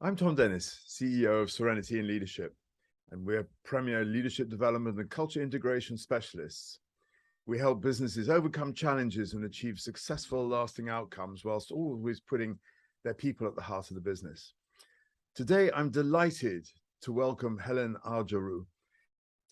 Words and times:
I'm 0.00 0.14
Thom 0.14 0.36
Dennis, 0.36 0.84
CEO 0.88 1.42
of 1.42 1.50
Serenity 1.50 1.98
in 1.98 2.06
Leadership, 2.06 2.54
and 3.10 3.26
we're 3.26 3.48
premier 3.64 4.04
leadership 4.04 4.48
development 4.48 4.96
and 4.96 5.10
culture 5.10 5.42
integration 5.42 5.98
specialists. 5.98 6.78
We 7.46 7.58
help 7.58 7.82
businesses 7.82 8.30
overcome 8.30 8.74
challenges 8.74 9.34
and 9.34 9.44
achieve 9.44 9.80
successful, 9.80 10.46
lasting 10.46 10.88
outcomes 10.88 11.44
whilst 11.44 11.72
always 11.72 12.20
putting 12.20 12.56
their 13.02 13.12
people 13.12 13.48
at 13.48 13.56
the 13.56 13.60
heart 13.60 13.90
of 13.90 13.96
the 13.96 14.00
business. 14.00 14.52
Today, 15.34 15.68
I'm 15.74 15.90
delighted 15.90 16.68
to 17.02 17.12
welcome 17.12 17.58
Helen 17.58 17.96
Argyrou 18.06 18.66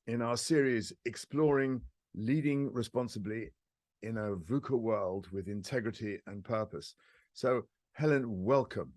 in 0.06 0.22
our 0.22 0.36
series 0.36 0.92
Exploring 1.06 1.80
Leading 2.14 2.72
Responsibly 2.72 3.50
in 4.04 4.16
a 4.16 4.36
VUCA 4.36 4.78
World 4.78 5.26
with 5.32 5.48
Integrity 5.48 6.20
and 6.28 6.44
Purpose. 6.44 6.94
So, 7.32 7.62
Helen, 7.94 8.44
welcome. 8.44 8.92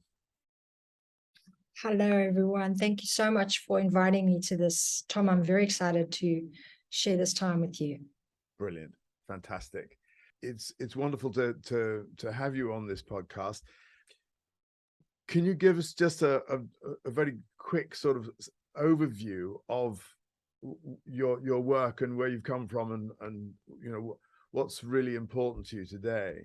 Hello, 1.82 2.12
everyone. 2.12 2.76
Thank 2.76 3.02
you 3.02 3.08
so 3.08 3.32
much 3.32 3.60
for 3.60 3.80
inviting 3.80 4.26
me 4.26 4.42
to 4.42 4.58
this. 4.58 5.06
Thom, 5.08 5.30
I'm 5.30 5.42
very 5.42 5.64
excited 5.64 6.12
to 6.12 6.46
share 6.90 7.16
this 7.16 7.34
time 7.34 7.62
with 7.62 7.80
you. 7.80 8.00
Brilliant. 8.58 8.92
Fantastic. 9.30 9.98
It's 10.42 10.74
it's 10.80 10.98
wonderful 10.98 11.32
to 11.34 11.54
to 11.68 12.06
to 12.18 12.34
have 12.34 12.54
you 12.54 12.74
on 12.74 12.86
this 12.86 13.02
podcast. 13.02 13.62
Can 15.30 15.46
you 15.46 15.54
give 15.54 15.78
us 15.78 15.94
just 15.94 16.22
a, 16.22 16.42
a, 16.54 16.60
a 17.06 17.12
very 17.12 17.38
quick 17.58 17.96
sort 17.96 18.18
of 18.18 18.30
overview 18.78 19.54
of 19.70 20.06
your 21.06 21.40
your 21.42 21.62
work 21.62 22.02
and 22.02 22.18
where 22.18 22.28
you've 22.28 22.44
come 22.44 22.68
from 22.68 22.92
and 22.92 23.12
and 23.22 23.54
you 23.82 23.90
know 23.90 24.18
what's 24.52 24.84
really 24.84 25.16
important 25.16 25.68
to 25.68 25.78
you 25.78 25.86
today? 25.86 26.42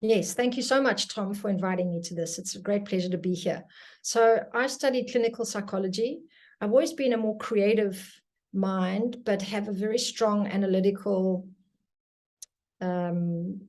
Yes, 0.00 0.32
thank 0.32 0.56
you 0.56 0.62
so 0.62 0.80
much, 0.80 1.08
Thom, 1.08 1.34
for 1.34 1.50
inviting 1.50 1.90
me 1.90 2.00
to 2.02 2.14
this. 2.14 2.38
It's 2.38 2.54
a 2.54 2.60
great 2.60 2.84
pleasure 2.84 3.08
to 3.08 3.18
be 3.18 3.34
here. 3.34 3.64
So, 4.02 4.44
I 4.54 4.68
studied 4.68 5.10
clinical 5.10 5.44
psychology. 5.44 6.20
I've 6.60 6.70
always 6.70 6.92
been 6.92 7.12
a 7.12 7.16
more 7.16 7.36
creative 7.36 8.20
mind, 8.52 9.24
but 9.24 9.42
have 9.42 9.66
a 9.66 9.72
very 9.72 9.98
strong 9.98 10.46
analytical 10.46 11.48
um, 12.80 13.60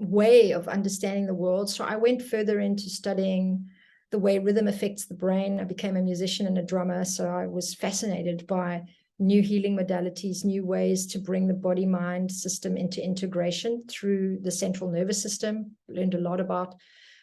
way 0.00 0.50
of 0.50 0.66
understanding 0.66 1.26
the 1.26 1.34
world. 1.34 1.70
So, 1.70 1.84
I 1.84 1.96
went 1.96 2.22
further 2.22 2.58
into 2.58 2.90
studying 2.90 3.68
the 4.10 4.18
way 4.18 4.40
rhythm 4.40 4.66
affects 4.66 5.06
the 5.06 5.14
brain. 5.14 5.60
I 5.60 5.64
became 5.64 5.96
a 5.96 6.02
musician 6.02 6.48
and 6.48 6.58
a 6.58 6.64
drummer. 6.64 7.04
So, 7.04 7.28
I 7.28 7.46
was 7.46 7.74
fascinated 7.74 8.44
by 8.48 8.82
new 9.20 9.42
healing 9.42 9.76
modalities, 9.76 10.44
new 10.44 10.64
ways 10.64 11.06
to 11.06 11.18
bring 11.18 11.46
the 11.46 11.54
body 11.54 11.86
mind 11.86 12.32
system 12.32 12.76
into 12.76 13.04
integration 13.04 13.84
through 13.88 14.38
the 14.40 14.50
central 14.50 14.90
nervous 14.90 15.22
system. 15.22 15.76
Learned 15.88 16.14
a 16.14 16.20
lot 16.20 16.40
about 16.40 16.74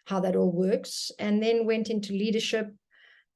how 0.06 0.20
that 0.22 0.36
all 0.36 0.52
works, 0.52 1.12
and 1.20 1.42
then 1.44 1.66
went 1.66 1.90
into 1.90 2.14
leadership 2.14 2.72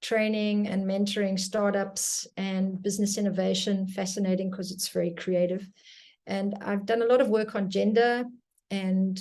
training 0.01 0.67
and 0.67 0.85
mentoring 0.85 1.39
startups 1.39 2.27
and 2.37 2.81
business 2.81 3.17
innovation. 3.17 3.87
Fascinating 3.87 4.49
because 4.49 4.71
it's 4.71 4.87
very 4.87 5.11
creative. 5.11 5.67
And 6.27 6.55
I've 6.61 6.85
done 6.85 7.01
a 7.01 7.05
lot 7.05 7.19
of 7.19 7.29
work 7.29 7.55
on 7.55 7.69
gender 7.69 8.23
and 8.69 9.19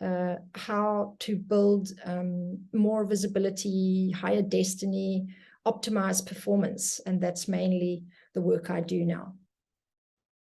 uh, 0.00 0.36
how 0.54 1.16
to 1.20 1.36
build 1.36 1.90
um, 2.04 2.58
more 2.72 3.04
visibility, 3.04 4.10
higher 4.12 4.42
destiny, 4.42 5.26
optimize 5.66 6.24
performance. 6.24 7.00
And 7.04 7.20
that's 7.20 7.48
mainly 7.48 8.04
the 8.36 8.42
work 8.42 8.68
I 8.70 8.82
do 8.82 9.04
now. 9.04 9.32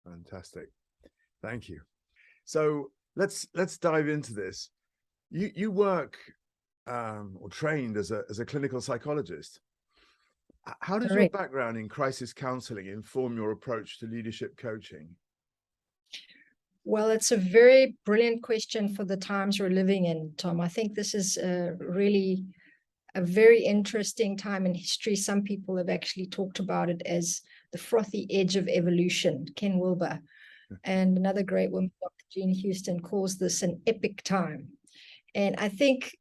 Fantastic. 0.03 0.67
Thank 1.41 1.69
you. 1.69 1.79
So 2.43 2.91
let's 3.15 3.47
let's 3.55 3.77
dive 3.77 4.09
into 4.09 4.33
this. 4.33 4.69
You 5.31 5.49
you 5.55 5.71
work 5.71 6.17
um, 6.87 7.37
or 7.39 7.49
trained 7.49 7.95
as 7.95 8.11
a 8.11 8.23
as 8.29 8.39
a 8.39 8.45
clinical 8.45 8.81
psychologist. 8.81 9.61
How 10.81 10.99
does 10.99 11.11
your 11.11 11.29
background 11.29 11.77
in 11.77 11.87
crisis 11.87 12.33
counseling 12.33 12.87
inform 12.87 13.37
your 13.37 13.51
approach 13.51 13.99
to 13.99 14.07
leadership 14.07 14.57
coaching? 14.57 15.07
Well, 16.83 17.11
it's 17.11 17.31
a 17.31 17.37
very 17.37 17.95
brilliant 18.03 18.43
question 18.43 18.93
for 18.93 19.05
the 19.05 19.17
times 19.17 19.59
we're 19.59 19.69
living 19.69 20.05
in, 20.05 20.33
Thom. 20.37 20.59
I 20.59 20.67
think 20.67 20.95
this 20.95 21.13
is 21.13 21.37
a 21.37 21.75
really 21.79 22.45
a 23.15 23.21
very 23.21 23.63
interesting 23.63 24.35
time 24.35 24.65
in 24.65 24.75
history. 24.75 25.15
Some 25.15 25.41
people 25.41 25.77
have 25.77 25.89
actually 25.89 26.27
talked 26.27 26.59
about 26.59 26.89
it 26.89 27.01
as 27.05 27.41
the 27.75 27.81
frothy 27.81 28.25
edge 28.31 28.55
of 28.55 28.69
evolution, 28.69 29.45
Ken 29.57 29.77
Wilber. 29.77 30.21
And 30.85 31.17
another 31.17 31.43
great 31.43 31.71
woman, 31.71 31.91
Dr. 32.01 32.25
Jean 32.31 32.53
Houston, 32.53 33.01
calls 33.01 33.37
this 33.37 33.63
an 33.63 33.81
epic 33.85 34.23
time. 34.23 34.69
And 35.35 35.55
I 35.57 35.67
think 35.67 36.15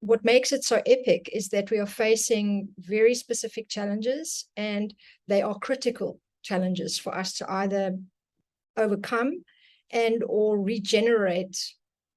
what 0.00 0.22
makes 0.22 0.52
it 0.52 0.64
so 0.64 0.82
epic 0.84 1.30
is 1.32 1.48
that 1.48 1.70
we 1.70 1.78
are 1.78 1.86
facing 1.86 2.68
very 2.78 3.14
specific 3.14 3.70
challenges 3.70 4.48
and 4.54 4.92
they 5.28 5.40
are 5.40 5.58
critical 5.58 6.20
challenges 6.42 6.98
for 6.98 7.16
us 7.16 7.32
to 7.38 7.50
either 7.50 7.96
overcome 8.76 9.42
and 9.90 10.22
or 10.26 10.60
regenerate 10.60 11.56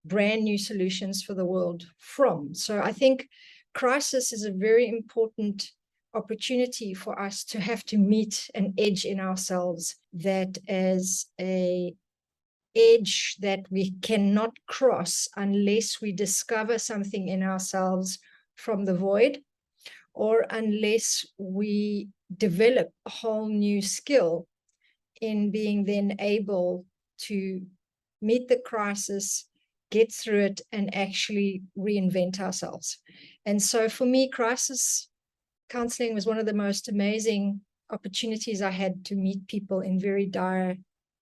brand 0.04 0.44
new 0.44 0.58
solutions 0.58 1.24
for 1.24 1.34
the 1.34 1.46
world 1.46 1.86
from. 1.98 2.54
So 2.54 2.82
I 2.82 2.92
think 2.92 3.30
crisis 3.74 4.34
is 4.34 4.44
a 4.44 4.52
very 4.52 4.90
important 4.90 5.72
opportunity 6.14 6.94
for 6.94 7.20
us 7.20 7.44
to 7.46 7.60
have 7.60 7.84
to 7.86 7.98
meet 7.98 8.50
an 8.56 8.74
edge 8.78 9.06
in 9.06 9.20
ourselves 9.20 9.96
that 10.14 10.58
is 10.68 11.28
a 11.40 11.94
edge 12.76 13.36
that 13.40 13.66
we 13.70 13.92
cannot 14.02 14.52
cross 14.68 15.28
unless 15.36 16.02
we 16.02 16.12
discover 16.12 16.78
something 16.78 17.28
in 17.28 17.44
ourselves 17.44 18.20
from 18.56 18.86
the 18.86 18.96
void 18.96 19.40
or 20.14 20.46
unless 20.50 21.26
we 21.38 22.08
develop 22.38 22.90
a 23.06 23.10
whole 23.10 23.50
new 23.50 23.82
skill 23.82 24.48
in 25.22 25.52
being 25.52 25.84
then 25.84 26.16
able 26.20 26.86
to 27.18 27.62
meet 28.22 28.48
the 28.48 28.62
crisis 28.66 29.48
get 29.92 30.12
through 30.12 30.40
it 30.40 30.62
and 30.72 30.96
actually 30.96 31.62
reinvent 31.78 32.40
ourselves. 32.40 32.98
And 33.46 33.62
so 33.62 33.90
for 33.90 34.06
me 34.06 34.30
crisis 34.30 35.10
counseling 35.72 36.14
was 36.14 36.26
one 36.26 36.38
of 36.38 36.46
the 36.46 36.54
most 36.54 36.90
amazing 36.90 37.62
opportunities 37.90 38.62
I 38.62 38.72
had 38.72 39.06
to 39.06 39.16
meet 39.16 39.48
people 39.48 39.80
in 39.80 40.00
very 40.00 40.26
dire 40.26 40.76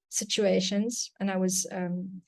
situations. 0.09 1.11
And 1.19 1.29
I 1.29 1.37
was 1.37 1.67
um, 1.71 2.21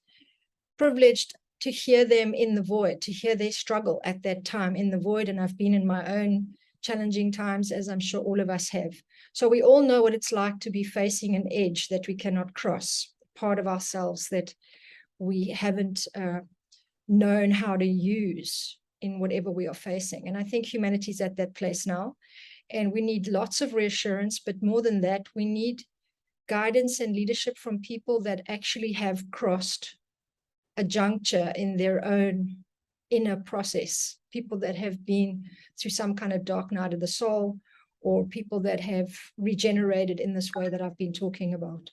privileged 0.78 1.34
to 1.62 1.72
hear 1.72 2.06
them 2.06 2.34
in 2.34 2.54
the 2.54 2.62
void, 2.62 3.02
to 3.02 3.12
hear 3.12 3.36
their 3.36 3.52
struggle 3.52 4.02
at 4.04 4.22
that 4.24 4.46
time 4.46 4.76
in 4.76 4.92
the 4.92 5.00
void. 5.00 5.30
And 5.30 5.40
I've 5.40 5.58
been 5.58 5.74
in 5.74 5.86
my 5.86 6.06
own 6.06 6.54
challenging 6.82 7.32
times, 7.32 7.72
as 7.72 7.88
I'm 7.88 8.00
sure 8.00 8.22
all 8.22 8.40
of 8.40 8.50
us 8.50 8.70
have. 8.70 8.94
So 9.34 9.48
we 9.48 9.62
all 9.62 9.82
know 9.82 10.02
what 10.02 10.14
it's 10.14 10.32
like 10.32 10.60
to 10.62 10.72
be 10.72 10.84
facing 10.84 11.36
an 11.36 11.48
edge 11.52 11.88
that 11.90 12.08
we 12.08 12.16
cannot 12.16 12.54
cross, 12.54 13.12
part 13.36 13.60
of 13.60 13.68
ourselves 13.68 14.30
that 14.30 14.54
we 15.20 15.50
haven't 15.50 16.08
uh, 16.16 16.42
known 17.08 17.52
how 17.52 17.78
to 17.78 17.86
use 17.86 18.78
in 19.02 19.20
whatever 19.20 19.52
we 19.52 19.68
are 19.68 19.74
facing. 19.74 20.28
And 20.28 20.38
I 20.38 20.44
think 20.44 20.66
humanity 20.66 21.12
is 21.12 21.22
at 21.22 21.38
that 21.38 21.56
place 21.56 21.86
now. 21.86 22.16
And 22.70 22.94
we 22.94 23.02
need 23.02 23.28
lots 23.28 23.62
of 23.62 23.74
reassurance, 23.74 24.40
but 24.40 24.64
more 24.64 24.82
than 24.82 25.02
that, 25.02 25.28
we 25.36 25.46
need 25.46 25.84
guidance 26.48 27.00
and 27.00 27.16
leadership 27.16 27.58
from 27.58 27.82
people 27.82 28.22
that 28.22 28.42
actually 28.48 28.94
have 28.94 29.30
crossed 29.32 29.98
a 30.78 30.84
juncture 30.84 31.52
in 31.56 31.78
their 31.78 32.04
own 32.06 32.58
inner 33.10 33.36
process, 33.36 34.18
people 34.32 34.58
that 34.60 34.76
have 34.76 35.06
been 35.06 35.44
through 35.80 35.92
some 35.92 36.16
kind 36.16 36.32
of 36.32 36.46
dark 36.46 36.72
night 36.72 36.94
of 36.94 37.00
the 37.00 37.08
soul, 37.08 37.60
or 38.02 38.26
people 38.26 38.60
that 38.62 38.80
have 38.80 39.10
regenerated 39.38 40.20
in 40.20 40.34
this 40.34 40.52
way 40.56 40.70
that 40.70 40.82
I've 40.82 40.98
been 40.98 41.14
talking 41.14 41.54
about. 41.54 41.90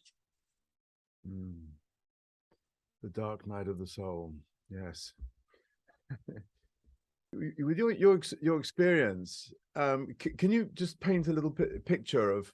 Mm. 1.28 1.66
The 3.02 3.10
dark 3.10 3.46
night 3.46 3.68
of 3.68 3.78
the 3.78 3.86
soul, 3.86 4.32
yes. 4.70 5.12
with 7.32 7.78
your 7.78 7.90
your 7.92 8.20
your 8.40 8.58
experience, 8.58 9.52
um, 9.76 10.08
c- 10.22 10.30
can 10.30 10.50
you 10.50 10.70
just 10.74 10.98
paint 11.00 11.28
a 11.28 11.32
little 11.32 11.50
p- 11.50 11.78
picture 11.84 12.30
of 12.30 12.52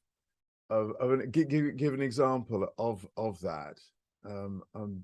of, 0.70 0.92
of 1.00 1.12
an, 1.12 1.30
give, 1.30 1.76
give 1.76 1.94
an 1.94 2.00
example 2.00 2.68
of 2.78 3.06
of 3.16 3.40
that? 3.40 3.78
Um, 4.24 4.62
um, 4.74 5.02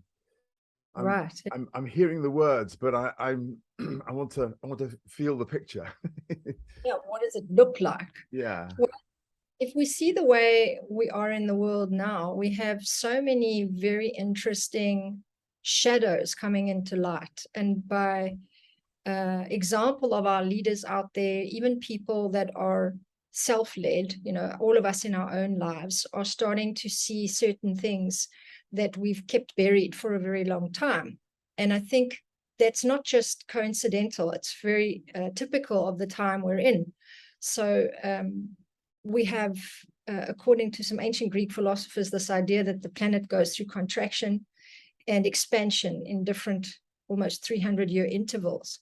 I'm, 0.95 1.05
right. 1.05 1.43
I'm 1.53 1.69
I'm 1.75 1.87
hearing 1.87 2.23
the 2.23 2.31
words, 2.31 2.75
but 2.75 2.95
I 2.95 3.13
I'm 3.19 3.59
I 4.09 4.13
want 4.13 4.33
to 4.33 4.55
I 4.63 4.67
want 4.67 4.81
to 4.81 4.99
feel 5.07 5.39
the 5.39 5.47
picture. 5.47 5.89
yeah. 6.31 6.95
What 7.07 7.23
does 7.23 7.37
it 7.37 7.45
look 7.51 7.81
like? 7.81 8.13
Yeah. 8.33 8.69
Well, 8.79 8.91
if 9.61 9.73
we 9.77 9.85
see 9.85 10.11
the 10.11 10.25
way 10.25 10.81
we 10.89 11.11
are 11.11 11.31
in 11.31 11.47
the 11.47 11.55
world 11.55 11.93
now, 11.93 12.33
we 12.33 12.55
have 12.55 12.83
so 12.83 13.21
many 13.21 13.69
very 13.71 14.09
interesting 14.09 15.23
shadows 15.63 16.35
coming 16.35 16.69
into 16.69 16.97
light, 16.97 17.45
and 17.55 17.87
by 17.87 18.37
uh, 19.07 19.45
example 19.49 20.15
of 20.15 20.27
our 20.27 20.45
leaders 20.45 20.85
out 20.85 21.11
there, 21.15 21.43
even 21.43 21.81
people 21.81 22.31
that 22.31 22.51
are 22.55 22.95
self-led, 23.33 24.15
you 24.25 24.33
know, 24.33 24.55
all 24.61 24.77
of 24.77 24.85
us 24.85 25.05
in 25.05 25.15
our 25.15 25.33
own 25.33 25.59
lives 25.59 26.07
are 26.13 26.25
starting 26.25 26.75
to 26.75 26.89
see 26.89 27.27
certain 27.27 27.77
things 27.77 28.29
that 28.73 28.97
we've 28.97 29.27
kept 29.27 29.57
buried 29.57 29.95
for 29.95 30.15
a 30.15 30.21
very 30.21 30.45
long 30.45 30.73
time. 30.73 31.19
And 31.59 31.73
I 31.73 31.79
think 31.79 32.19
that's 32.59 32.85
not 32.85 33.05
just 33.05 33.47
coincidental, 33.49 34.33
it's 34.33 34.59
very 34.63 35.03
uh, 35.15 35.31
typical 35.35 35.89
of 35.89 35.99
the 35.99 36.07
time 36.07 36.43
we're 36.43 36.59
in. 36.59 36.93
So 37.41 37.89
um, 38.05 38.51
we 39.03 39.25
have, 39.25 39.57
uh, 40.09 40.27
according 40.29 40.73
to 40.73 40.85
some 40.85 41.01
ancient 41.01 41.31
Greek 41.31 41.53
philosophers, 41.53 42.11
this 42.11 42.29
idea 42.29 42.63
that 42.65 42.83
the 42.83 42.91
planet 42.91 43.29
goes 43.29 43.57
through 43.57 43.67
contraction 43.67 44.45
and 45.09 45.27
expansion 45.27 46.03
in 46.05 46.23
different, 46.23 46.69
almost 47.09 47.45
300 47.45 47.91
year 47.91 48.05
intervals. 48.05 48.81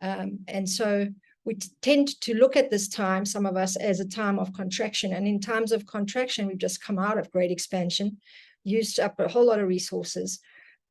Um, 0.00 0.40
and 0.48 0.68
so 0.68 1.08
we 1.44 1.58
tend 1.82 2.20
to 2.20 2.34
look 2.34 2.56
at 2.56 2.70
this 2.70 2.88
time, 2.88 3.24
some 3.24 3.46
of 3.46 3.56
us, 3.56 3.76
as 3.76 4.00
a 4.00 4.08
time 4.08 4.38
of 4.38 4.52
contraction. 4.52 5.12
And 5.12 5.26
in 5.26 5.40
times 5.40 5.72
of 5.72 5.86
contraction, 5.86 6.46
we've 6.46 6.58
just 6.58 6.82
come 6.82 6.98
out 6.98 7.18
of 7.18 7.30
great 7.30 7.50
expansion, 7.50 8.18
used 8.64 9.00
up 9.00 9.18
a 9.18 9.28
whole 9.28 9.46
lot 9.46 9.60
of 9.60 9.68
resources 9.68 10.40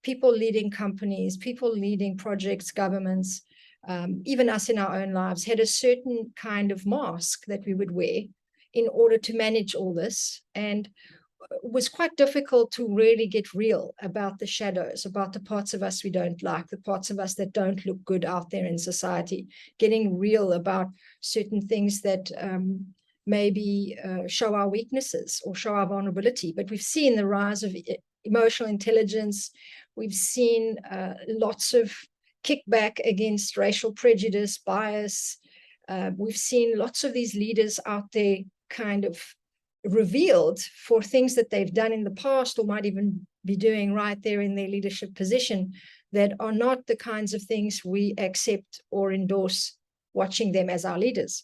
people 0.04 0.31
leading 0.31 0.71
companies, 0.71 1.36
people 1.36 1.69
leading 1.69 2.15
projects, 2.15 2.71
governments, 2.71 3.42
um, 3.88 4.21
even 4.25 4.50
us 4.50 4.69
in 4.69 4.77
our 4.77 4.95
own 5.01 5.12
lives, 5.12 5.44
had 5.44 5.60
a 5.60 5.65
certain 5.65 6.31
kind 6.36 6.71
of 6.71 6.86
mask 6.86 7.45
that 7.48 7.65
we 7.65 7.74
would 7.74 7.92
wear 7.92 8.21
in 8.74 8.88
order 8.89 9.18
to 9.18 9.36
manage 9.36 9.75
all 9.75 9.94
this. 9.94 10.42
And 10.56 10.89
was 11.63 11.89
quite 11.89 12.15
difficult 12.15 12.71
to 12.71 12.94
really 12.94 13.27
get 13.27 13.53
real 13.53 13.94
about 14.01 14.39
the 14.39 14.47
shadows, 14.47 15.05
about 15.05 15.33
the 15.33 15.39
parts 15.39 15.73
of 15.73 15.83
us 15.83 16.03
we 16.03 16.09
don't 16.09 16.41
like, 16.44 16.67
the 16.67 16.77
parts 16.77 17.09
of 17.09 17.19
us 17.19 17.35
that 17.35 17.53
don't 17.53 17.85
look 17.85 18.03
good 18.05 18.25
out 18.25 18.49
there 18.49 18.65
in 18.65 18.77
society, 18.77 19.47
getting 19.79 20.17
real 20.17 20.53
about 20.53 20.88
certain 21.21 21.61
things 21.61 22.01
that 22.01 22.31
um, 22.38 22.85
maybe 23.25 23.97
uh, 24.03 24.27
show 24.27 24.55
our 24.55 24.69
weaknesses 24.69 25.41
or 25.45 25.55
show 25.55 25.73
our 25.73 25.85
vulnerability. 25.85 26.53
But 26.55 26.69
we've 26.69 26.81
seen 26.81 27.15
the 27.15 27.27
rise 27.27 27.63
of 27.63 27.75
emotional 28.23 28.69
intelligence. 28.69 29.51
We've 29.95 30.13
seen 30.13 30.77
uh, 30.89 31.15
lots 31.27 31.73
of 31.73 31.93
kickback 32.43 33.00
against 33.05 33.57
racial 33.57 33.91
prejudice, 33.91 34.57
bias. 34.57 35.38
Uh, 35.88 36.11
we've 36.17 36.38
seen 36.38 36.77
lots 36.77 37.03
of 37.03 37.13
these 37.13 37.35
leaders 37.35 37.79
out 37.85 38.11
there 38.11 38.39
kind 38.69 39.05
of 39.05 39.21
revealed 39.94 40.60
for 40.60 41.01
things 41.01 41.36
that 41.36 41.50
they've 41.50 41.74
done 41.74 41.92
in 41.92 42.04
the 42.04 42.12
past 42.12 42.60
or 42.60 42.66
might 42.66 42.86
even 42.86 43.25
be 43.45 43.56
doing 43.56 43.94
right 43.94 44.22
there 44.22 44.42
in 44.42 44.56
their 44.56 44.68
leadership 44.68 45.16
position 45.16 45.74
that 46.12 46.34
are 46.39 46.51
not 46.51 46.86
the 46.88 46.95
kinds 46.95 47.34
of 47.34 47.42
things 47.44 47.84
we 47.86 48.13
accept 48.18 48.81
or 48.92 49.12
endorse 49.12 49.78
watching 50.13 50.51
them 50.51 50.69
as 50.69 50.86
our 50.86 50.98
leaders. 50.98 51.44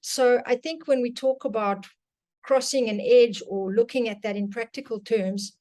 So 0.00 0.42
I 0.46 0.56
think 0.56 0.86
when 0.86 1.02
we 1.02 1.12
talk 1.12 1.44
about 1.44 1.86
crossing 2.42 2.88
an 2.88 3.00
edge 3.00 3.42
or 3.46 3.72
looking 3.72 4.08
at 4.08 4.22
that 4.22 4.36
in 4.36 4.50
practical 4.50 5.00
terms, 5.00 5.56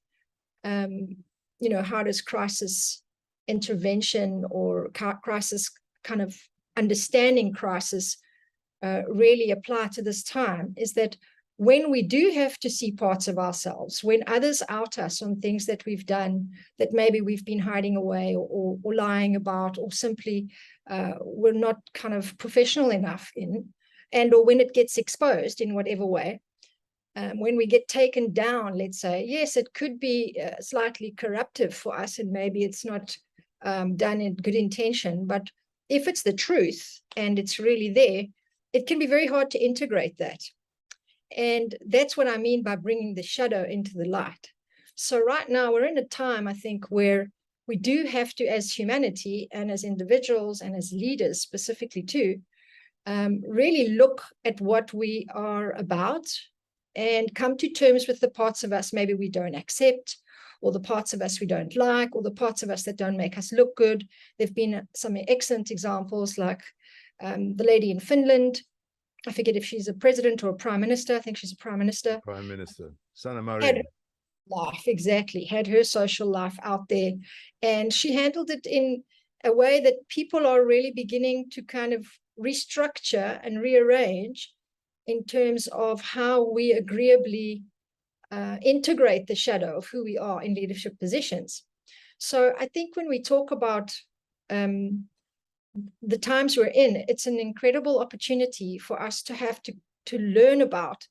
um, 0.64 1.18
you 1.60 1.70
know, 1.70 1.84
how 1.84 2.04
does 2.04 2.22
crisis 2.22 3.04
intervention 3.48 4.46
or 4.50 4.90
crisis 5.22 5.72
kind 6.04 6.22
of 6.22 6.36
understanding 6.78 7.54
crisis 7.54 8.18
uh, 8.84 9.02
really 9.08 9.52
apply 9.52 9.88
to 9.94 10.02
this 10.02 10.24
time 10.24 10.74
is 10.76 10.94
that 10.94 11.16
when 11.62 11.92
we 11.92 12.02
do 12.02 12.32
have 12.34 12.58
to 12.58 12.72
see 12.72 12.92
parts 12.92 13.28
of 13.28 13.38
ourselves, 13.38 14.04
when 14.04 14.24
others 14.26 14.64
out 14.68 14.98
us 14.98 15.22
on 15.22 15.36
things 15.36 15.68
that 15.68 15.86
we've 15.86 16.08
done 16.08 16.50
that 16.80 16.92
maybe 16.92 17.22
we've 17.22 17.46
been 17.46 17.60
hiding 17.60 17.96
away 17.96 18.36
or, 18.36 18.48
or, 18.50 18.80
or 18.82 18.96
lying 18.96 19.36
about, 19.36 19.78
or 19.78 19.92
simply 19.92 20.48
uh, 20.90 21.12
we're 21.22 21.54
not 21.54 21.78
kind 21.94 22.16
of 22.16 22.36
professional 22.40 22.90
enough 22.90 23.32
in, 23.36 23.70
and 24.12 24.34
or 24.34 24.44
when 24.44 24.60
it 24.60 24.74
gets 24.74 24.98
exposed 24.98 25.62
in 25.62 25.76
whatever 25.76 26.04
way, 26.04 26.42
um, 27.16 27.40
when 27.40 27.56
we 27.56 27.68
get 27.68 27.88
taken 27.88 28.34
down, 28.34 28.76
let's 28.76 29.00
say, 29.00 29.24
yes, 29.28 29.56
it 29.56 29.72
could 29.76 30.00
be 30.00 30.42
uh, 30.44 30.60
slightly 30.62 31.14
corruptive 31.16 31.76
for 31.76 31.96
us, 31.96 32.18
and 32.18 32.32
maybe 32.32 32.64
it's 32.64 32.84
not 32.84 33.16
um, 33.62 33.96
done 33.96 34.20
in 34.20 34.34
good 34.34 34.56
intention. 34.56 35.28
But 35.28 35.52
if 35.90 36.08
it's 36.08 36.24
the 36.24 36.34
truth 36.34 37.02
and 37.16 37.38
it's 37.38 37.60
really 37.60 37.92
there, 37.92 38.24
it 38.74 38.88
can 38.88 38.98
be 38.98 39.06
very 39.06 39.28
hard 39.28 39.52
to 39.52 39.64
integrate 39.64 40.18
that. 40.18 40.42
And 41.36 41.76
that's 41.88 42.18
what 42.18 42.28
I 42.28 42.38
mean 42.38 42.64
by 42.64 42.76
bringing 42.76 43.16
the 43.16 43.24
shadow 43.24 43.64
into 43.64 43.94
the 43.94 44.06
light. 44.06 44.52
So, 44.96 45.24
right 45.24 45.50
now, 45.50 45.72
we're 45.72 45.86
in 45.86 45.98
a 45.98 46.06
time, 46.06 46.48
I 46.48 46.54
think, 46.54 46.86
where 46.90 47.32
we 47.68 47.78
do 47.78 48.06
have 48.06 48.34
to, 48.36 48.46
as 48.46 48.72
humanity 48.72 49.48
and 49.52 49.72
as 49.72 49.84
individuals 49.84 50.62
and 50.62 50.76
as 50.76 50.92
leaders 50.92 51.42
specifically, 51.42 52.04
too, 52.04 52.42
um, 53.06 53.42
really 53.48 53.90
look 53.90 54.24
at 54.46 54.62
what 54.62 54.94
we 54.94 55.28
are 55.34 55.72
about 55.72 56.26
and 56.96 57.34
come 57.34 57.58
to 57.58 57.70
terms 57.70 58.08
with 58.08 58.20
the 58.20 58.30
parts 58.30 58.64
of 58.64 58.74
us 58.74 58.92
maybe 58.92 59.14
we 59.14 59.30
don't 59.30 59.56
accept 59.56 60.18
or 60.62 60.72
the 60.72 60.80
parts 60.80 61.14
of 61.14 61.22
us 61.22 61.40
we 61.40 61.48
don't 61.48 61.76
like 61.76 62.16
or 62.16 62.22
the 62.22 62.32
parts 62.32 62.64
of 62.64 62.70
us 62.70 62.84
that 62.84 62.98
don't 62.98 63.18
make 63.18 63.38
us 63.38 63.52
look 63.52 63.76
good 63.76 64.08
there've 64.38 64.54
been 64.54 64.88
some 64.96 65.18
excellent 65.28 65.72
examples 65.72 66.38
like 66.38 66.62
um, 67.24 67.56
the 67.56 67.64
lady 67.64 67.92
in 67.92 68.00
finland 68.00 68.62
i 69.28 69.32
forget 69.32 69.56
if 69.56 69.66
she's 69.66 69.88
a 69.88 69.94
president 69.94 70.44
or 70.44 70.50
a 70.50 70.56
prime 70.56 70.82
minister. 70.82 71.16
I 71.16 71.20
think 71.20 71.38
she's 71.38 71.54
a 71.54 71.58
prime 71.58 71.80
minister. 71.80 72.20
Prime 72.24 72.48
minister. 72.48 72.94
Sanna 73.14 73.42
marin 73.42 73.84
life 74.52 74.88
exactly. 74.88 75.46
Had 75.46 75.68
her 75.68 75.84
social 75.84 76.28
life 76.28 76.58
out 76.62 76.88
there. 76.90 77.14
And 77.62 77.92
she 77.92 78.14
handled 78.14 78.50
it 78.50 78.66
in 78.66 79.04
a 79.44 79.52
way 79.52 79.80
that 79.82 80.08
people 80.08 80.46
are 80.46 80.66
really 80.66 80.92
beginning 80.92 81.50
to 81.52 81.62
kind 81.62 81.94
of 81.94 82.06
restructure 82.40 83.40
and 83.44 83.62
rearrange 83.62 84.54
in 85.08 85.24
terms 85.24 85.68
of 85.68 86.02
how 86.02 86.52
we 86.52 86.74
agreeably 86.74 87.64
uh, 88.32 88.58
integrate 88.62 89.28
the 89.28 89.36
shadow 89.36 89.78
of 89.78 89.88
who 89.88 90.04
we 90.04 90.18
are 90.18 90.42
in 90.42 90.54
leadership 90.54 91.00
positions. 91.00 91.64
So 92.18 92.54
I 92.60 92.68
think 92.68 92.96
when 92.96 93.10
we 93.10 93.22
talk 93.22 93.52
about 93.52 93.94
um, 94.50 95.06
the 96.02 96.18
times 96.18 96.58
we're 96.58 96.66
in, 96.66 97.06
it's 97.08 97.28
an 97.28 97.40
incredible 97.40 98.00
opportunity 98.00 98.78
for 98.78 99.02
us 99.02 99.22
to 99.24 99.34
have 99.34 99.62
to, 99.64 99.74
to 100.08 100.18
learn 100.18 100.62
about 100.62 101.08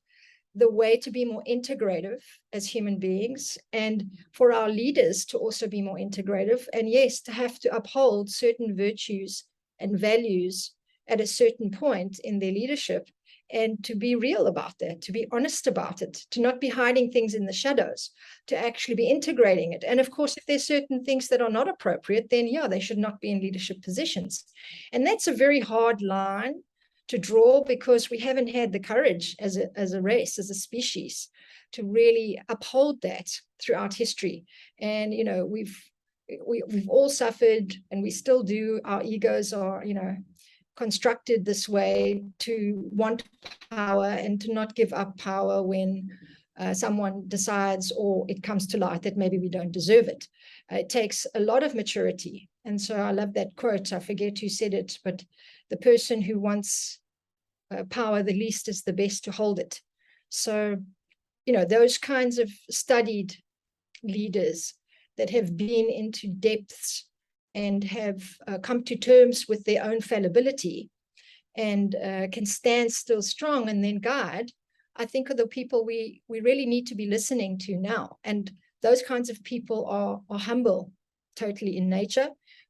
the 0.55 0.71
way 0.71 0.97
to 0.97 1.11
be 1.11 1.25
more 1.25 1.45
integrative 1.49 2.23
as 2.53 2.67
human 2.67 2.99
beings 2.99 3.57
and 3.73 4.11
for 4.33 4.53
our 4.53 4.69
leaders 4.69 5.25
to 5.25 5.39
also 5.39 5.69
be 5.69 5.81
more 5.81 5.97
integrative. 5.97 6.67
And 6.73 6.91
yes, 6.91 7.21
to 7.23 7.33
have 7.33 7.59
to 7.61 7.75
uphold 7.75 8.29
certain 8.29 8.77
virtues 8.77 9.45
and 9.79 9.99
values 9.99 10.73
at 11.09 11.21
a 11.21 11.27
certain 11.27 11.71
point 11.71 12.19
in 12.21 12.39
their 12.39 12.53
leadership 12.53 13.09
and 13.52 13.82
to 13.85 13.94
be 13.94 14.14
real 14.14 14.47
about 14.47 14.79
that, 14.79 15.02
to 15.02 15.12
be 15.12 15.26
honest 15.32 15.67
about 15.67 16.02
it, 16.02 16.14
to 16.31 16.41
not 16.41 16.61
be 16.61 16.69
hiding 16.69 17.11
things 17.11 17.35
in 17.35 17.47
the 17.47 17.52
shadows, 17.52 18.11
to 18.47 18.56
actually 18.56 18.94
be 18.94 19.08
integrating 19.08 19.73
it. 19.73 19.85
And 19.87 20.00
of 20.00 20.11
course, 20.11 20.37
if 20.37 20.47
there's 20.47 20.67
certain 20.67 21.05
things 21.05 21.29
that 21.29 21.43
are 21.43 21.50
not 21.50 21.69
appropriate, 21.69 22.29
then 22.31 22.47
yeah, 22.47 22.69
they 22.69 22.81
should 22.81 22.99
not 22.99 23.20
be 23.20 23.31
in 23.31 23.41
leadership 23.41 23.82
positions. 23.82 24.44
And 24.93 25.06
that's 25.06 25.26
a 25.26 25.32
very 25.32 25.61
hard 25.61 26.02
line 26.02 26.62
to 27.08 27.19
draw 27.19 27.64
because 27.64 28.08
we 28.08 28.19
haven't 28.19 28.49
had 28.49 28.73
the 28.73 28.79
courage 28.79 29.35
as 29.41 29.56
a, 29.56 29.66
as 29.76 29.92
a 29.92 30.02
race, 30.02 30.38
as 30.38 30.50
a 30.50 30.54
species, 30.54 31.28
to 31.73 31.85
really 31.85 32.40
uphold 32.49 33.02
that 33.02 33.28
throughout 33.61 33.95
history. 33.95 34.45
And, 34.80 35.12
you 35.12 35.25
know, 35.25 35.45
we've 35.45 35.76
we, 36.47 36.62
we've 36.69 36.88
all 36.88 37.09
suffered 37.09 37.75
and 37.90 38.02
we 38.02 38.11
still 38.11 38.42
do. 38.42 38.80
Our 38.85 39.02
egos 39.02 39.52
are, 39.52 39.85
you 39.85 39.95
know, 39.95 40.16
constructed 40.81 41.45
this 41.45 41.69
way 41.69 42.25
to 42.39 42.89
want 42.91 43.23
power 43.71 44.07
and 44.07 44.41
to 44.41 44.51
not 44.51 44.75
give 44.75 44.95
up 44.95 45.19
power 45.19 45.63
when 45.63 46.09
uh, 46.59 46.73
someone 46.73 47.23
decides 47.29 47.93
or 47.99 48.25
it 48.29 48.43
comes 48.43 48.67
to 48.67 48.79
light 48.79 49.03
that 49.03 49.19
maybe 49.19 49.39
we 49.39 49.51
don't 49.51 49.73
deserve 49.73 50.09
it. 50.09 50.27
Uh, 50.73 50.77
it 50.77 50.89
takes 50.89 51.27
a 51.35 51.41
lot 51.41 51.63
of 51.63 51.75
maturity. 51.75 52.49
And 52.65 52.81
so 52.81 52.97
I 52.97 53.11
love 53.13 53.35
that 53.35 53.55
quote. 53.57 53.93
I 53.93 54.01
forget 54.01 54.39
who 54.39 54.49
said 54.49 54.73
it, 54.73 54.99
but 55.05 55.23
the 55.69 55.77
person 55.77 56.23
who 56.23 56.41
wants 56.41 56.99
uh, 57.71 57.85
power 57.91 58.23
the 58.23 58.33
least 58.33 58.67
is 58.67 58.83
the 58.83 58.95
best 58.95 59.25
to 59.25 59.33
hold 59.33 59.59
it. 59.59 59.83
So, 60.31 60.79
you 61.45 61.53
know, 61.53 61.67
those 61.67 61.99
kinds 61.99 62.39
of 62.39 62.51
studied 62.71 63.37
leaders 64.03 64.73
that 65.19 65.29
have 65.29 65.59
been 65.59 65.91
into 65.91 66.29
depths 66.29 67.10
and 67.54 67.83
have 67.85 68.23
uh, 68.47 68.59
come 68.59 68.83
to 68.85 68.97
terms 68.97 69.47
with 69.49 69.64
their 69.64 69.85
own 69.85 70.00
fallibility 70.00 70.90
and 71.57 71.95
uh, 71.97 72.28
can 72.30 72.47
stand 72.47 72.92
still 72.92 73.23
strong 73.23 73.69
and 73.69 73.83
then 73.85 73.97
guide, 73.97 74.50
I 74.97 75.07
think 75.07 75.30
are 75.30 75.35
the 75.35 75.47
people 75.47 75.85
we 75.85 76.23
we 76.28 76.40
really 76.40 76.66
need 76.66 76.87
to 76.88 76.95
be 76.95 77.07
listening 77.07 77.59
to 77.61 77.76
now. 77.76 78.19
And 78.25 78.50
those 78.83 79.02
kinds 79.02 79.30
of 79.30 79.42
people 79.42 79.87
are, 79.87 80.21
are 80.30 80.38
humble 80.38 80.92
totally 81.37 81.76
in 81.76 81.88
nature, 81.88 82.28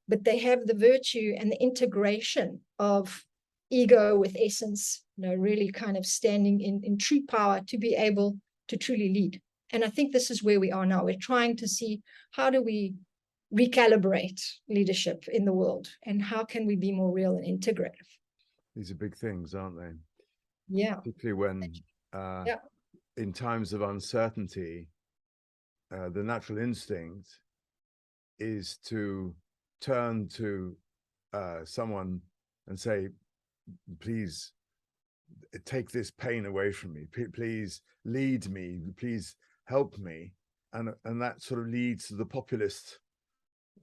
but 0.09 0.25
they 0.25 0.39
have 0.39 0.67
the 0.67 0.75
virtue 0.75 1.35
and 1.39 1.51
the 1.51 1.63
integration 1.63 2.61
of 2.79 3.25
ego 3.71 4.19
with 4.19 4.37
essence, 4.39 5.05
you 5.17 5.27
know, 5.27 5.35
really 5.35 5.71
kind 5.71 5.97
of 5.97 6.05
standing 6.05 6.61
in, 6.61 6.81
in 6.83 6.99
true 6.99 7.23
power 7.27 7.61
to 7.69 7.79
be 7.79 7.95
able 7.95 8.37
to 8.69 8.77
truly 8.77 9.13
lead. 9.13 9.41
And 9.73 9.85
I 9.85 9.89
think 9.89 10.13
this 10.13 10.31
is 10.31 10.43
where 10.43 10.59
we 10.59 10.73
are 10.73 10.87
now. 10.87 11.05
We're 11.05 11.17
trying 11.21 11.57
to 11.59 11.69
see 11.69 12.01
how 12.33 12.51
do 12.51 12.61
we 12.63 12.95
recalibrate 13.53 14.41
leadership 14.69 15.25
in 15.33 15.45
the 15.45 15.53
world 15.53 15.89
and 16.07 16.23
how 16.23 16.45
can 16.45 16.67
we 16.67 16.77
be 16.77 16.93
more 16.93 17.11
real 17.11 17.37
and 17.37 17.45
integrative 17.45 18.09
these 18.77 18.91
are 18.91 18.95
big 18.95 19.17
things 19.17 19.55
aren't 19.55 19.77
they 19.77 19.93
yeah 20.69 20.95
particularly 20.95 21.39
when 21.39 21.73
uh, 22.13 22.45
yeah. 22.47 22.57
in 23.17 23.33
times 23.33 23.73
of 23.73 23.83
uncertainty 23.83 24.89
uh, 25.93 26.09
the 26.11 26.23
natural 26.23 26.59
instinct 26.59 27.41
is 28.39 28.79
to 28.85 29.35
turn 29.81 30.29
to 30.29 30.77
uh, 31.33 31.65
someone 31.65 32.21
and 32.69 32.79
say, 32.79 33.09
please 34.01 34.53
take 35.65 35.91
this 35.91 36.11
pain 36.11 36.47
away 36.47 36.73
from 36.73 36.93
me. 36.93 37.07
Please 37.35 37.83
lead 38.05 38.49
me. 38.49 38.81
Please 38.97 39.37
help 39.65 39.99
me. 39.99 40.33
And, 40.73 40.91
and 41.05 41.21
that 41.21 41.43
sort 41.43 41.61
of 41.61 41.69
leads 41.69 42.09
to 42.09 42.15
the 42.15 42.27
populist 42.27 43.01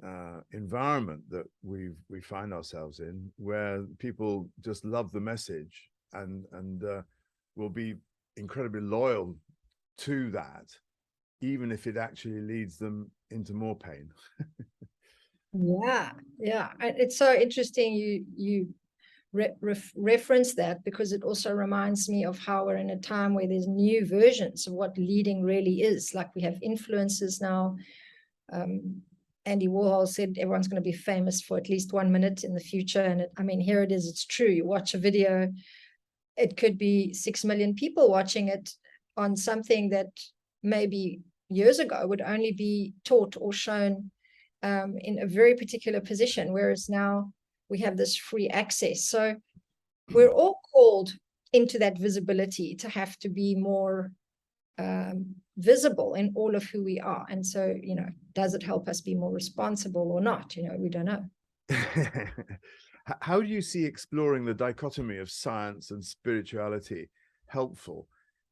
uh, 0.05 0.41
environment 0.51 1.21
that 1.29 1.45
we 1.63 1.89
we 2.09 2.21
find 2.21 2.53
ourselves 2.53 2.99
in, 2.99 3.31
where 3.37 3.83
people 3.99 4.49
just 4.61 4.85
love 4.85 5.11
the 5.11 5.19
message 5.19 5.89
and 6.13 6.45
and 6.51 6.83
uh, 6.83 7.01
will 7.55 7.69
be 7.69 7.95
incredibly 8.35 8.81
loyal 8.81 9.35
to 9.97 10.29
that, 10.31 10.69
even 11.41 11.71
if 11.71 11.87
it 11.87 11.97
actually 11.97 12.41
leads 12.41 12.77
them 12.77 13.09
into 13.31 13.53
more 13.53 13.75
pain. 13.75 14.09
yeah, 15.53 16.11
yeah, 16.39 16.71
it's 16.79 17.17
so 17.17 17.33
interesting. 17.33 17.93
You 17.93 18.25
you 18.35 18.73
re 19.33 19.49
ref 19.61 19.91
reference 19.95 20.53
that 20.55 20.83
because 20.83 21.11
it 21.11 21.23
also 21.23 21.51
reminds 21.51 22.07
me 22.07 22.25
of 22.25 22.37
how 22.37 22.65
we're 22.65 22.77
in 22.77 22.91
a 22.91 22.99
time 22.99 23.33
where 23.33 23.47
there's 23.47 23.67
new 23.67 24.05
versions 24.05 24.67
of 24.67 24.73
what 24.73 24.97
leading 24.97 25.43
really 25.43 25.81
is. 25.81 26.13
Like 26.13 26.33
we 26.35 26.41
have 26.43 26.57
influences 26.61 27.41
now. 27.41 27.75
Um, 28.53 29.01
Andy 29.47 29.69
Warhol 29.69 30.07
said 30.07 30.37
everyone's 30.37 30.67
going 30.67 30.83
to 30.83 30.91
be 30.91 30.95
famous 31.11 31.41
for 31.41 31.57
at 31.57 31.69
least 31.69 31.93
one 31.93 32.11
minute 32.11 32.43
in 32.43 32.53
the 32.53 32.59
future. 32.59 33.01
And 33.01 33.21
it, 33.21 33.31
I 33.37 33.43
mean, 33.43 33.61
here 33.61 33.81
it 33.81 33.93
is. 33.93 34.05
It's 34.05 34.25
true. 34.25 34.49
You 34.49 34.65
watch 34.65 34.93
a 34.93 34.97
video, 34.97 35.51
it 36.35 36.57
could 36.57 36.77
be 36.77 37.13
six 37.13 37.45
million 37.45 37.73
people 37.73 38.09
watching 38.09 38.49
it 38.49 38.69
on 39.15 39.37
something 39.37 39.89
that 39.89 40.07
maybe 40.63 41.21
years 41.49 41.79
ago 41.79 42.05
would 42.05 42.21
only 42.21 42.51
be 42.51 42.93
taught 43.05 43.37
or 43.39 43.53
shown 43.53 44.11
um, 44.63 44.97
in 44.99 45.19
a 45.19 45.25
very 45.25 45.55
particular 45.55 46.01
position, 46.01 46.51
whereas 46.51 46.89
now 46.89 47.31
we 47.69 47.79
have 47.79 47.95
this 47.95 48.17
free 48.17 48.49
access. 48.49 49.05
So 49.05 49.37
we're 50.11 50.29
all 50.29 50.59
called 50.73 51.13
into 51.53 51.79
that 51.79 51.97
visibility 51.97 52.75
to 52.75 52.89
have 52.89 53.17
to 53.19 53.29
be 53.29 53.55
more 53.55 54.11
um, 54.77 55.35
visible 55.57 56.13
in 56.13 56.31
all 56.35 56.55
of 56.55 56.63
who 56.63 56.83
we 56.83 56.99
are. 56.99 57.25
And 57.29 57.45
so, 57.45 57.75
you 57.81 57.95
know, 57.95 58.07
does 58.33 58.53
it 58.53 58.63
help 58.63 58.87
us 58.87 59.01
be 59.01 59.15
more 59.15 59.31
responsible 59.31 60.11
or 60.11 60.21
not? 60.21 60.55
You 60.55 60.63
know, 60.63 60.75
we 60.77 60.89
don't 60.89 61.05
know. 61.05 61.25
How 63.21 63.41
do 63.41 63.47
you 63.47 63.61
see 63.61 63.85
exploring 63.85 64.45
the 64.45 64.53
dichotomy 64.53 65.17
of 65.17 65.31
science 65.31 65.91
and 65.91 66.03
spirituality 66.03 67.09
helpful 67.47 68.07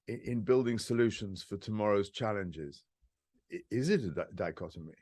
in, 0.08 0.22
in 0.24 0.42
building 0.42 0.80
solutions 0.80 1.44
for 1.44 1.58
tomorrow's 1.58 2.10
challenges? 2.10 2.84
Is 3.70 3.90
it 3.90 4.02
a 4.04 4.26
dichotomy? 4.34 4.94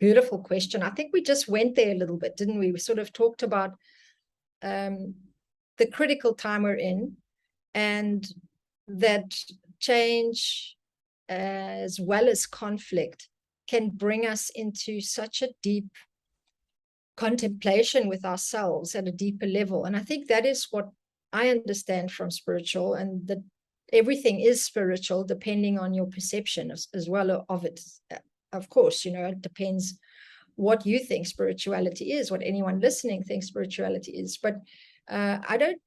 Beautiful 0.00 0.38
question. 0.38 0.82
I 0.82 0.90
think 0.90 1.10
we 1.12 1.22
just 1.22 1.48
went 1.48 1.76
there 1.76 1.92
a 1.92 1.98
little 1.98 2.18
bit, 2.18 2.36
didn't 2.36 2.58
we? 2.58 2.72
We 2.72 2.78
sort 2.78 2.98
of 2.98 3.12
talked 3.12 3.42
about 3.42 3.70
um, 4.60 5.14
the 5.78 5.86
critical 5.86 6.34
time 6.34 6.64
we're 6.64 6.74
in 6.74 7.16
and 7.74 8.26
that 8.88 9.34
change 9.84 10.76
as 11.28 11.98
well 12.00 12.28
as 12.28 12.46
conflict 12.46 13.28
can 13.68 13.90
bring 13.90 14.26
us 14.26 14.50
into 14.54 15.00
such 15.00 15.42
a 15.42 15.52
deep 15.62 15.88
contemplation 17.16 18.08
with 18.08 18.24
ourselves 18.24 18.94
at 18.94 19.08
a 19.08 19.12
deeper 19.12 19.46
level. 19.46 19.84
And 19.84 19.96
I 19.96 20.00
think 20.00 20.28
that 20.28 20.44
is 20.44 20.68
what 20.70 20.88
I 21.32 21.48
understand 21.48 22.10
from 22.10 22.30
spiritual 22.30 22.94
and 22.94 23.26
that 23.28 23.42
everything 23.92 24.40
is 24.40 24.64
spiritual 24.64 25.24
depending 25.24 25.78
on 25.78 25.94
your 25.94 26.06
perception 26.06 26.70
as, 26.70 26.88
as 26.94 27.08
well 27.08 27.44
of 27.48 27.64
it. 27.64 27.80
Of 28.52 28.68
course, 28.68 29.04
you 29.04 29.12
know, 29.12 29.26
it 29.26 29.42
depends 29.42 29.98
what 30.56 30.86
you 30.86 30.98
think 30.98 31.26
spirituality 31.26 32.12
is, 32.12 32.30
what 32.30 32.42
anyone 32.42 32.80
listening 32.80 33.22
thinks 33.22 33.46
spirituality 33.46 34.12
is. 34.12 34.38
But 34.38 34.56
uh, 35.08 35.38
I 35.48 35.56
don't 35.56 35.80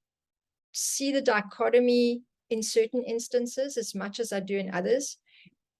see 0.74 1.12
the 1.12 1.22
dichotomy 1.22 2.22
in 2.50 2.64
certain 2.64 3.04
instances 3.04 3.78
as 3.78 3.94
much 3.94 4.20
as 4.20 4.32
I 4.32 4.40
do 4.40 4.58
in 4.58 4.74
others. 4.74 5.18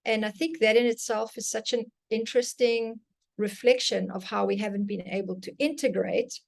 And 0.04 0.24
I 0.24 0.30
think 0.30 0.58
that 0.60 0.76
in 0.76 0.86
itself 0.86 1.36
is 1.36 1.50
such 1.50 1.72
an 1.72 1.84
interesting 2.10 3.00
reflection 3.36 4.10
of 4.10 4.24
how 4.24 4.46
we 4.46 4.56
haven't 4.56 4.86
been 4.86 5.06
able 5.08 5.40
to 5.40 5.54
integrate 5.58 6.40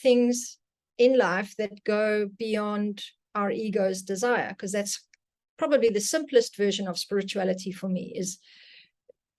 things 0.00 0.58
in 0.98 1.18
life 1.18 1.54
that 1.58 1.84
go 1.84 2.28
beyond 2.38 3.02
our 3.34 3.50
ego's 3.50 4.02
desire, 4.02 4.48
because 4.50 4.72
that's 4.72 5.06
probably 5.56 5.88
the 5.88 6.00
simplest 6.00 6.56
version 6.56 6.88
of 6.88 6.98
spirituality 6.98 7.72
for 7.72 7.88
me 7.88 8.12
is 8.16 8.38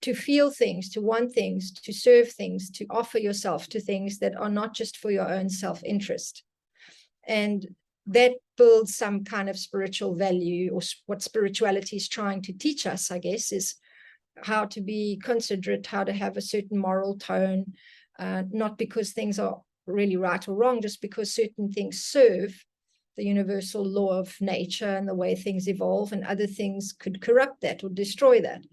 to 0.02 0.14
feel 0.14 0.50
things, 0.50 0.90
to 0.90 1.00
want 1.00 1.32
things, 1.32 1.72
to 1.72 1.92
serve 1.92 2.30
things, 2.30 2.70
to 2.70 2.86
offer 2.90 3.18
yourself 3.18 3.68
to 3.68 3.80
things 3.80 4.18
that 4.18 4.36
are 4.36 4.50
not 4.50 4.74
just 4.74 4.96
for 4.98 5.10
your 5.10 5.28
own 5.32 5.48
self-interest. 5.48 6.42
And 7.26 7.66
that 8.06 8.32
builds 8.56 8.96
some 8.96 9.24
kind 9.24 9.48
of 9.48 9.58
spiritual 9.58 10.14
value 10.14 10.72
or 10.72 10.80
what 11.06 11.22
spirituality 11.22 11.96
is 11.96 12.08
trying 12.08 12.42
to 12.42 12.52
teach 12.52 12.86
us, 12.86 13.10
I 13.10 13.18
guess, 13.18 13.52
is 13.52 13.76
how 14.42 14.66
to 14.66 14.80
be 14.80 15.20
considerate, 15.22 15.86
how 15.86 16.04
to 16.04 16.12
have 16.12 16.36
a 16.36 16.42
certain 16.42 16.78
moral 16.78 17.16
tone, 17.16 17.72
uh, 18.18 18.42
not 18.50 18.78
because 18.78 19.12
things 19.12 19.38
are 19.38 19.60
really 19.86 20.16
right 20.16 20.46
or 20.48 20.54
wrong, 20.54 20.82
just 20.82 21.00
because 21.00 21.34
certain 21.34 21.70
things 21.70 22.04
serve 22.04 22.64
the 23.16 23.24
universal 23.24 23.84
law 23.84 24.18
of 24.18 24.34
nature 24.40 24.96
and 24.96 25.08
the 25.08 25.14
way 25.14 25.34
things 25.34 25.68
evolve, 25.68 26.12
and 26.12 26.24
other 26.24 26.46
things 26.46 26.92
could 26.92 27.20
corrupt 27.20 27.60
that 27.60 27.84
or 27.84 27.88
destroy 27.88 28.40
that. 28.40 28.64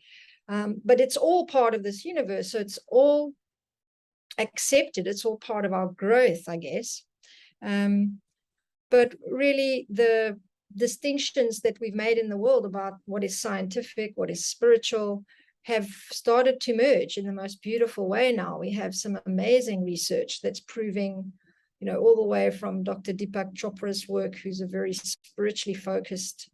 Um, 0.50 0.82
but 0.84 1.00
it's 1.00 1.18
all 1.18 1.46
part 1.46 1.76
of 1.76 1.84
this 1.84 2.04
universe, 2.04 2.52
so 2.52 2.60
it's 2.60 2.80
all 2.88 3.34
accepted. 4.38 5.08
It's 5.08 5.26
all 5.26 5.38
part 5.38 5.66
of 5.66 5.74
our 5.74 5.88
growth, 5.88 6.50
I 6.50 6.58
guess. 6.58 7.04
Um, 7.62 8.20
but 8.92 9.16
really 9.32 9.88
the 9.90 10.38
distinctions 10.76 11.62
that 11.62 11.80
we've 11.80 11.96
made 11.96 12.18
in 12.18 12.30
the 12.30 12.38
world 12.38 12.66
about 12.66 12.94
what 13.06 13.24
is 13.24 13.42
scientific, 13.42 14.12
what 14.16 14.30
is 14.30 14.46
spiritual, 14.46 15.24
have 15.64 15.88
started 16.12 16.60
to 16.60 16.76
merge 16.76 17.18
in 17.18 17.26
the 17.26 17.32
most 17.32 17.62
beautiful 17.62 18.08
way 18.08 18.32
now. 18.32 18.60
We 18.60 18.72
have 18.74 18.94
some 18.94 19.20
amazing 19.26 19.84
research 19.84 20.42
that's 20.42 20.60
proving, 20.60 21.32
you 21.80 21.88
know, 21.88 21.98
all 21.98 22.16
the 22.16 22.28
way 22.28 22.52
from 22.52 22.84
Dr. 22.84 23.14
Deepak 23.14 23.54
Chopra's 23.54 24.08
work, 24.08 24.36
who's 24.36 24.62
a 24.62 24.68
very 24.68 24.94
spiritually 24.94 25.76
focused 25.76 26.50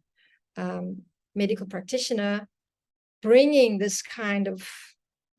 um, 0.56 1.02
medical 1.34 1.66
practitioner, 1.66 2.48
bringing 3.22 3.78
this 3.78 4.02
kind 4.02 4.46
of 4.46 4.68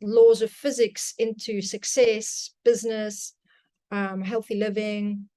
laws 0.02 0.42
of 0.42 0.52
physics 0.52 1.14
into 1.18 1.62
success, 1.62 2.52
business, 2.66 3.34
um, 3.92 4.22
healthy 4.22 4.56
living, 4.56 5.30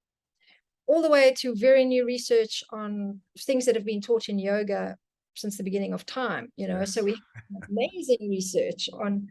all 0.93 1.01
the 1.01 1.09
way 1.09 1.33
to 1.33 1.55
very 1.55 1.87
new 1.87 2.05
research 2.05 2.63
on 2.71 3.19
things 3.39 3.65
that 3.65 3.75
have 3.75 3.87
been 3.87 4.03
taught 4.03 4.29
in 4.29 4.39
yoga 4.39 4.95
since 5.35 5.57
the 5.57 5.65
beginning 5.65 5.95
of 5.95 6.05
time 6.05 6.53
you 6.57 6.69
know 6.69 6.81
yes. 6.81 6.93
so 6.93 7.03
we 7.03 7.13
have 7.13 7.71
amazing 7.71 8.29
research 8.29 8.91
on 8.93 9.27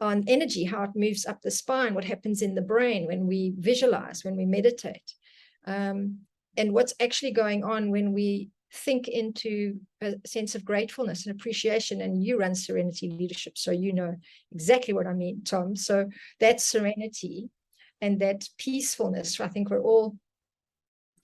on 0.00 0.22
energy 0.28 0.62
how 0.62 0.84
it 0.84 0.90
moves 0.94 1.26
up 1.26 1.42
the 1.42 1.50
spine 1.50 1.94
what 1.94 2.04
happens 2.04 2.42
in 2.42 2.54
the 2.54 2.62
brain 2.62 3.08
when 3.08 3.26
we 3.26 3.54
visualize 3.58 4.24
when 4.24 4.36
we 4.36 4.46
meditate 4.46 5.14
um, 5.66 6.18
and 6.56 6.72
what's 6.72 6.94
actually 7.00 7.32
going 7.32 7.64
on 7.64 7.90
when 7.90 8.12
we 8.12 8.50
think 8.72 9.08
into 9.08 9.80
a 10.00 10.14
sense 10.24 10.54
of 10.54 10.64
gratefulness 10.64 11.26
and 11.26 11.34
appreciation 11.34 12.02
and 12.02 12.22
you 12.24 12.38
run 12.38 12.54
serenity 12.54 13.10
leadership 13.10 13.58
so 13.58 13.72
you 13.72 13.92
know 13.92 14.14
exactly 14.52 14.94
what 14.94 15.08
i 15.08 15.12
mean 15.12 15.42
Thom 15.42 15.74
so 15.74 16.08
that 16.38 16.60
serenity 16.60 17.50
and 18.00 18.20
that 18.20 18.48
peacefulness 18.58 19.40
i 19.40 19.48
think 19.48 19.70
we're 19.70 19.82
all 19.82 20.16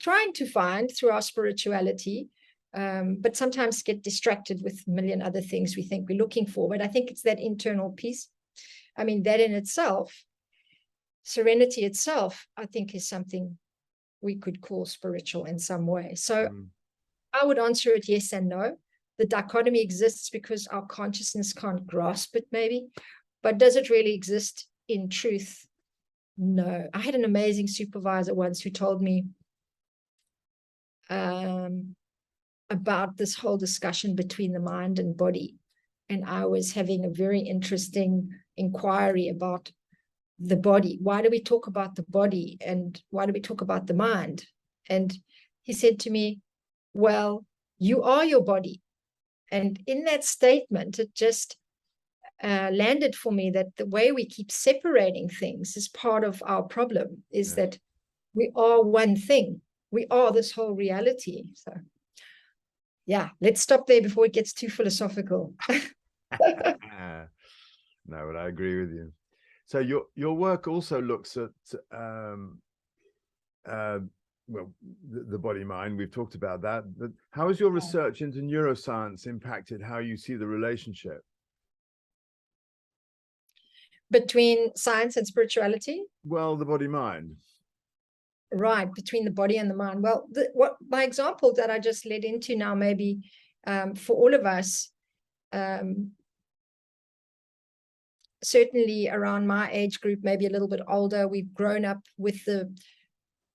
trying 0.00 0.32
to 0.34 0.46
find 0.46 0.90
through 0.90 1.10
our 1.10 1.22
spirituality, 1.22 2.28
um, 2.74 3.18
but 3.20 3.36
sometimes 3.36 3.82
get 3.82 4.02
distracted 4.02 4.62
with 4.62 4.82
a 4.86 4.90
million 4.90 5.22
other 5.22 5.40
things 5.40 5.76
we 5.76 5.82
think 5.82 6.08
we're 6.08 6.18
looking 6.18 6.46
for. 6.46 6.68
But 6.68 6.80
I 6.80 6.86
think 6.86 7.10
it's 7.10 7.22
that 7.22 7.40
internal 7.40 7.90
peace. 7.90 8.28
I 8.96 9.04
mean, 9.04 9.22
that 9.24 9.40
in 9.40 9.52
itself, 9.52 10.24
serenity 11.22 11.84
itself, 11.84 12.46
I 12.56 12.66
think 12.66 12.94
is 12.94 13.08
something 13.08 13.58
we 14.20 14.36
could 14.36 14.60
call 14.60 14.84
spiritual 14.84 15.44
in 15.44 15.58
some 15.58 15.86
way. 15.86 16.14
So 16.14 16.48
mm. 16.48 16.66
I 17.32 17.44
would 17.44 17.58
answer 17.58 17.90
it 17.90 18.08
yes 18.08 18.32
and 18.32 18.48
no. 18.48 18.76
The 19.18 19.26
dichotomy 19.26 19.82
exists 19.82 20.30
because 20.30 20.66
our 20.66 20.86
consciousness 20.86 21.52
can't 21.52 21.86
grasp 21.86 22.36
it, 22.36 22.46
maybe. 22.52 22.88
But 23.42 23.58
does 23.58 23.76
it 23.76 23.90
really 23.90 24.14
exist 24.14 24.66
in 24.88 25.08
truth? 25.08 25.66
No. 26.38 26.88
I 26.94 26.98
had 27.00 27.14
an 27.14 27.24
amazing 27.24 27.68
supervisor 27.68 28.34
once 28.34 28.60
who 28.60 28.70
told 28.70 29.02
me 29.02 29.26
um, 31.10 31.94
about 32.70 33.16
this 33.16 33.34
whole 33.34 33.58
discussion 33.58 34.14
between 34.14 34.52
the 34.52 34.60
mind 34.60 34.98
and 34.98 35.16
body. 35.16 35.56
And 36.08 36.24
I 36.24 36.46
was 36.46 36.72
having 36.72 37.04
a 37.04 37.10
very 37.10 37.40
interesting 37.40 38.30
inquiry 38.56 39.28
about 39.28 39.70
the 40.38 40.56
body. 40.56 40.98
Why 41.02 41.20
do 41.20 41.28
we 41.30 41.42
talk 41.42 41.66
about 41.66 41.96
the 41.96 42.04
body 42.04 42.56
and 42.64 43.00
why 43.10 43.26
do 43.26 43.32
we 43.32 43.40
talk 43.40 43.60
about 43.60 43.86
the 43.86 43.94
mind? 43.94 44.46
And 44.88 45.12
he 45.62 45.72
said 45.72 46.00
to 46.00 46.10
me, 46.10 46.40
Well, 46.94 47.44
you 47.78 48.02
are 48.02 48.24
your 48.24 48.42
body. 48.42 48.80
And 49.52 49.80
in 49.86 50.04
that 50.04 50.24
statement, 50.24 50.98
it 50.98 51.14
just 51.14 51.56
uh, 52.42 52.70
landed 52.72 53.14
for 53.14 53.32
me 53.32 53.50
that 53.50 53.76
the 53.76 53.86
way 53.86 54.12
we 54.12 54.24
keep 54.24 54.50
separating 54.50 55.28
things 55.28 55.76
is 55.76 55.88
part 55.88 56.24
of 56.24 56.42
our 56.46 56.62
problem 56.62 57.24
is 57.30 57.56
that 57.56 57.78
we 58.34 58.50
are 58.54 58.82
one 58.82 59.16
thing 59.16 59.60
we 59.90 60.06
are 60.10 60.32
this 60.32 60.52
whole 60.52 60.74
reality 60.74 61.44
so. 61.54 61.72
Yeah 63.06 63.30
let's 63.40 63.60
stop 63.60 63.86
there 63.86 64.02
before 64.02 64.26
it 64.26 64.32
gets 64.32 64.52
too 64.52 64.68
philosophical. 64.68 65.54
No 68.10 68.26
but 68.26 68.36
i 68.36 68.48
agree 68.48 68.80
with 68.80 68.92
you. 68.92 69.12
So 69.66 69.78
your 69.78 70.06
your 70.16 70.34
work 70.34 70.66
also 70.66 71.00
looks 71.00 71.36
at 71.36 71.50
um 71.92 72.60
uh 73.66 74.00
well 74.48 74.72
the, 75.12 75.20
the 75.30 75.38
body 75.38 75.62
mind 75.64 75.96
we've 75.96 76.10
talked 76.10 76.34
about 76.34 76.60
that 76.62 76.82
but 76.98 77.10
how 77.30 77.48
has 77.48 77.60
your 77.60 77.70
research 77.70 78.20
into 78.20 78.40
neuroscience 78.40 79.26
impacted 79.26 79.80
how 79.80 79.98
you 79.98 80.16
see 80.16 80.34
the 80.34 80.46
relationship? 80.46 81.22
Between 84.10 84.74
science 84.74 85.16
and 85.16 85.26
spirituality? 85.26 86.02
Well 86.24 86.56
the 86.56 86.64
body 86.64 86.88
mind 86.88 87.36
right 88.52 88.92
between 88.94 89.24
the 89.24 89.30
body 89.30 89.58
and 89.58 89.70
the 89.70 89.74
mind. 89.74 90.02
Well 90.02 90.26
the, 90.30 90.48
what 90.54 90.76
my 90.88 91.04
example 91.04 91.54
that 91.54 91.70
i 91.70 91.78
just 91.78 92.06
led 92.06 92.24
into 92.24 92.56
now 92.56 92.74
maybe 92.74 93.20
um, 93.66 93.94
for 93.94 94.16
all 94.16 94.34
of 94.34 94.44
us 94.46 94.90
um, 95.52 96.12
certainly 98.42 99.08
around 99.08 99.46
my 99.46 99.70
age 99.70 100.00
group 100.00 100.20
maybe 100.22 100.46
a 100.46 100.50
little 100.50 100.68
bit 100.68 100.80
older 100.88 101.28
we've 101.28 101.52
grown 101.52 101.84
up 101.84 102.00
with 102.16 102.44
the 102.44 102.74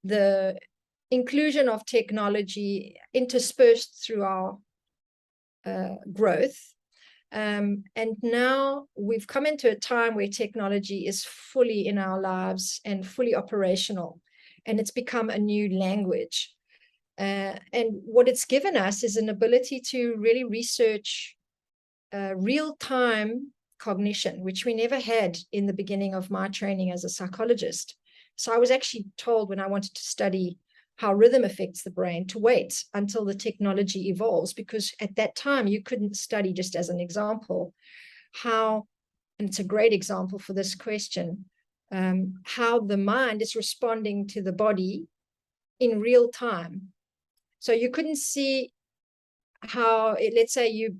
the 0.03 0.57
inclusion 1.11 1.69
of 1.69 1.85
technology 1.85 2.95
interspersed 3.13 4.03
through 4.05 4.23
our 4.23 4.57
uh, 5.65 5.95
growth. 6.13 6.73
Um, 7.31 7.83
and 7.95 8.15
now 8.21 8.85
we've 8.97 9.27
come 9.27 9.45
into 9.45 9.69
a 9.69 9.75
time 9.75 10.15
where 10.15 10.27
technology 10.27 11.07
is 11.07 11.25
fully 11.25 11.87
in 11.87 11.97
our 11.97 12.21
lives 12.21 12.79
and 12.85 13.05
fully 13.05 13.35
operational, 13.35 14.21
and 14.65 14.79
it's 14.79 14.91
become 14.91 15.29
a 15.29 15.37
new 15.37 15.77
language. 15.77 16.53
Uh, 17.17 17.55
and 17.71 17.91
what 18.03 18.27
it's 18.27 18.45
given 18.45 18.75
us 18.75 19.03
is 19.03 19.15
an 19.15 19.29
ability 19.29 19.79
to 19.79 20.15
really 20.17 20.43
research 20.43 21.35
uh, 22.13 22.33
real 22.35 22.75
time 22.77 23.51
cognition, 23.79 24.43
which 24.43 24.65
we 24.65 24.73
never 24.73 24.99
had 24.99 25.37
in 25.51 25.65
the 25.65 25.73
beginning 25.73 26.13
of 26.13 26.31
my 26.31 26.47
training 26.47 26.91
as 26.91 27.03
a 27.03 27.09
psychologist. 27.09 27.95
So 28.35 28.53
I 28.53 28.57
was 28.57 28.71
actually 28.71 29.05
told 29.17 29.49
when 29.49 29.59
I 29.59 29.67
wanted 29.67 29.93
to 29.95 30.01
study 30.01 30.57
how 30.97 31.13
rhythm 31.13 31.43
affects 31.43 31.83
the 31.83 31.91
brain 31.91 32.25
to 32.27 32.39
wait 32.39 32.83
until 32.93 33.25
the 33.25 33.35
technology 33.35 34.09
evolves 34.09 34.53
because 34.53 34.93
at 35.01 35.15
that 35.15 35.35
time 35.35 35.67
you 35.67 35.83
couldn't 35.83 36.15
study 36.15 36.53
just 36.53 36.75
as 36.75 36.89
an 36.89 36.99
example 36.99 37.73
how 38.33 38.87
and 39.37 39.49
it's 39.49 39.59
a 39.59 39.63
great 39.63 39.91
example 39.91 40.39
for 40.39 40.53
this 40.53 40.75
question 40.75 41.45
um, 41.91 42.35
how 42.43 42.79
the 42.79 42.97
mind 42.97 43.41
is 43.41 43.55
responding 43.55 44.27
to 44.27 44.41
the 44.41 44.51
body 44.51 45.07
in 45.79 45.99
real 45.99 46.29
time 46.29 46.89
so 47.59 47.73
you 47.73 47.89
couldn't 47.89 48.17
see 48.17 48.71
how 49.61 50.13
it, 50.13 50.33
let's 50.35 50.53
say 50.53 50.69
you 50.69 50.97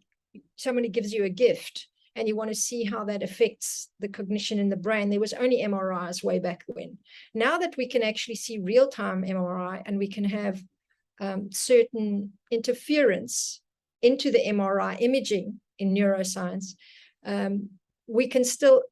somebody 0.55 0.89
gives 0.89 1.13
you 1.13 1.23
a 1.23 1.29
gift 1.29 1.87
and 2.15 2.27
you 2.27 2.35
want 2.35 2.49
to 2.49 2.55
see 2.55 2.83
how 2.83 3.03
that 3.03 3.23
affects 3.23 3.89
the 3.99 4.07
cognition 4.07 4.57
in 4.57 4.69
the 4.69 4.77
brain. 4.77 5.09
There 5.09 5.19
was 5.19 5.33
only 5.33 5.61
MRIs 5.61 6.23
way 6.23 6.39
back 6.39 6.63
when. 6.67 6.97
Now 7.33 7.57
that 7.57 7.75
we 7.77 7.87
can 7.87 8.01
actually 8.01 8.35
see 8.35 8.57
real 8.57 8.87
time 8.87 9.23
MRI 9.23 9.81
and 9.85 9.97
we 9.97 10.07
can 10.07 10.23
have 10.23 10.61
um, 11.19 11.51
certain 11.51 12.33
interference 12.51 13.61
into 14.01 14.31
the 14.31 14.43
MRI 14.45 14.99
imaging 15.01 15.59
in 15.77 15.93
neuroscience, 15.93 16.75
um, 17.25 17.69
we 18.07 18.27
can 18.27 18.43
still 18.43 18.83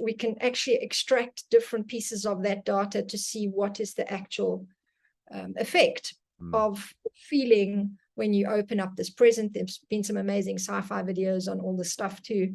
we 0.00 0.14
can 0.14 0.36
actually 0.40 0.76
extract 0.76 1.48
different 1.50 1.88
pieces 1.88 2.26
of 2.26 2.42
that 2.42 2.64
data 2.64 3.02
to 3.02 3.18
see 3.18 3.46
what 3.46 3.80
is 3.80 3.94
the 3.94 4.10
actual 4.12 4.66
um, 5.32 5.54
effect 5.56 6.14
mm. 6.40 6.54
of 6.54 6.92
feeling 7.14 7.96
when 8.16 8.32
you 8.32 8.46
open 8.46 8.80
up 8.80 8.94
this 8.96 9.10
present. 9.10 9.52
There's 9.52 9.80
been 9.90 10.04
some 10.04 10.16
amazing 10.16 10.58
sci-fi 10.58 11.02
videos 11.02 11.50
on 11.50 11.60
all 11.60 11.76
this 11.76 11.92
stuff 11.92 12.22
too. 12.22 12.54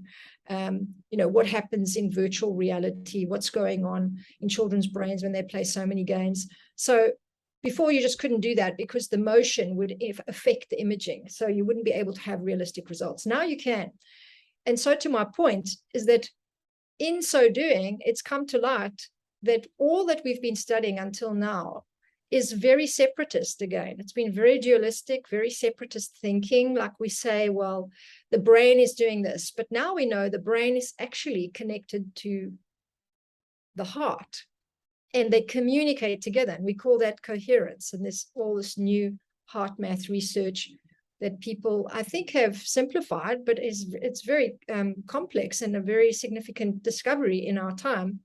Um, 0.49 0.87
you 1.11 1.17
know, 1.17 1.27
what 1.27 1.47
happens 1.47 1.95
in 1.95 2.11
virtual 2.11 2.55
reality, 2.55 3.25
what's 3.25 3.49
going 3.49 3.85
on 3.85 4.17
in 4.41 4.49
children's 4.49 4.87
brains 4.87 5.21
when 5.21 5.31
they 5.31 5.43
play 5.43 5.63
so 5.63 5.85
many 5.85 6.03
games. 6.03 6.47
So 6.75 7.11
before 7.61 7.91
you 7.91 8.01
just 8.01 8.19
couldn't 8.19 8.39
do 8.39 8.55
that 8.55 8.77
because 8.77 9.09
the 9.09 9.17
motion 9.17 9.75
would 9.75 10.01
affect 10.27 10.69
the 10.69 10.79
imaging. 10.79 11.27
So 11.27 11.47
you 11.47 11.65
wouldn't 11.65 11.85
be 11.85 11.91
able 11.91 12.13
to 12.13 12.21
have 12.21 12.41
realistic 12.41 12.89
results. 12.89 13.25
Now 13.25 13.43
you 13.43 13.57
can. 13.57 13.91
And 14.65 14.79
so 14.79 14.95
to 14.95 15.09
my 15.09 15.25
point 15.25 15.69
is 15.93 16.05
that 16.05 16.29
in 16.99 17.21
so 17.21 17.49
doing, 17.49 17.99
it's 18.01 18.21
come 18.21 18.45
to 18.47 18.57
light 18.57 19.07
that 19.43 19.67
all 19.77 20.05
that 20.05 20.21
we've 20.23 20.41
been 20.41 20.55
studying 20.55 20.99
until 20.99 21.33
now 21.33 21.83
is 22.29 22.51
very 22.51 22.85
separatist 22.85 23.61
again. 23.61 23.95
It's 23.97 24.13
been 24.13 24.31
very 24.31 24.59
dualistic, 24.59 25.27
very 25.29 25.49
separatist 25.49 26.17
thinking. 26.21 26.75
Like 26.75 26.99
we 26.99 27.09
say, 27.09 27.49
well, 27.49 27.89
the 28.29 28.37
brain 28.37 28.79
is 28.79 28.93
doing 28.93 29.23
this, 29.23 29.51
but 29.55 29.65
now 29.71 29.95
we 29.95 30.05
know 30.05 30.29
the 30.29 30.37
brain 30.37 30.77
is 30.77 30.93
actually 30.99 31.49
connected 31.53 32.15
to 32.17 32.53
the 33.75 33.83
heart 33.83 34.43
and 35.13 35.31
they 35.31 35.41
communicate 35.41 36.21
together. 36.21 36.51
And 36.51 36.65
we 36.65 36.75
call 36.75 36.99
that 36.99 37.23
coherence. 37.23 37.93
And 37.93 38.03
there's 38.03 38.27
all 38.35 38.55
this 38.55 38.77
new 38.77 39.17
HeartMath 39.51 40.09
research 40.09 40.69
that 41.21 41.41
people, 41.41 41.89
I 41.93 42.03
think, 42.03 42.31
have 42.31 42.57
simplified, 42.57 43.45
but 43.45 43.59
is 43.59 43.93
it's 44.01 44.21
very 44.21 44.57
um, 44.71 44.95
complex 45.07 45.61
and 45.61 45.75
a 45.75 45.81
very 45.81 46.13
significant 46.13 46.83
discovery 46.83 47.45
in 47.45 47.57
our 47.57 47.75
time. 47.75 48.21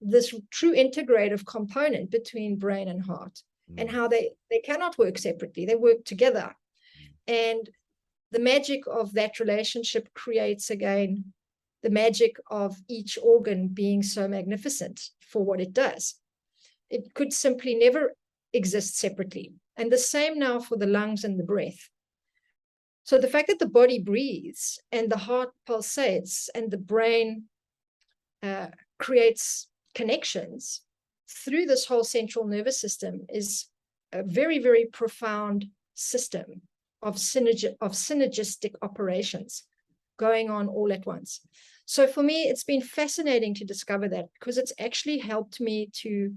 This 0.00 0.34
true 0.50 0.74
integrative 0.74 1.46
component 1.46 2.10
between 2.10 2.58
brain 2.58 2.88
and 2.88 3.02
heart 3.02 3.42
mm. 3.70 3.80
and 3.80 3.90
how 3.90 4.08
they 4.08 4.32
they 4.50 4.60
cannot 4.60 4.98
work 4.98 5.18
separately. 5.18 5.64
They 5.64 5.76
work 5.76 6.04
together. 6.04 6.54
Mm. 7.28 7.34
and 7.48 7.70
the 8.34 8.40
magic 8.40 8.82
of 8.88 9.12
that 9.14 9.38
relationship 9.38 10.12
creates 10.12 10.68
again 10.68 11.32
the 11.84 11.90
magic 11.90 12.36
of 12.50 12.74
each 12.88 13.16
organ 13.22 13.68
being 13.68 14.02
so 14.02 14.26
magnificent 14.26 15.10
for 15.20 15.44
what 15.44 15.60
it 15.60 15.72
does. 15.72 16.16
It 16.90 17.14
could 17.14 17.32
simply 17.32 17.76
never 17.76 18.16
exist 18.52 18.98
separately. 18.98 19.52
And 19.76 19.92
the 19.92 19.98
same 19.98 20.38
now 20.38 20.58
for 20.58 20.76
the 20.76 20.86
lungs 20.86 21.22
and 21.22 21.38
the 21.38 21.44
breath 21.44 21.90
so 23.04 23.18
the 23.18 23.28
fact 23.28 23.48
that 23.48 23.58
the 23.58 23.68
body 23.68 24.00
breathes 24.00 24.78
and 24.90 25.10
the 25.10 25.18
heart 25.18 25.50
pulsates 25.68 26.48
and 26.54 26.70
the 26.70 26.78
brain 26.78 27.44
uh, 28.42 28.68
creates 28.98 29.68
connections 29.94 30.80
through 31.28 31.66
this 31.66 31.84
whole 31.86 32.04
central 32.04 32.46
nervous 32.46 32.80
system 32.80 33.20
is 33.28 33.66
a 34.12 34.22
very, 34.22 34.58
very 34.58 34.86
profound 34.86 35.66
system 35.94 36.62
of, 37.02 37.16
synergi- 37.16 37.76
of 37.80 37.92
synergistic 37.92 38.72
operations 38.80 39.64
going 40.18 40.48
on 40.50 40.68
all 40.68 40.92
at 40.92 41.04
once. 41.04 41.40
So 41.84 42.06
for 42.06 42.22
me, 42.22 42.44
it's 42.44 42.64
been 42.64 42.80
fascinating 42.80 43.54
to 43.54 43.64
discover 43.64 44.08
that 44.08 44.26
because 44.38 44.56
it's 44.56 44.72
actually 44.78 45.18
helped 45.18 45.60
me 45.60 45.90
to, 46.02 46.34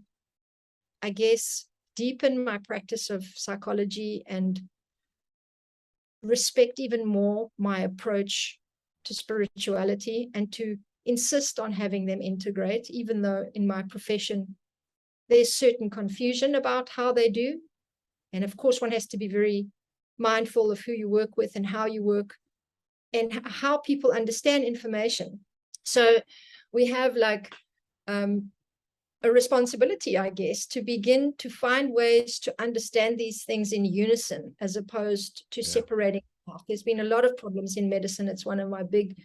I 1.01 1.11
guess, 1.11 1.65
deepen 1.95 2.43
my 2.43 2.57
practice 2.57 3.09
of 3.09 3.23
psychology 3.35 4.23
and 4.27 4.61
respect 6.27 6.79
even 6.79 7.05
more 7.05 7.49
my 7.57 7.81
approach 7.81 8.59
to 9.05 9.13
spirituality 9.13 10.29
and 10.33 10.51
to 10.53 10.77
insist 11.05 11.59
on 11.59 11.71
having 11.71 12.05
them 12.05 12.21
integrate, 12.21 12.89
even 12.89 13.21
though 13.21 13.45
in 13.53 13.65
my 13.65 13.83
profession 13.83 14.55
there's 15.29 15.53
certain 15.53 15.89
confusion 15.89 16.55
about 16.55 16.89
how 16.89 17.11
they 17.11 17.29
do. 17.29 17.59
And 18.33 18.43
of 18.43 18.55
course, 18.57 18.81
one 18.81 18.91
has 18.91 19.07
to 19.07 19.17
be 19.17 19.27
very 19.27 19.67
mindful 20.17 20.71
of 20.71 20.79
who 20.81 20.91
you 20.91 21.09
work 21.09 21.37
with 21.37 21.55
and 21.55 21.65
how 21.65 21.85
you 21.85 22.03
work 22.03 22.35
and 23.13 23.41
how 23.45 23.77
people 23.77 24.11
understand 24.11 24.63
information. 24.63 25.39
So 25.83 26.19
we 26.71 26.87
have 26.87 27.15
like 27.15 27.53
um, 28.07 28.51
a 29.23 29.31
responsibility, 29.31 30.17
I 30.17 30.29
guess, 30.29 30.65
to 30.67 30.81
begin 30.81 31.33
to 31.39 31.49
find 31.49 31.91
ways 31.91 32.39
to 32.39 32.53
understand 32.59 33.17
these 33.17 33.43
things 33.43 33.73
in 33.73 33.85
unison 33.85 34.55
as 34.61 34.75
opposed 34.75 35.45
to 35.51 35.61
yeah. 35.61 35.67
separating. 35.67 36.21
There's 36.67 36.83
been 36.83 37.01
a 37.01 37.05
lot 37.05 37.25
of 37.25 37.37
problems 37.37 37.77
in 37.77 37.89
medicine. 37.89 38.27
It's 38.27 38.45
one 38.45 38.59
of 38.59 38.69
my 38.69 38.83
big 38.83 39.17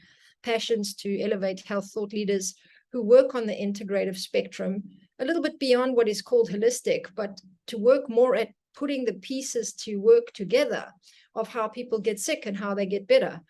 passions 0.43 0.95
to 0.97 1.21
elevate 1.21 1.61
health 1.61 1.91
thought 1.93 2.13
leaders 2.13 2.55
who 2.93 3.03
work 3.03 3.35
on 3.35 3.47
the 3.47 3.55
integrative 3.55 4.17
spectrum 4.17 4.83
a 5.19 5.25
little 5.25 5.43
bit 5.43 5.59
beyond 5.59 5.95
what 5.95 6.09
is 6.09 6.21
called 6.21 6.51
holistic, 6.51 7.07
but 7.15 7.41
to 7.69 7.79
work 7.79 8.09
more 8.09 8.35
at 8.35 8.49
putting 8.75 9.05
the 9.05 9.15
pieces 9.15 9.73
to 9.73 9.97
work 9.97 10.33
together 10.33 10.87
of 11.35 11.49
how 11.49 11.69
people 11.69 11.99
get 11.99 12.19
sick 12.19 12.47
and 12.47 12.57
how 12.57 12.75
they 12.75 12.87
get 12.87 13.07
better. 13.07 13.41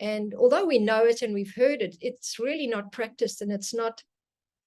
And 0.00 0.34
although 0.34 0.64
we 0.64 0.78
know 0.78 1.04
it 1.04 1.22
and 1.22 1.34
we've 1.34 1.54
heard 1.54 1.82
it, 1.82 1.96
it's 2.00 2.38
really 2.38 2.66
not 2.66 2.90
practiced 2.90 3.42
and 3.42 3.52
it's 3.52 3.74
not 3.74 4.02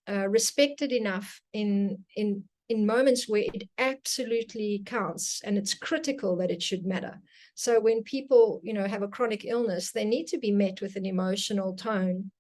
uh, 0.10 0.28
respected 0.28 0.92
enough 0.92 1.42
in 1.54 2.04
in 2.16 2.44
in 2.70 2.86
moments 2.86 3.28
where 3.28 3.44
it 3.54 3.70
absolutely 3.78 4.82
counts 4.86 5.42
and 5.44 5.58
it's 5.58 5.74
critical 5.74 6.38
that 6.38 6.50
it 6.50 6.64
should 6.64 6.86
matter. 6.86 7.20
So 7.56 7.80
when 7.80 8.04
people, 8.04 8.62
you 8.64 8.74
know, 8.74 8.88
have 8.88 9.04
a 9.04 9.08
chronic 9.08 9.46
illness, 9.46 9.92
they 9.92 10.06
need 10.06 10.28
to 10.28 10.38
be 10.38 10.52
met 10.52 10.82
with 10.82 10.96
an 10.96 11.06
emotional 11.06 11.76
tone 11.76 12.32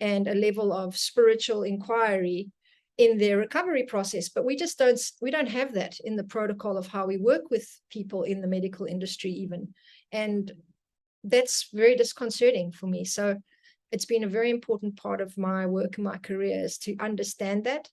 and 0.00 0.28
a 0.28 0.34
level 0.34 0.72
of 0.72 0.96
spiritual 0.96 1.62
inquiry 1.62 2.50
in 2.98 3.18
their 3.18 3.38
recovery 3.38 3.84
process. 3.84 4.28
But 4.28 4.44
we 4.44 4.56
just 4.56 4.78
don't 4.78 5.00
we 5.20 5.30
don't 5.30 5.48
have 5.48 5.74
that 5.74 5.98
in 6.04 6.16
the 6.16 6.24
protocol 6.24 6.76
of 6.76 6.86
how 6.86 7.06
we 7.06 7.16
work 7.16 7.50
with 7.50 7.66
people 7.90 8.22
in 8.24 8.40
the 8.40 8.48
medical 8.48 8.86
industry 8.86 9.30
even. 9.30 9.74
And 10.12 10.52
that's 11.24 11.68
very 11.72 11.96
disconcerting 11.96 12.72
for 12.72 12.86
me. 12.86 13.04
So 13.04 13.36
it's 13.92 14.04
been 14.06 14.24
a 14.24 14.28
very 14.28 14.50
important 14.50 14.96
part 14.96 15.20
of 15.20 15.36
my 15.38 15.66
work 15.66 15.96
and 15.96 16.04
my 16.04 16.18
career 16.18 16.64
is 16.64 16.78
to 16.78 16.96
understand 16.98 17.64
that 17.64 17.88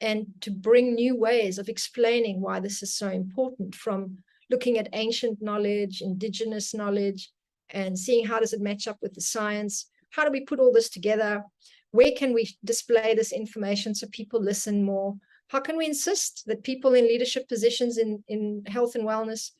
and 0.00 0.26
to 0.40 0.50
bring 0.50 0.94
new 0.94 1.16
ways 1.16 1.58
of 1.58 1.68
explaining 1.68 2.40
why 2.40 2.60
this 2.60 2.82
is 2.82 2.94
so 2.94 3.08
important 3.08 3.74
from 3.74 4.18
looking 4.50 4.78
at 4.78 4.88
ancient 4.92 5.40
knowledge 5.40 6.02
indigenous 6.02 6.74
knowledge 6.74 7.30
and 7.70 7.98
seeing 7.98 8.26
how 8.26 8.38
does 8.38 8.52
it 8.52 8.60
match 8.60 8.86
up 8.86 8.98
with 9.02 9.14
the 9.14 9.20
science? 9.20 9.86
How 10.10 10.24
do 10.24 10.30
we 10.30 10.40
put 10.40 10.60
all 10.60 10.72
this 10.72 10.88
together? 10.88 11.44
Where 11.90 12.12
can 12.16 12.32
we 12.32 12.56
display 12.64 13.14
this 13.14 13.32
information 13.32 13.94
so 13.94 14.06
people 14.12 14.40
listen 14.40 14.84
more? 14.84 15.16
How 15.48 15.60
can 15.60 15.76
we 15.76 15.86
insist 15.86 16.44
that 16.46 16.64
people 16.64 16.94
in 16.94 17.06
leadership 17.06 17.48
positions 17.48 17.98
in 17.98 18.22
in 18.28 18.62
health 18.66 18.94
and 18.94 19.04
wellness 19.04 19.52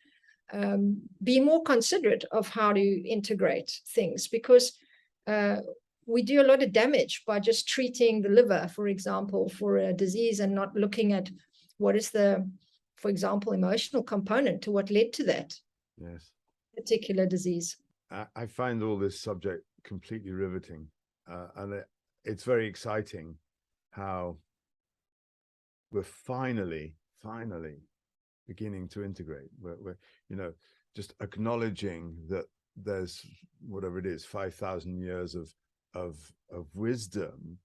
um, 0.53 1.03
be 1.23 1.41
more 1.41 1.63
considerate 1.63 2.25
of 2.33 2.49
how 2.49 2.73
to 2.73 3.09
integrate 3.09 3.73
things? 3.95 4.29
Because 4.29 4.73
uh, 5.27 5.57
we 6.07 6.23
do 6.23 6.41
a 6.41 6.47
lot 6.47 6.63
of 6.63 6.73
damage 6.73 7.23
by 7.27 7.41
just 7.41 7.69
treating 7.69 8.23
the 8.23 8.29
liver 8.29 8.69
for 8.75 8.89
example 8.89 9.49
for 9.49 9.79
a 9.79 9.93
disease 9.93 10.41
and 10.41 10.55
not 10.55 10.75
looking 10.75 11.13
at 11.13 11.31
what 11.79 11.97
is 11.97 12.11
the 12.11 12.49
for 12.97 13.11
example 13.11 13.53
emotional 13.53 14.03
component 14.03 14.63
to 14.63 14.71
what 14.71 14.91
led 14.91 15.13
to 15.13 15.25
that 15.25 15.55
yes 15.99 16.31
particular 16.75 17.27
disease 17.27 17.77
i, 18.11 18.27
I 18.35 18.47
find 18.47 18.83
all 18.83 18.99
this 18.99 19.21
subject 19.21 19.65
completely 19.85 20.33
riveting 20.33 20.87
uh, 21.31 21.49
and 21.57 21.73
it, 21.73 21.89
it's 22.25 22.45
very 22.45 22.67
exciting 22.67 23.37
how 23.91 24.37
we're 25.93 26.03
finally, 26.03 26.95
finally 27.23 27.77
beginning 28.47 28.89
to 28.89 29.05
integrate. 29.05 29.49
We're, 29.61 29.77
we're 29.81 29.99
you 30.29 30.37
know, 30.37 30.53
just 30.95 31.15
acknowledging 31.21 32.17
that 32.29 32.45
there's 32.77 33.25
whatever 33.67 33.99
it 33.99 34.07
is, 34.07 34.25
5,000 34.25 34.99
years 34.99 35.35
of, 35.35 35.53
of, 35.95 36.17
of 36.53 36.67
wisdom 36.75 37.59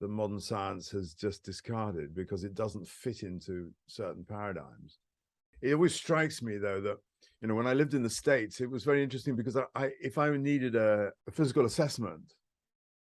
that 0.00 0.08
modern 0.08 0.40
science 0.40 0.90
has 0.90 1.14
just 1.14 1.44
discarded 1.44 2.14
because 2.14 2.44
it 2.44 2.54
doesn't 2.54 2.86
fit 2.86 3.22
into 3.22 3.70
certain 3.86 4.24
paradigms. 4.24 4.98
It 5.62 5.74
always 5.74 5.94
strikes 5.94 6.42
me 6.42 6.58
though 6.58 6.80
that 6.82 6.98
you 7.40 7.48
know 7.48 7.54
when 7.54 7.66
I 7.66 7.72
lived 7.72 7.94
in 7.94 8.02
the 8.02 8.10
States, 8.10 8.60
it 8.60 8.70
was 8.70 8.84
very 8.84 9.02
interesting 9.02 9.36
because 9.36 9.56
I, 9.56 9.64
I 9.74 9.90
if 10.00 10.18
I 10.18 10.36
needed 10.36 10.74
a, 10.74 11.10
a 11.26 11.30
physical 11.30 11.64
assessment, 11.64 12.34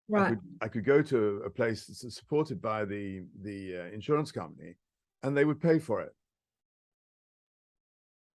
right 0.08 0.26
I 0.26 0.30
could, 0.30 0.40
I 0.62 0.68
could 0.70 0.86
go 0.86 1.02
to 1.02 1.42
a 1.46 1.50
place 1.50 1.86
that's 1.86 2.16
supported 2.16 2.62
by 2.62 2.86
the 2.86 3.26
the 3.42 3.82
uh, 3.82 3.94
insurance 3.94 4.32
company, 4.32 4.76
and 5.24 5.36
they 5.36 5.46
would 5.46 5.62
pay 5.62 5.80
for 5.80 6.02
it. 6.02 6.14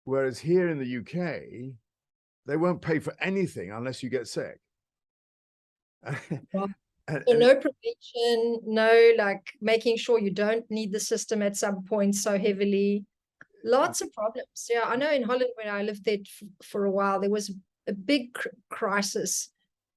Whereas 0.05 0.39
here 0.39 0.69
in 0.69 0.79
the 0.79 0.99
UK, 0.99 1.77
they 2.49 2.57
won't 2.57 2.83
pay 2.83 2.99
for 2.99 3.15
anything 3.21 3.71
unless 3.71 4.03
you 4.03 4.09
get 4.11 4.27
sick. 4.27 4.59
And, 7.11 7.25
so 7.27 7.39
no 7.39 7.55
prevention, 7.55 8.61
no 8.67 9.13
like 9.17 9.55
making 9.63 9.97
sure 9.97 10.19
you 10.19 10.31
don't 10.31 10.71
need 10.71 10.93
the 10.93 11.01
system 11.01 11.41
at 11.41 11.57
some 11.57 11.83
point 11.85 12.15
so 12.15 12.39
heavily. 12.39 13.07
Lots 13.65 14.03
of 14.03 14.13
problems. 14.13 14.69
Yeah, 14.69 14.83
I 14.85 14.97
know 14.97 15.11
in 15.11 15.23
Holland 15.23 15.53
when 15.55 15.75
I 15.75 15.85
lived 15.85 16.05
there 16.05 16.19
for 16.63 16.85
a 16.85 16.91
while, 16.91 17.19
there 17.19 17.31
was 17.31 17.51
a 17.87 17.95
big 17.95 18.35
cr 18.35 18.49
crisis 18.69 19.49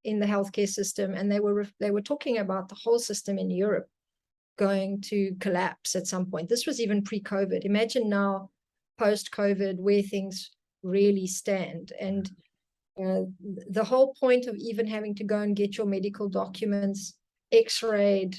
in 0.05 0.19
the 0.19 0.25
healthcare 0.25 0.69
system 0.69 1.13
and 1.13 1.29
they 1.29 1.41
were 1.41 1.65
they 1.81 1.91
were 1.91 2.01
talking 2.01 2.37
about 2.37 2.69
the 2.69 2.75
whole 2.75 2.97
system 2.99 3.37
in 3.37 3.51
Europe 3.51 3.87
going 4.57 5.01
to 5.01 5.35
collapse 5.39 5.95
at 5.95 6.07
some 6.07 6.25
point 6.25 6.49
this 6.49 6.65
was 6.65 6.79
even 6.79 7.03
pre-covid 7.03 7.63
imagine 7.63 8.09
now 8.09 8.49
post-covid 8.97 9.77
where 9.77 10.01
things 10.01 10.51
really 10.83 11.27
stand. 11.27 11.93
And 11.99 12.29
uh, 12.99 13.23
the 13.69 13.83
whole 13.83 14.13
point 14.19 14.47
of 14.47 14.55
even 14.57 14.85
having 14.87 15.15
to 15.15 15.23
go 15.23 15.39
and 15.39 15.55
get 15.55 15.77
your 15.77 15.87
medical 15.87 16.29
documents 16.29 17.15
x-rayed 17.51 18.35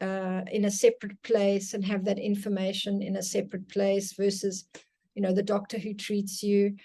uh, 0.00 0.42
in 0.52 0.66
a 0.66 0.70
separate 0.70 1.20
place 1.22 1.74
and 1.74 1.84
have 1.84 2.04
that 2.04 2.18
information 2.18 3.02
in 3.02 3.16
a 3.16 3.22
separate 3.22 3.68
place 3.68 4.12
versus 4.12 4.68
you 5.14 5.22
know 5.22 5.32
the 5.32 5.42
doctor 5.42 5.78
who 5.78 5.94
treats 5.94 6.42
you 6.42 6.76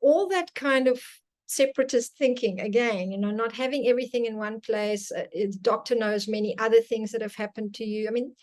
all 0.00 0.26
that 0.28 0.54
kind 0.54 0.88
of 0.88 1.00
separatist 1.46 2.16
thinking 2.16 2.60
again 2.60 3.12
you 3.12 3.18
know 3.18 3.30
not 3.30 3.52
having 3.52 3.86
everything 3.86 4.24
in 4.24 4.36
one 4.36 4.58
place 4.60 5.12
uh, 5.12 5.24
doctor 5.60 5.94
knows 5.94 6.26
many 6.26 6.56
other 6.58 6.80
things 6.80 7.12
that 7.12 7.22
have 7.22 7.34
happened 7.34 7.74
to 7.74 7.84
you. 7.84 8.08
I 8.08 8.10
mean 8.10 8.34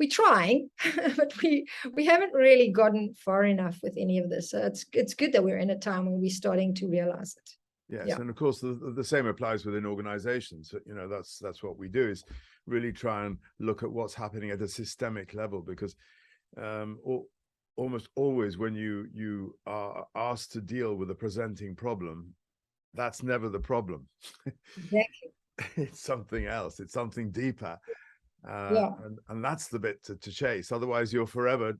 we're 0.00 0.08
trying 0.08 0.68
but 1.16 1.32
we 1.42 1.64
we 1.94 2.04
haven't 2.04 2.32
really 2.32 2.70
gotten 2.70 3.14
far 3.14 3.44
enough 3.44 3.78
with 3.82 3.94
any 3.96 4.18
of 4.18 4.28
this 4.28 4.50
so 4.50 4.58
it's 4.58 4.84
it's 4.92 5.14
good 5.14 5.32
that 5.32 5.44
we're 5.44 5.58
in 5.58 5.70
a 5.70 5.78
time 5.78 6.06
when 6.06 6.20
we're 6.20 6.30
starting 6.30 6.74
to 6.74 6.88
realize 6.88 7.36
it 7.36 7.50
yes 7.94 8.06
yeah. 8.08 8.16
and 8.16 8.28
of 8.28 8.34
course 8.34 8.60
the, 8.60 8.92
the 8.96 9.04
same 9.04 9.26
applies 9.26 9.64
within 9.64 9.86
organizations 9.86 10.74
you 10.86 10.94
know 10.94 11.06
that's 11.06 11.38
that's 11.38 11.62
what 11.62 11.78
we 11.78 11.88
do 11.88 12.08
is 12.08 12.24
really 12.66 12.92
try 12.92 13.26
and 13.26 13.38
look 13.60 13.82
at 13.84 13.92
what's 13.92 14.14
happening 14.14 14.50
at 14.50 14.62
a 14.62 14.68
systemic 14.68 15.34
level 15.34 15.60
because 15.60 15.94
um 16.60 16.98
or, 17.04 17.22
almost 17.76 18.08
always 18.16 18.58
when 18.58 18.74
you 18.74 19.06
you 19.14 19.54
are 19.66 20.04
asked 20.16 20.52
to 20.52 20.60
deal 20.60 20.96
with 20.96 21.10
a 21.10 21.14
presenting 21.14 21.74
problem 21.74 22.34
that's 22.94 23.22
never 23.22 23.48
the 23.48 23.60
problem. 23.60 24.06
Exactly. 24.76 25.30
it's 25.76 26.00
something 26.00 26.46
else. 26.46 26.80
It's 26.80 26.94
something 26.94 27.30
deeper. 27.30 27.78
Uh, 28.48 28.70
yeah. 28.72 28.90
and, 29.04 29.18
and 29.28 29.44
that's 29.44 29.68
the 29.68 29.78
bit 29.78 30.02
to, 30.02 30.16
to 30.16 30.30
chase. 30.30 30.72
Otherwise, 30.72 31.12
you're 31.12 31.26
forever 31.26 31.74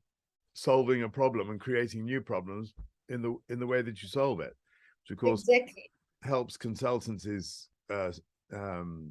solving 0.54 1.02
a 1.02 1.08
problem 1.08 1.50
and 1.50 1.60
creating 1.60 2.04
new 2.04 2.20
problems 2.20 2.74
in 3.08 3.22
the 3.22 3.36
in 3.48 3.58
the 3.58 3.66
way 3.66 3.82
that 3.82 4.02
you 4.02 4.08
solve 4.08 4.40
it, 4.40 4.54
which 5.02 5.16
of 5.16 5.16
course 5.16 5.48
exactly. 5.48 5.90
helps 6.22 6.56
consultancies 6.56 7.66
uh, 7.90 8.12
um, 8.52 9.10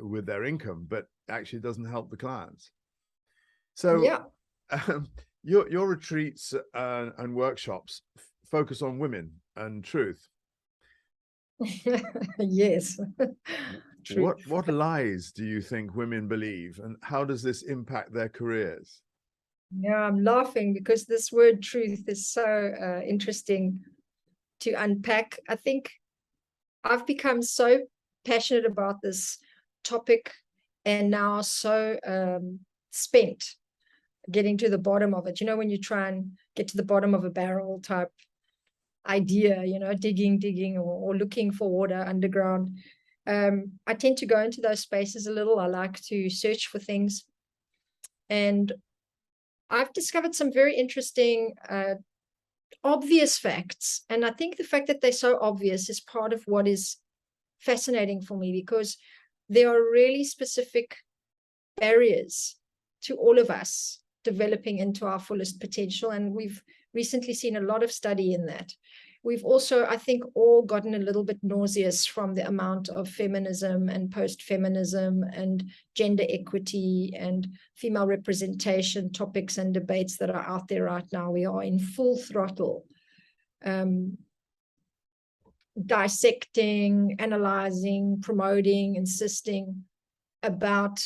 with 0.00 0.26
their 0.26 0.44
income, 0.44 0.86
but 0.88 1.06
actually 1.28 1.60
doesn't 1.60 1.90
help 1.90 2.10
the 2.10 2.16
clients. 2.16 2.70
So 3.74 4.02
yeah. 4.02 4.24
Um, 4.88 5.08
your 5.44 5.68
your 5.70 5.88
retreats 5.88 6.54
uh, 6.74 7.10
and 7.18 7.34
workshops 7.34 8.02
focus 8.50 8.82
on 8.82 8.98
women 8.98 9.32
and 9.56 9.82
truth. 9.84 10.28
yes. 12.38 13.00
what 14.16 14.46
what 14.46 14.68
lies 14.68 15.32
do 15.32 15.44
you 15.44 15.60
think 15.60 15.94
women 15.94 16.28
believe 16.28 16.80
and 16.82 16.96
how 17.02 17.24
does 17.24 17.42
this 17.42 17.62
impact 17.62 18.12
their 18.12 18.28
careers? 18.28 19.00
Yeah, 19.78 19.96
I'm 19.96 20.22
laughing 20.22 20.74
because 20.74 21.06
this 21.06 21.32
word 21.32 21.62
truth 21.62 22.04
is 22.08 22.28
so 22.28 22.44
uh, 22.80 23.00
interesting 23.06 23.80
to 24.60 24.72
unpack. 24.72 25.38
I 25.48 25.56
think 25.56 25.90
I've 26.84 27.06
become 27.06 27.42
so 27.42 27.80
passionate 28.24 28.66
about 28.66 29.00
this 29.02 29.38
topic 29.82 30.32
and 30.84 31.10
now 31.10 31.40
so 31.40 31.98
um, 32.06 32.60
spent 32.90 33.44
getting 34.30 34.56
to 34.58 34.68
the 34.68 34.78
bottom 34.78 35.14
of 35.14 35.26
it. 35.26 35.40
You 35.40 35.46
know, 35.46 35.56
when 35.56 35.70
you 35.70 35.78
try 35.78 36.08
and 36.08 36.32
get 36.54 36.68
to 36.68 36.76
the 36.76 36.84
bottom 36.84 37.14
of 37.14 37.24
a 37.24 37.30
barrel 37.30 37.80
type 37.80 38.10
idea, 39.06 39.64
you 39.64 39.78
know, 39.78 39.94
digging, 39.94 40.38
digging, 40.38 40.78
or, 40.78 41.10
or 41.10 41.16
looking 41.16 41.50
for 41.52 41.70
water 41.70 42.04
underground. 42.06 42.78
Um, 43.26 43.72
I 43.86 43.94
tend 43.94 44.18
to 44.18 44.26
go 44.26 44.40
into 44.40 44.60
those 44.60 44.80
spaces 44.80 45.26
a 45.26 45.32
little. 45.32 45.58
I 45.58 45.66
like 45.66 46.00
to 46.02 46.28
search 46.28 46.66
for 46.66 46.78
things. 46.78 47.24
And 48.28 48.72
I've 49.70 49.92
discovered 49.92 50.34
some 50.34 50.52
very 50.52 50.76
interesting, 50.76 51.54
uh, 51.68 51.94
obvious 52.84 53.38
facts. 53.38 54.04
And 54.10 54.24
I 54.24 54.30
think 54.30 54.56
the 54.56 54.64
fact 54.64 54.86
that 54.88 55.00
they're 55.00 55.12
so 55.12 55.38
obvious 55.40 55.88
is 55.88 56.00
part 56.00 56.32
of 56.32 56.42
what 56.46 56.66
is 56.66 56.96
fascinating 57.60 58.20
for 58.20 58.36
me 58.36 58.52
because 58.52 58.96
there 59.48 59.68
are 59.68 59.90
really 59.90 60.24
specific 60.24 60.96
barriers 61.76 62.56
to 63.02 63.16
all 63.16 63.38
of 63.38 63.50
us 63.50 64.00
developing 64.24 64.78
into 64.78 65.06
our 65.06 65.18
fullest 65.18 65.60
potential. 65.60 66.10
And 66.10 66.34
we've 66.34 66.62
recently 66.94 67.34
seen 67.34 67.56
a 67.56 67.60
lot 67.60 67.82
of 67.82 67.92
study 67.92 68.34
in 68.34 68.46
that. 68.46 68.72
We've 69.24 69.44
also, 69.44 69.86
I 69.86 69.98
think, 69.98 70.24
all 70.34 70.62
gotten 70.62 70.94
a 70.94 70.98
little 70.98 71.22
bit 71.22 71.38
nauseous 71.42 72.04
from 72.04 72.34
the 72.34 72.46
amount 72.46 72.88
of 72.88 73.08
feminism 73.08 73.88
and 73.88 74.10
post-feminism 74.10 75.22
and 75.22 75.64
gender 75.94 76.24
equity 76.28 77.12
and 77.16 77.46
female 77.76 78.06
representation 78.06 79.12
topics 79.12 79.58
and 79.58 79.72
debates 79.72 80.16
that 80.16 80.30
are 80.30 80.42
out 80.42 80.66
there 80.66 80.84
right 80.84 81.06
now. 81.12 81.30
We 81.30 81.46
are 81.46 81.62
in 81.62 81.78
full 81.78 82.16
throttle. 82.16 82.86
Um, 83.64 84.18
dissecting, 85.86 87.16
analyzing, 87.18 88.20
promoting, 88.20 88.96
insisting 88.96 89.84
about 90.42 91.00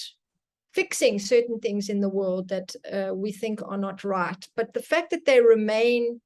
fixing 0.73 1.19
certain 1.19 1.59
things 1.61 1.89
in 1.89 2.01
the 2.01 2.09
world 2.09 2.49
that 2.49 2.75
uh, 2.93 3.15
we 3.15 3.31
think 3.33 3.61
are 3.63 3.79
not 3.79 4.05
right. 4.05 4.49
But 4.57 4.73
the 4.73 4.83
fact 4.83 5.11
that 5.11 5.25
they 5.25 5.41
remain 5.41 6.21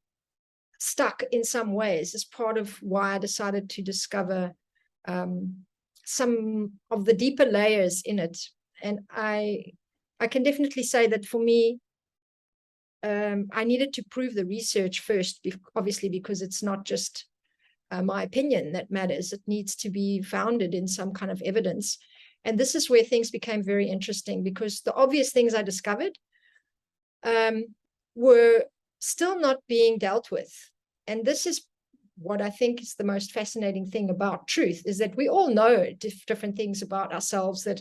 stuck 0.80 1.22
in 1.30 1.44
some 1.44 1.72
ways 1.72 2.14
is 2.14 2.24
part 2.24 2.58
of 2.58 2.76
why 2.82 3.14
I 3.14 3.18
decided 3.18 3.70
to 3.70 3.82
discover 3.82 4.54
um, 5.06 5.56
some 6.04 6.72
of 6.90 7.04
the 7.04 7.14
deeper 7.14 7.44
layers 7.44 8.02
in 8.04 8.18
it. 8.18 8.38
And 8.82 9.00
I 9.10 9.64
I 10.18 10.26
can 10.26 10.42
definitely 10.42 10.82
say 10.82 11.06
that 11.06 11.24
for 11.24 11.40
me, 11.40 11.78
um, 13.02 13.48
I 13.52 13.64
needed 13.64 13.94
to 13.94 14.04
prove 14.10 14.34
the 14.34 14.44
research 14.44 15.00
first, 15.00 15.46
obviously, 15.74 16.10
because 16.10 16.42
it's 16.42 16.62
not 16.62 16.84
just 16.84 17.26
uh, 17.90 18.02
my 18.02 18.22
opinion 18.22 18.72
that 18.72 18.90
matters. 18.90 19.32
It 19.32 19.40
needs 19.46 19.74
to 19.76 19.90
be 19.90 20.20
founded 20.22 20.74
in 20.74 20.86
some 20.86 21.12
kind 21.12 21.32
of 21.32 21.42
evidence. 21.42 21.98
And 22.44 22.58
this 22.58 22.74
is 22.74 22.90
where 22.90 23.02
things 23.02 23.30
became 23.30 23.62
very 23.62 23.88
interesting 23.88 24.42
because 24.42 24.82
the 24.82 24.94
obvious 24.94 25.32
things 25.32 25.54
I 25.54 25.62
discovered 25.62 26.12
um, 27.22 27.64
were 28.14 28.64
still 29.00 29.38
not 29.38 29.58
being 29.68 29.98
dealt 29.98 30.30
with. 30.30 30.52
And 31.06 31.24
this 31.24 31.46
is 31.46 31.66
what 32.18 32.42
I 32.42 32.50
think 32.50 32.82
is 32.82 32.94
the 32.94 33.04
most 33.04 33.32
fascinating 33.32 33.86
thing 33.86 34.10
about 34.10 34.46
truth 34.46 34.82
is 34.84 34.98
that 34.98 35.16
we 35.16 35.28
all 35.28 35.48
know 35.52 35.86
different 36.26 36.56
things 36.56 36.82
about 36.82 37.12
ourselves 37.12 37.64
that 37.64 37.80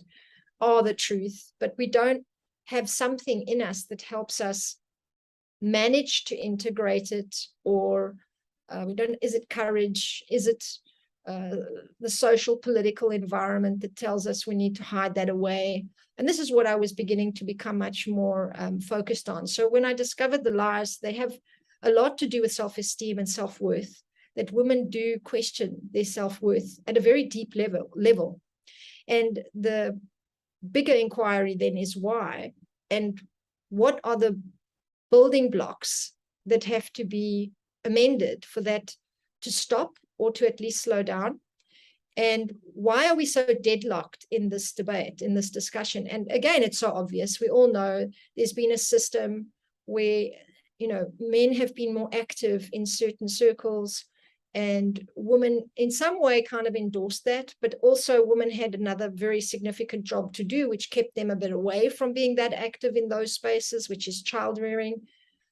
are 0.61 0.81
the 0.81 0.93
truth, 0.93 1.51
but 1.59 1.75
we 1.77 1.87
don't 1.87 2.25
have 2.65 2.89
something 2.89 3.43
in 3.47 3.61
us 3.61 3.85
that 3.85 4.01
helps 4.01 4.39
us 4.39 4.77
manage 5.61 6.25
to 6.25 6.35
integrate 6.35 7.11
it 7.11 7.35
or 7.63 8.15
uh, 8.69 8.83
we 8.85 8.93
don't 8.93 9.17
is 9.21 9.33
it 9.33 9.49
courage 9.49 10.23
is 10.29 10.47
it 10.47 10.63
uh, 11.29 11.55
the 11.99 12.09
social 12.09 12.57
political 12.57 13.09
environment 13.11 13.81
that 13.81 13.95
tells 13.95 14.25
us 14.25 14.47
we 14.47 14.55
need 14.55 14.75
to 14.75 14.83
hide 14.83 15.13
that 15.15 15.29
away. 15.29 15.85
And 16.17 16.27
this 16.27 16.39
is 16.39 16.51
what 16.51 16.67
i 16.67 16.75
was 16.75 17.01
beginning 17.01 17.31
to 17.33 17.45
become 17.45 17.77
much 17.77 18.07
more 18.07 18.51
um, 18.55 18.79
focused 18.79 19.29
on. 19.29 19.45
So 19.45 19.69
when 19.69 19.85
i 19.85 19.93
discovered 19.93 20.43
the 20.43 20.59
lies 20.65 20.97
they 20.97 21.13
have 21.13 21.33
a 21.83 21.91
lot 21.91 22.17
to 22.17 22.27
do 22.27 22.41
with 22.41 22.51
self-esteem 22.51 23.19
and 23.19 23.29
self-worth 23.29 23.93
that 24.35 24.51
women 24.51 24.89
do 24.89 25.05
question 25.23 25.69
their 25.93 26.03
self-worth 26.03 26.79
at 26.87 26.97
a 26.97 27.07
very 27.09 27.25
deep 27.37 27.51
level 27.55 27.89
level. 27.95 28.41
And 29.07 29.33
the 29.53 29.99
bigger 30.77 30.93
inquiry 31.05 31.55
then 31.55 31.77
is 31.77 31.95
why 31.95 32.53
and 32.89 33.21
what 33.69 33.99
are 34.03 34.17
the 34.17 34.33
building 35.11 35.49
blocks 35.51 36.13
that 36.45 36.63
have 36.63 36.91
to 36.93 37.05
be 37.05 37.51
amended 37.85 38.45
for 38.45 38.61
that 38.61 38.95
to 39.41 39.51
stop 39.51 39.91
or 40.19 40.31
to 40.33 40.47
at 40.47 40.59
least 40.59 40.83
slow 40.83 41.01
down? 41.01 41.39
And 42.15 42.55
why 42.73 43.07
are 43.07 43.15
we 43.15 43.25
so 43.25 43.47
deadlocked 43.61 44.25
in 44.29 44.49
this 44.49 44.73
debate 44.73 45.21
in 45.21 45.33
this 45.33 45.49
discussion? 45.49 46.05
And 46.05 46.29
again 46.31 46.63
it's 46.63 46.79
so 46.79 46.91
obvious. 46.91 47.39
We 47.39 47.49
all 47.49 47.71
know 47.71 48.09
there's 48.35 48.53
been 48.53 48.73
a 48.73 48.77
system 48.77 49.47
where 49.85 50.27
you 50.79 50.87
know 50.87 51.11
men 51.19 51.53
have 51.53 51.73
been 51.73 51.93
more 51.93 52.09
active 52.13 52.69
in 52.73 52.85
certain 52.85 53.27
circles 53.29 54.05
and 54.53 55.07
women 55.15 55.69
in 55.77 55.91
some 55.91 56.19
way 56.19 56.41
kind 56.41 56.65
of 56.65 56.75
endorsed 56.75 57.23
that 57.25 57.53
but 57.61 57.75
also 57.83 58.25
women 58.25 58.49
had 58.49 58.73
another 58.73 59.09
very 59.09 59.39
significant 59.39 60.03
job 60.03 60.33
to 60.33 60.43
do 60.43 60.67
which 60.67 60.89
kept 60.89 61.13
them 61.15 61.29
a 61.29 61.35
bit 61.35 61.51
away 61.51 61.87
from 61.87 62.13
being 62.13 62.35
that 62.35 62.53
active 62.53 62.95
in 62.95 63.07
those 63.07 63.33
spaces 63.33 63.87
which 63.87 64.07
is 64.07 64.23
child 64.23 64.57
rearing. 64.59 64.95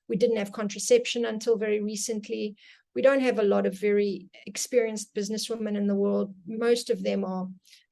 We 0.09 0.15
didn't 0.15 0.37
have 0.37 0.51
contraception 0.51 1.25
until 1.25 1.57
very 1.57 1.81
recently 1.81 2.55
we 2.97 3.03
don't 3.03 3.27
have 3.29 3.37
a 3.37 3.51
lot 3.53 3.67
of 3.67 3.79
very 3.79 4.27
experienced 4.47 5.13
businesswomen 5.13 5.77
in 5.77 5.85
the 5.85 6.01
world 6.03 6.33
most 6.47 6.89
of 6.89 7.03
them 7.03 7.23
are 7.23 7.47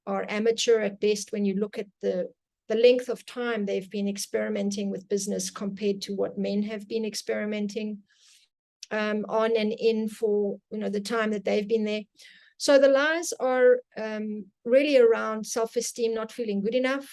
are 0.07 0.25
amateur 0.29 0.79
at 0.79 0.99
best 0.99 1.31
when 1.31 1.45
you 1.45 1.53
look 1.59 1.77
at 1.77 1.87
the 2.01 2.27
the 2.69 2.75
length 2.87 3.09
of 3.09 3.23
time 3.25 3.65
they've 3.65 3.91
been 3.91 4.07
experimenting 4.07 4.89
with 4.89 5.07
business 5.07 5.51
compared 5.51 6.01
to 6.01 6.15
what 6.15 6.39
men 6.47 6.63
have 6.63 6.87
been 6.87 7.05
experimenting 7.05 7.99
um, 8.91 9.25
on 9.29 9.55
and 9.55 9.73
in 9.73 10.09
for 10.09 10.57
you 10.71 10.79
know 10.79 10.89
the 10.89 11.01
time 11.15 11.31
that 11.31 11.45
they've 11.45 11.67
been 11.67 11.85
there. 11.85 12.03
So 12.57 12.79
the 12.79 12.87
lies 12.87 13.33
are 13.39 13.79
um, 13.97 14.45
really 14.63 14.97
around 14.97 15.45
self-esteem, 15.45 16.13
not 16.13 16.31
feeling 16.31 16.61
good 16.61 16.75
enough. 16.75 17.07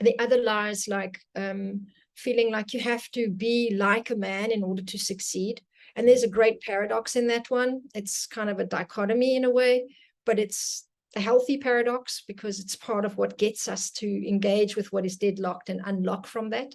The 0.00 0.18
other 0.18 0.40
lies 0.40 0.86
like 0.86 1.18
um, 1.34 1.86
feeling 2.16 2.52
like 2.52 2.72
you 2.72 2.80
have 2.80 3.10
to 3.10 3.28
be 3.30 3.74
like 3.76 4.10
a 4.10 4.16
man 4.16 4.52
in 4.52 4.62
order 4.62 4.82
to 4.82 4.98
succeed. 4.98 5.60
And 5.96 6.08
there's 6.08 6.24
a 6.24 6.28
great 6.28 6.60
paradox 6.60 7.16
in 7.16 7.28
that 7.28 7.50
one. 7.50 7.82
It's 7.94 8.26
kind 8.26 8.50
of 8.50 8.58
a 8.58 8.64
dichotomy 8.64 9.36
in 9.36 9.44
a 9.44 9.50
way, 9.50 9.94
but 10.26 10.38
it's 10.38 10.86
a 11.16 11.20
healthy 11.20 11.58
paradox 11.58 12.24
because 12.26 12.58
it's 12.58 12.74
part 12.74 13.04
of 13.04 13.16
what 13.16 13.38
gets 13.38 13.68
us 13.68 13.90
to 13.92 14.28
engage 14.28 14.76
with 14.76 14.92
what 14.92 15.06
is 15.06 15.16
deadlocked 15.16 15.68
and 15.68 15.80
unlock 15.84 16.26
from 16.26 16.50
that. 16.50 16.74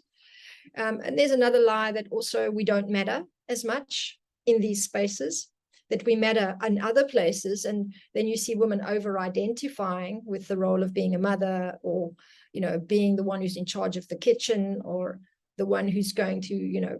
Um, 0.78 1.00
and 1.04 1.18
there's 1.18 1.32
another 1.32 1.60
lie 1.60 1.92
that 1.92 2.08
also 2.12 2.50
we 2.50 2.64
don't 2.64 2.90
matter 2.90 3.24
as 3.50 3.66
much 3.66 4.18
in 4.46 4.62
these 4.62 4.84
spaces, 4.84 5.50
that 5.90 6.06
we 6.06 6.16
matter 6.16 6.56
in 6.66 6.80
other 6.80 7.06
places. 7.06 7.66
And 7.66 7.94
then 8.14 8.28
you 8.28 8.38
see 8.38 8.56
women 8.56 8.82
over 8.82 9.20
identifying 9.20 10.22
with 10.26 10.48
the 10.48 10.58
role 10.58 10.84
of 10.84 10.94
being 10.94 11.16
a 11.16 11.20
mother 11.20 11.78
or, 11.82 12.12
you 12.54 12.62
know, 12.62 12.80
being 12.80 13.16
the 13.16 13.24
one 13.24 13.42
who's 13.42 13.58
in 13.58 13.66
charge 13.66 13.98
of 13.98 14.08
the 14.08 14.16
kitchen 14.16 14.82
or 14.86 15.20
the 15.58 15.66
one 15.66 15.88
who's 15.88 16.14
going 16.14 16.42
to, 16.42 16.56
you 16.56 16.80
know, 16.80 17.00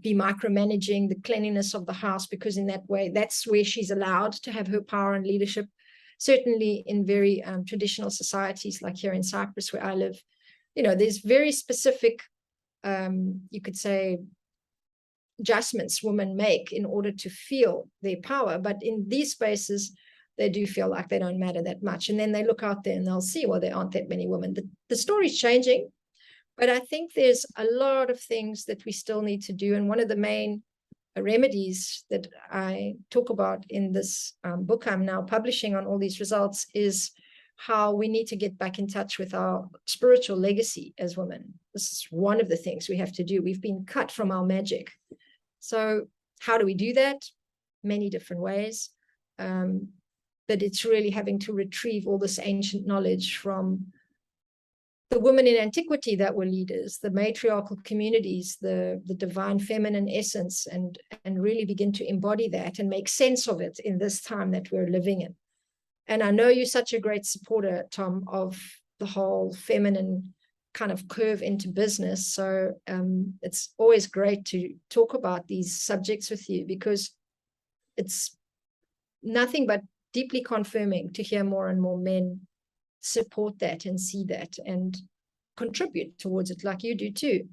be 0.00 0.14
micromanaging 0.14 1.08
the 1.08 1.20
cleanliness 1.24 1.74
of 1.74 1.86
the 1.86 1.92
house 1.92 2.26
because 2.26 2.56
in 2.56 2.66
that 2.66 2.88
way 2.88 3.10
that's 3.14 3.46
where 3.46 3.64
she's 3.64 3.90
allowed 3.90 4.32
to 4.32 4.52
have 4.52 4.66
her 4.66 4.82
power 4.82 5.14
and 5.14 5.26
leadership 5.26 5.66
certainly 6.18 6.82
in 6.86 7.06
very 7.06 7.42
um, 7.44 7.64
traditional 7.64 8.10
societies 8.10 8.82
like 8.82 8.96
here 8.96 9.12
in 9.12 9.22
cyprus 9.22 9.72
where 9.72 9.84
i 9.84 9.94
live 9.94 10.20
you 10.74 10.82
know 10.82 10.94
there's 10.94 11.18
very 11.18 11.52
specific 11.52 12.22
um, 12.84 13.40
you 13.50 13.60
could 13.60 13.76
say 13.76 14.18
adjustments 15.40 16.02
women 16.02 16.36
make 16.36 16.72
in 16.72 16.84
order 16.84 17.12
to 17.12 17.30
feel 17.30 17.88
their 18.02 18.16
power. 18.22 18.58
But 18.58 18.78
in 18.82 19.04
these 19.08 19.32
spaces, 19.32 19.92
they 20.36 20.48
do 20.48 20.66
feel 20.66 20.88
like 20.88 21.08
they 21.08 21.18
don't 21.18 21.38
matter 21.38 21.62
that 21.62 21.82
much. 21.82 22.08
And 22.08 22.18
then 22.18 22.32
they 22.32 22.44
look 22.44 22.62
out 22.62 22.84
there 22.84 22.96
and 22.96 23.06
they'll 23.06 23.20
see, 23.20 23.46
well, 23.46 23.60
there 23.60 23.74
aren't 23.74 23.92
that 23.92 24.08
many 24.08 24.26
women. 24.26 24.54
The, 24.54 24.68
the 24.88 24.96
story's 24.96 25.38
changing, 25.38 25.90
but 26.58 26.68
I 26.68 26.80
think 26.80 27.14
there's 27.14 27.46
a 27.56 27.64
lot 27.64 28.10
of 28.10 28.20
things 28.20 28.64
that 28.64 28.84
we 28.84 28.92
still 28.92 29.22
need 29.22 29.42
to 29.44 29.52
do. 29.52 29.76
And 29.76 29.88
one 29.88 30.00
of 30.00 30.08
the 30.08 30.16
main 30.16 30.62
remedies 31.16 32.04
that 32.10 32.26
I 32.50 32.94
talk 33.10 33.30
about 33.30 33.64
in 33.70 33.92
this 33.92 34.34
um, 34.44 34.64
book 34.64 34.86
I'm 34.86 35.04
now 35.04 35.22
publishing 35.22 35.76
on 35.76 35.86
all 35.86 35.98
these 35.98 36.20
results 36.20 36.66
is 36.74 37.12
how 37.56 37.92
we 37.92 38.08
need 38.08 38.26
to 38.28 38.36
get 38.36 38.58
back 38.58 38.78
in 38.78 38.86
touch 38.86 39.18
with 39.18 39.34
our 39.34 39.68
spiritual 39.86 40.36
legacy 40.36 40.94
as 40.98 41.16
women. 41.16 41.54
This 41.74 41.90
is 41.92 42.06
one 42.10 42.40
of 42.40 42.48
the 42.48 42.56
things 42.56 42.88
we 42.88 42.96
have 42.96 43.12
to 43.12 43.24
do. 43.24 43.42
We've 43.42 43.62
been 43.62 43.84
cut 43.84 44.10
from 44.10 44.30
our 44.30 44.44
magic. 44.44 44.90
So 45.60 46.06
how 46.40 46.58
do 46.58 46.64
we 46.64 46.74
do 46.74 46.92
that? 46.94 47.24
Many 47.82 48.10
different 48.10 48.42
ways. 48.42 48.90
Um, 49.38 49.88
but 50.46 50.62
it's 50.62 50.84
really 50.84 51.10
having 51.10 51.38
to 51.40 51.52
retrieve 51.52 52.06
all 52.06 52.18
this 52.18 52.38
ancient 52.42 52.86
knowledge 52.86 53.36
from 53.38 53.86
the 55.10 55.18
women 55.18 55.46
in 55.46 55.56
antiquity 55.56 56.16
that 56.16 56.34
were 56.34 56.44
leaders, 56.44 56.98
the 56.98 57.10
matriarchal 57.10 57.78
communities, 57.82 58.58
the, 58.60 59.00
the 59.06 59.14
divine 59.14 59.58
feminine 59.58 60.08
essence, 60.08 60.66
and, 60.66 60.98
and 61.24 61.42
really 61.42 61.64
begin 61.64 61.92
to 61.92 62.08
embody 62.08 62.48
that 62.50 62.78
and 62.78 62.90
make 62.90 63.08
sense 63.08 63.48
of 63.48 63.60
it 63.60 63.78
in 63.84 63.98
this 63.98 64.20
time 64.20 64.50
that 64.50 64.70
we're 64.70 64.88
living 64.88 65.22
in. 65.22 65.34
And 66.06 66.22
I 66.22 66.30
know 66.30 66.48
you're 66.48 66.66
such 66.66 66.92
a 66.92 67.00
great 67.00 67.24
supporter, 67.24 67.86
Thom, 67.90 68.24
of 68.28 68.60
the 68.98 69.06
whole 69.06 69.54
feminine 69.54 70.34
kind 70.74 70.92
of 70.92 71.08
curve 71.08 71.42
into 71.42 71.68
business. 71.68 72.32
So 72.34 72.74
um, 72.86 73.34
it's 73.42 73.72
always 73.78 74.06
great 74.06 74.44
to 74.46 74.74
talk 74.90 75.14
about 75.14 75.46
these 75.46 75.80
subjects 75.80 76.30
with 76.30 76.48
you 76.50 76.66
because 76.66 77.14
it's 77.96 78.36
nothing 79.22 79.66
but 79.66 79.80
deeply 80.12 80.42
confirming 80.42 81.12
to 81.14 81.22
hear 81.22 81.44
more 81.44 81.68
and 81.68 81.80
more 81.80 81.98
men 81.98 82.40
support 83.00 83.58
that 83.58 83.84
and 83.84 84.00
see 84.00 84.24
that 84.24 84.56
and 84.64 84.96
contribute 85.56 86.18
towards 86.18 86.50
it 86.50 86.64
like 86.64 86.82
you 86.82 86.94
do 86.94 87.10
too. 87.10 87.48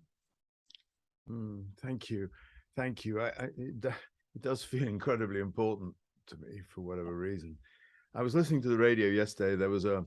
Mm, 1.29 1.65
thank 1.81 2.09
you. 2.09 2.29
Thank 2.75 3.05
you. 3.05 3.21
I, 3.21 3.27
I, 3.27 3.47
it, 3.57 3.93
does 4.41 4.63
feel 4.63 4.87
incredibly 4.87 5.39
important 5.39 5.93
to 6.27 6.35
me 6.37 6.59
for 6.67 6.81
whatever 6.81 7.15
reason. 7.15 7.57
I 8.13 8.21
was 8.21 8.35
listening 8.35 8.61
to 8.63 8.67
the 8.67 8.77
radio 8.77 9.07
yesterday. 9.07 9.55
There 9.55 9.69
was 9.69 9.85
a 9.85 10.05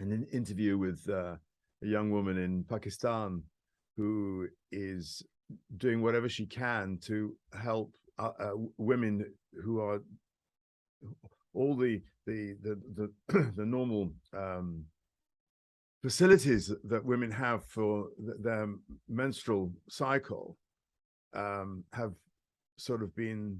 an 0.00 0.26
interview 0.32 0.78
with 0.78 1.02
uh, 1.08 1.36
a 1.82 1.86
young 1.86 2.10
woman 2.10 2.38
in 2.38 2.62
Pakistan 2.64 3.42
who 3.96 4.46
is 4.70 5.22
doing 5.78 6.02
whatever 6.02 6.28
she 6.28 6.46
can 6.46 6.98
to 7.02 7.34
help 7.52 7.92
uh, 8.18 8.30
uh, 8.38 8.52
women 8.76 9.24
who 9.64 9.80
are 9.80 10.00
all 11.58 11.74
the 11.74 12.00
the 12.26 12.56
the 12.62 12.80
the, 12.96 13.52
the 13.56 13.66
normal 13.66 14.12
um, 14.32 14.84
facilities 16.02 16.72
that 16.84 17.04
women 17.04 17.30
have 17.30 17.64
for 17.64 18.08
their 18.18 18.68
menstrual 19.08 19.72
cycle 19.88 20.56
um, 21.34 21.84
have 21.92 22.12
sort 22.76 23.02
of 23.02 23.14
been 23.16 23.58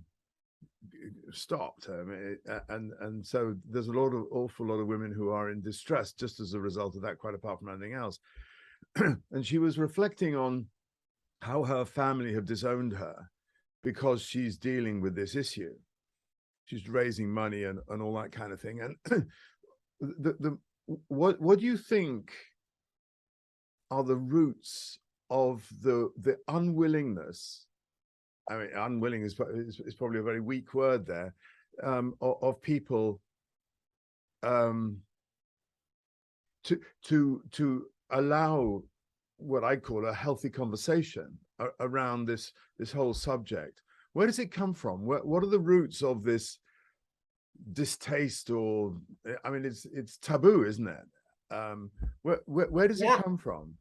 stopped. 1.32 1.88
I 1.90 2.04
mean, 2.04 2.38
and 2.68 2.92
and 3.00 3.26
so 3.26 3.56
there's 3.68 3.88
a 3.88 3.92
lot 3.92 4.14
of 4.14 4.26
awful 4.30 4.66
lot 4.66 4.80
of 4.80 4.86
women 4.86 5.12
who 5.12 5.30
are 5.30 5.50
in 5.50 5.60
distress 5.60 6.12
just 6.12 6.38
as 6.38 6.54
a 6.54 6.60
result 6.60 6.94
of 6.94 7.02
that 7.02 7.18
quite 7.18 7.34
apart 7.34 7.58
from 7.58 7.68
anything 7.68 7.94
else. 7.94 8.20
And 9.32 9.44
she 9.44 9.58
was 9.58 9.76
reflecting 9.76 10.36
on 10.36 10.66
how 11.42 11.64
her 11.64 11.84
family 11.84 12.32
have 12.34 12.46
disowned 12.46 12.92
her 12.92 13.30
because 13.82 14.22
she's 14.22 14.56
dealing 14.56 15.00
with 15.00 15.14
this 15.14 15.34
issue 15.34 15.74
she's 16.68 16.88
raising 16.88 17.28
money 17.28 17.64
and, 17.64 17.80
and 17.88 18.02
all 18.02 18.14
that 18.14 18.30
kind 18.30 18.52
of 18.52 18.60
thing. 18.60 18.80
And 18.80 18.96
the, 20.00 20.36
the 20.38 20.58
what 21.08 21.40
what 21.40 21.58
do 21.58 21.66
you 21.66 21.76
think 21.76 22.30
are 23.90 24.04
the 24.04 24.16
roots 24.16 24.98
of 25.30 25.66
the 25.82 26.10
the 26.20 26.36
unwillingness? 26.48 27.66
I 28.50 28.58
mean 28.58 28.68
unwilling 28.74 29.22
is, 29.22 29.38
is, 29.54 29.80
is 29.80 29.94
probably 29.94 30.20
a 30.20 30.22
very 30.22 30.40
weak 30.40 30.72
word 30.74 31.06
there 31.06 31.34
um 31.82 32.14
of, 32.20 32.36
of 32.42 32.62
people 32.62 33.20
um 34.42 34.98
to 36.64 36.80
to 37.04 37.42
to 37.52 37.86
allow 38.10 38.82
what 39.36 39.64
i 39.64 39.76
call 39.76 40.06
a 40.06 40.14
healthy 40.14 40.50
conversation 40.50 41.38
around 41.80 42.26
this 42.26 42.52
this 42.78 42.90
whole 42.90 43.14
subject 43.14 43.82
where 44.12 44.26
does 44.26 44.38
it 44.38 44.50
come 44.50 44.74
from 44.74 45.04
where, 45.04 45.20
what 45.20 45.42
are 45.42 45.48
the 45.48 45.58
roots 45.58 46.02
of 46.02 46.24
this 46.24 46.58
distaste 47.72 48.50
or 48.50 48.94
i 49.44 49.50
mean 49.50 49.64
it's 49.64 49.86
it's 49.92 50.16
taboo 50.18 50.64
isn't 50.64 50.86
it 50.86 51.54
um 51.54 51.90
where 52.22 52.40
where, 52.46 52.66
where 52.66 52.88
does 52.88 53.00
yeah. 53.00 53.18
it 53.18 53.24
come 53.24 53.36
from 53.36 53.74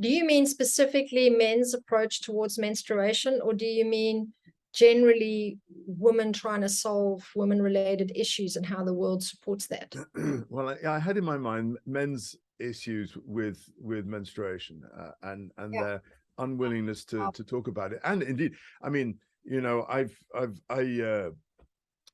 do 0.00 0.08
you 0.08 0.24
mean 0.24 0.46
specifically 0.46 1.28
men's 1.28 1.74
approach 1.74 2.22
towards 2.22 2.58
menstruation 2.58 3.40
or 3.42 3.52
do 3.52 3.66
you 3.66 3.84
mean 3.84 4.32
generally 4.72 5.58
women 5.86 6.32
trying 6.32 6.60
to 6.60 6.68
solve 6.68 7.28
women 7.36 7.62
related 7.62 8.12
issues 8.14 8.56
and 8.56 8.66
how 8.66 8.82
the 8.82 8.92
world 8.92 9.22
supports 9.22 9.66
that 9.66 9.94
well 10.48 10.68
I, 10.68 10.96
I, 10.96 10.98
had 10.98 11.16
in 11.16 11.24
my 11.24 11.36
mind 11.36 11.78
men's 11.86 12.36
issues 12.58 13.16
with 13.24 13.68
with 13.80 14.06
menstruation 14.06 14.82
uh, 14.98 15.10
and 15.22 15.52
and 15.58 15.74
yeah. 15.74 15.82
their 15.82 16.02
unwillingness 16.38 17.04
to 17.06 17.30
to 17.32 17.44
talk 17.44 17.68
about 17.68 17.92
it. 17.92 18.00
And 18.04 18.22
indeed 18.22 18.52
i 18.82 18.88
mean 18.88 19.18
you 19.44 19.60
know 19.60 19.86
i've 19.88 20.16
i've 20.34 20.60
i 20.70 21.00
uh 21.00 21.30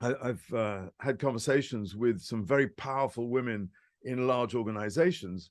I, 0.03 0.15
have 0.25 0.55
uh, 0.55 0.87
had 0.99 1.19
conversations 1.19 1.95
with 1.95 2.23
some 2.23 2.45
very 2.45 2.69
powerful 2.69 3.29
women 3.29 3.69
in 4.03 4.27
large 4.27 4.55
organizations 4.55 5.51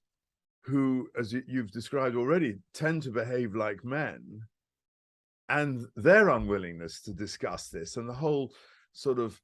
who, 0.63 1.07
as 1.17 1.33
you've 1.47 1.71
described 1.71 2.15
already, 2.15 2.57
tend 2.73 3.03
to 3.03 3.11
behave 3.11 3.55
like 3.55 3.85
men, 3.85 4.41
and 5.49 5.85
their 5.95 6.29
unwillingness 6.29 7.01
to 7.03 7.13
discuss 7.13 7.69
this, 7.69 7.97
and 7.97 8.09
the 8.09 8.13
whole 8.13 8.51
sort 8.93 9.19
of 9.19 9.39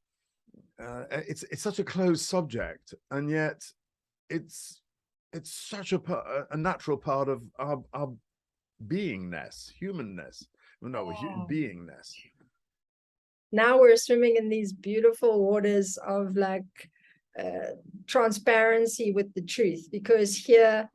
uh, 0.81 1.03
it's 1.11 1.43
it's 1.43 1.61
such 1.61 1.79
a 1.79 1.83
closed 1.83 2.25
subject, 2.25 2.93
and 3.11 3.29
yet 3.29 3.63
it's 4.29 4.81
it's 5.33 5.51
such 5.51 5.93
a 5.93 6.01
a 6.51 6.57
natural 6.57 6.97
part 6.97 7.29
of 7.29 7.43
our 7.59 7.83
our 7.93 8.11
beingness, 8.87 9.71
humanness. 9.79 10.47
No, 10.81 11.11
oh. 11.11 11.47
beingness. 11.49 12.13
Now 13.51 13.79
we're 13.79 13.95
swimming 13.95 14.35
in 14.37 14.49
these 14.49 14.73
beautiful 14.73 15.43
waters 15.43 15.97
of 15.97 16.35
like 16.35 16.63
uh, 17.39 17.75
transparency 18.07 19.11
with 19.11 19.33
the 19.33 19.41
truth, 19.41 19.87
because 19.91 20.35
here 20.35 20.89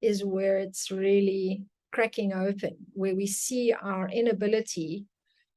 is 0.00 0.24
where 0.24 0.58
it's 0.58 0.90
really 0.90 1.64
cracking 1.92 2.32
open, 2.32 2.76
where 2.92 3.14
we 3.14 3.26
see 3.26 3.72
our 3.72 4.08
inability 4.08 5.06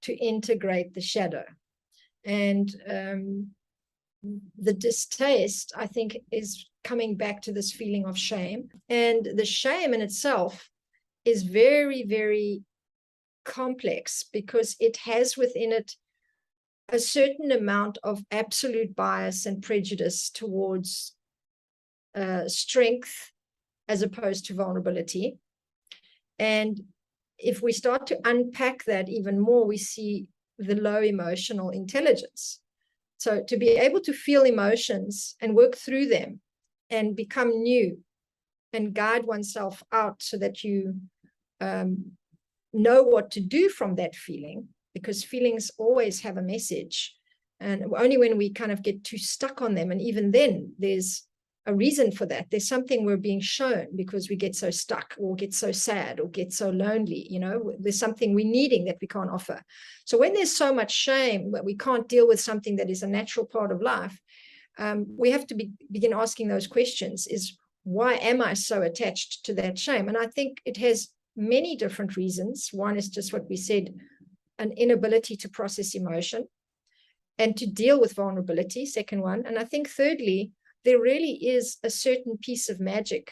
to 0.03 0.13
integrate 0.15 0.93
the 0.93 1.01
shadow. 1.01 1.43
And 2.25 2.73
um, 2.89 3.47
the 4.57 4.73
distaste, 4.73 5.73
I 5.75 5.87
think, 5.87 6.17
is 6.31 6.69
coming 6.83 7.15
back 7.15 7.41
to 7.43 7.51
this 7.51 7.71
feeling 7.71 8.05
of 8.05 8.17
shame. 8.17 8.69
And 8.89 9.27
the 9.35 9.45
shame 9.45 9.93
in 9.93 10.01
itself 10.01 10.69
is 11.25 11.43
very, 11.43 12.03
very 12.03 12.63
complex 13.43 14.25
because 14.31 14.75
it 14.79 14.97
has 14.97 15.35
within 15.35 15.71
it 15.71 15.93
a 16.89 16.99
certain 16.99 17.51
amount 17.51 17.97
of 18.03 18.23
absolute 18.31 18.95
bias 18.95 19.45
and 19.45 19.63
prejudice 19.63 20.29
towards 20.29 21.15
uh, 22.15 22.47
strength 22.47 23.31
as 23.87 24.01
opposed 24.01 24.45
to 24.45 24.53
vulnerability. 24.53 25.37
And 26.37 26.81
if 27.37 27.61
we 27.61 27.71
start 27.71 28.07
to 28.07 28.19
unpack 28.23 28.85
that 28.85 29.09
even 29.09 29.39
more, 29.39 29.65
we 29.65 29.77
see 29.77 30.27
the 30.57 30.75
low 30.75 31.01
emotional 31.01 31.69
intelligence. 31.69 32.61
So 33.17 33.43
to 33.47 33.57
be 33.57 33.69
able 33.69 34.01
to 34.01 34.13
feel 34.13 34.43
emotions 34.43 35.35
and 35.41 35.55
work 35.55 35.75
through 35.75 36.07
them 36.07 36.39
and 36.89 37.15
become 37.15 37.49
new 37.49 37.99
and 38.73 38.93
guide 38.93 39.25
oneself 39.25 39.83
out 39.91 40.21
so 40.21 40.37
that 40.37 40.63
you 40.63 40.95
um, 41.61 42.11
know 42.73 43.03
what 43.03 43.31
to 43.31 43.39
do 43.39 43.69
from 43.69 43.95
that 43.95 44.15
feeling, 44.15 44.67
because 44.93 45.23
feelings 45.23 45.71
always 45.77 46.21
have 46.21 46.37
a 46.37 46.41
message. 46.41 47.15
And 47.59 47.85
only 47.97 48.17
when 48.17 48.37
we 48.37 48.51
kind 48.51 48.71
of 48.71 48.83
get 48.83 49.03
too 49.03 49.17
stuck 49.17 49.61
on 49.61 49.75
them, 49.75 49.91
and 49.91 50.01
even 50.01 50.31
then, 50.31 50.73
there's 50.77 51.25
a 51.65 51.73
reason 51.73 52.11
for 52.11 52.25
that. 52.27 52.47
There's 52.51 52.67
something 52.67 53.05
we're 53.05 53.17
being 53.17 53.39
shown 53.39 53.87
because 53.95 54.29
we 54.29 54.35
get 54.35 54.55
so 54.55 54.69
stuck 54.69 55.15
or 55.17 55.35
get 55.35 55.53
so 55.53 55.71
sad 55.71 56.19
or 56.19 56.27
get 56.29 56.53
so 56.53 56.69
lonely. 56.69 57.27
You 57.29 57.39
know, 57.39 57.73
there's 57.79 57.97
something 57.97 58.35
we're 58.35 58.45
needing 58.45 58.85
that 58.85 58.97
we 59.01 59.07
can't 59.07 59.31
offer. 59.31 59.61
So 60.05 60.17
when 60.17 60.33
there's 60.33 60.55
so 60.55 60.73
much 60.73 60.91
shame 60.93 61.51
that 61.53 61.65
we 61.65 61.75
can't 61.75 62.07
deal 62.07 62.27
with 62.27 62.39
something 62.39 62.75
that 62.75 62.89
is 62.89 63.01
a 63.03 63.07
natural 63.07 63.45
part 63.45 63.71
of 63.71 63.81
life, 63.81 64.19
um, 64.77 65.05
we 65.17 65.31
have 65.31 65.47
to 65.47 65.55
be, 65.55 65.71
begin 65.91 66.13
asking 66.13 66.49
those 66.49 66.67
questions 66.67 67.25
is 67.27 67.57
why 67.83 68.15
am 68.15 68.41
I 68.41 68.53
so 68.53 68.81
attached 68.81 69.45
to 69.45 69.53
that 69.55 69.79
shame? 69.79 70.07
And 70.07 70.17
I 70.17 70.27
think 70.27 70.59
it 70.65 70.77
has 70.77 71.09
many 71.35 71.75
different 71.75 72.15
reasons. 72.15 72.69
One 72.71 72.97
is 72.97 73.09
just 73.09 73.33
what 73.33 73.49
we 73.49 73.57
said, 73.57 73.93
an 74.57 74.71
inability 74.71 75.35
to 75.37 75.49
process 75.49 75.95
emotion 75.95 76.47
and 77.37 77.57
to 77.57 77.67
deal 77.67 77.99
with 77.99 78.13
vulnerability, 78.13 78.85
second 78.85 79.21
one. 79.21 79.43
And 79.45 79.59
I 79.59 79.65
think 79.65 79.89
thirdly, 79.89 80.51
there 80.85 80.99
really 80.99 81.33
is 81.33 81.77
a 81.83 81.89
certain 81.89 82.37
piece 82.37 82.69
of 82.69 82.79
magic 82.79 83.31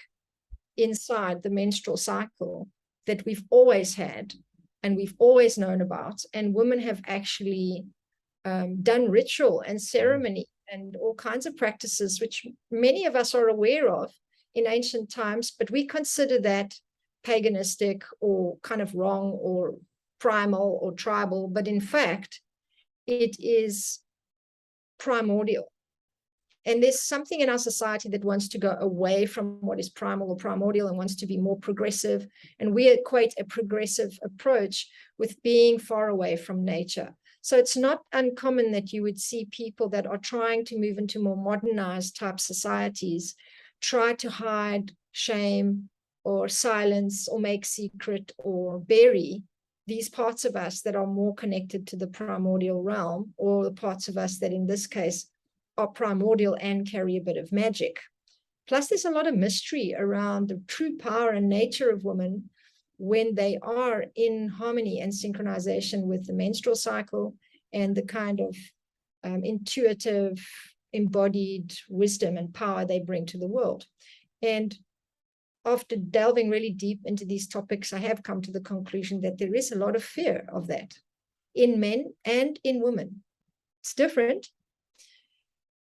inside 0.76 1.44
the 1.44 1.50
menstrual 1.50 1.98
cycle 1.98 2.68
that 3.06 3.26
we've 3.26 3.44
always 3.50 3.96
had 3.96 4.34
and 4.82 4.98
we've 4.98 5.16
always 5.20 5.58
known 5.58 5.82
about. 5.82 6.22
And 6.34 6.54
women 6.54 6.80
have 6.80 7.02
actually 7.06 7.86
um, 8.44 8.82
done 8.82 9.10
ritual 9.10 9.62
and 9.62 9.82
ceremony 9.82 10.48
and 10.72 10.96
all 10.96 11.16
kinds 11.16 11.46
of 11.46 11.56
practices, 11.56 12.20
which 12.20 12.46
many 12.72 13.06
of 13.06 13.16
us 13.16 13.34
are 13.36 13.48
aware 13.48 13.89
of 13.89 14.12
in 14.56 14.68
ancient 14.68 15.12
times, 15.12 15.52
but 15.58 15.72
we 15.72 15.86
consider 15.86 16.39
that 16.42 16.76
paganistic 17.23 18.03
or 18.19 18.57
kind 18.63 18.81
of 18.81 18.93
wrong 18.95 19.31
or 19.31 19.75
primal 20.19 20.79
or 20.81 20.91
tribal. 20.93 21.47
But 21.47 21.67
in 21.67 21.81
fact, 21.81 22.41
it 23.07 23.38
is 23.39 23.99
primordial. 24.97 25.71
And 26.65 26.81
there's 26.81 27.01
something 27.01 27.41
in 27.41 27.49
our 27.49 27.57
society 27.57 28.07
that 28.09 28.23
wants 28.23 28.47
to 28.49 28.57
go 28.57 28.77
away 28.79 29.25
from 29.25 29.57
what 29.59 29.79
is 29.79 29.89
primal 29.89 30.29
or 30.29 30.38
primordial 30.38 30.88
and 30.88 30.97
wants 30.97 31.15
to 31.17 31.25
be 31.25 31.38
more 31.38 31.57
progressive. 31.57 32.25
And 32.59 32.73
we 32.73 32.89
equate 32.89 33.33
a 33.38 33.43
progressive 33.43 34.17
approach 34.23 34.88
with 35.17 35.43
being 35.43 35.77
far 35.77 36.07
away 36.07 36.38
from 36.38 36.63
nature. 36.63 37.15
So 37.41 37.57
it's 37.57 37.75
not 37.75 37.99
uncommon 38.13 38.71
that 38.71 38.93
you 38.93 39.01
would 39.01 39.19
see 39.19 39.45
people 39.51 39.89
that 39.89 40.07
are 40.07 40.17
trying 40.17 40.63
to 40.65 40.79
move 40.79 40.97
into 40.97 41.21
more 41.21 41.36
modernized 41.36 42.15
type 42.15 42.39
societies 42.39 43.36
try 43.81 44.13
to 44.13 44.29
hide 44.29 44.93
shame 45.12 45.89
or 46.23 46.47
silence 46.47 47.27
or 47.27 47.39
make 47.39 47.65
secret 47.65 48.31
or 48.38 48.79
bury 48.79 49.43
these 49.86 50.09
parts 50.09 50.45
of 50.45 50.55
us 50.55 50.81
that 50.81 50.95
are 50.95 51.07
more 51.07 51.36
connected 51.36 51.86
to 51.88 51.97
the 51.97 52.07
primordial 52.07 52.81
realm 52.81 53.33
or 53.38 53.63
the 53.63 53.71
parts 53.71 54.07
of 54.07 54.17
us 54.17 54.39
that 54.39 54.53
in 54.53 54.65
this 54.65 54.88
case 54.88 55.29
are 55.77 55.88
primordial 55.88 56.57
and 56.62 56.89
carry 56.89 57.17
a 57.17 57.21
bit 57.21 57.38
of 57.38 57.51
magic. 57.51 57.99
Plus, 58.67 58.88
there's 58.88 59.05
a 59.05 59.12
lot 59.12 59.27
of 59.27 59.36
mystery 59.36 59.93
around 59.97 60.47
the 60.47 60.62
true 60.67 60.97
power 60.97 61.31
and 61.31 61.49
nature 61.49 61.89
of 61.89 62.05
women 62.05 62.49
when 62.97 63.36
they 63.36 63.57
are 63.62 64.05
in 64.15 64.47
harmony 64.47 65.01
and 65.01 65.12
synchronization 65.12 66.03
with 66.03 66.25
the 66.25 66.33
menstrual 66.33 66.75
cycle 66.75 67.36
and 67.73 67.95
the 67.95 68.03
kind 68.03 68.39
of 68.39 68.55
um, 69.23 69.43
intuitive, 69.43 70.39
embodied 70.93 71.73
wisdom 71.89 72.38
and 72.38 72.53
power 72.53 72.86
they 72.86 72.99
bring 72.99 73.25
to 73.25 73.38
the 73.38 73.47
world. 73.47 73.86
And 74.41 74.73
after 75.66 75.95
delving 75.95 76.49
really 76.49 76.72
deep 76.72 77.01
into 77.05 77.26
these 77.26 77.47
topics, 77.47 77.93
I 77.93 77.99
have 77.99 78.24
come 78.24 78.41
to 78.41 78.51
the 78.51 78.61
conclusion 78.61 79.22
that 79.22 79.38
there 79.38 79.53
is 79.53 79.72
a 79.72 79.78
lot 79.78 79.95
of 79.95 80.03
fear 80.03 80.45
of 80.51 80.68
that 80.68 80.93
in 81.55 81.80
men 81.80 82.14
and 82.26 82.59
in 82.64 82.82
women. 82.82 83.24
It's 83.82 83.93
different, 83.93 84.47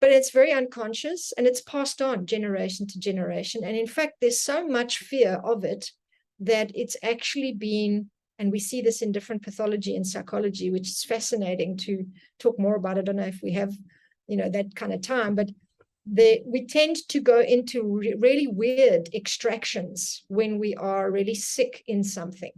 but 0.01 0.13
it's 0.13 0.31
very 0.31 0.53
unconscious 0.53 1.33
and 1.37 1.47
it's 1.47 1.61
passed 1.63 2.03
on 2.03 2.27
generation 2.27 2.87
to 2.89 2.99
generation. 2.99 3.65
And 3.65 3.77
in 3.77 3.87
fact, 3.87 4.15
there's 4.21 4.41
so 4.41 4.67
much 4.67 4.99
fear 4.99 5.41
of 5.45 5.65
it 5.65 5.91
that 6.41 6.71
it's 6.75 6.97
actually 7.03 7.53
been, 7.53 8.11
and 8.39 8.53
we 8.53 8.59
see 8.59 8.83
this 8.83 9.03
in 9.03 9.13
different 9.13 9.43
pathology 9.43 9.97
and 9.97 10.07
psychology, 10.07 10.71
which 10.71 10.89
is 10.89 11.05
fascinating 11.05 11.77
to 11.79 12.05
talk 12.39 12.59
more 12.59 12.77
about. 12.77 12.99
I 12.99 13.03
don't 13.03 13.17
know 13.17 13.23
if 13.25 13.41
we 13.43 13.53
have, 13.53 13.73
you 14.29 14.37
know, 14.37 14.51
that 14.51 14.75
kind 14.75 14.93
of 14.93 15.01
time, 15.01 15.35
but 15.35 15.51
the, 16.07 16.43
we 16.47 16.67
tend 16.67 16.97
to 17.09 17.21
go 17.21 17.41
into 17.41 17.83
re 17.83 18.15
really 18.19 18.47
weird 18.47 19.09
extractions 19.13 20.25
when 20.29 20.59
we 20.59 20.75
are 20.77 21.11
really 21.11 21.35
sick 21.35 21.83
in 21.87 22.05
something. 22.05 22.53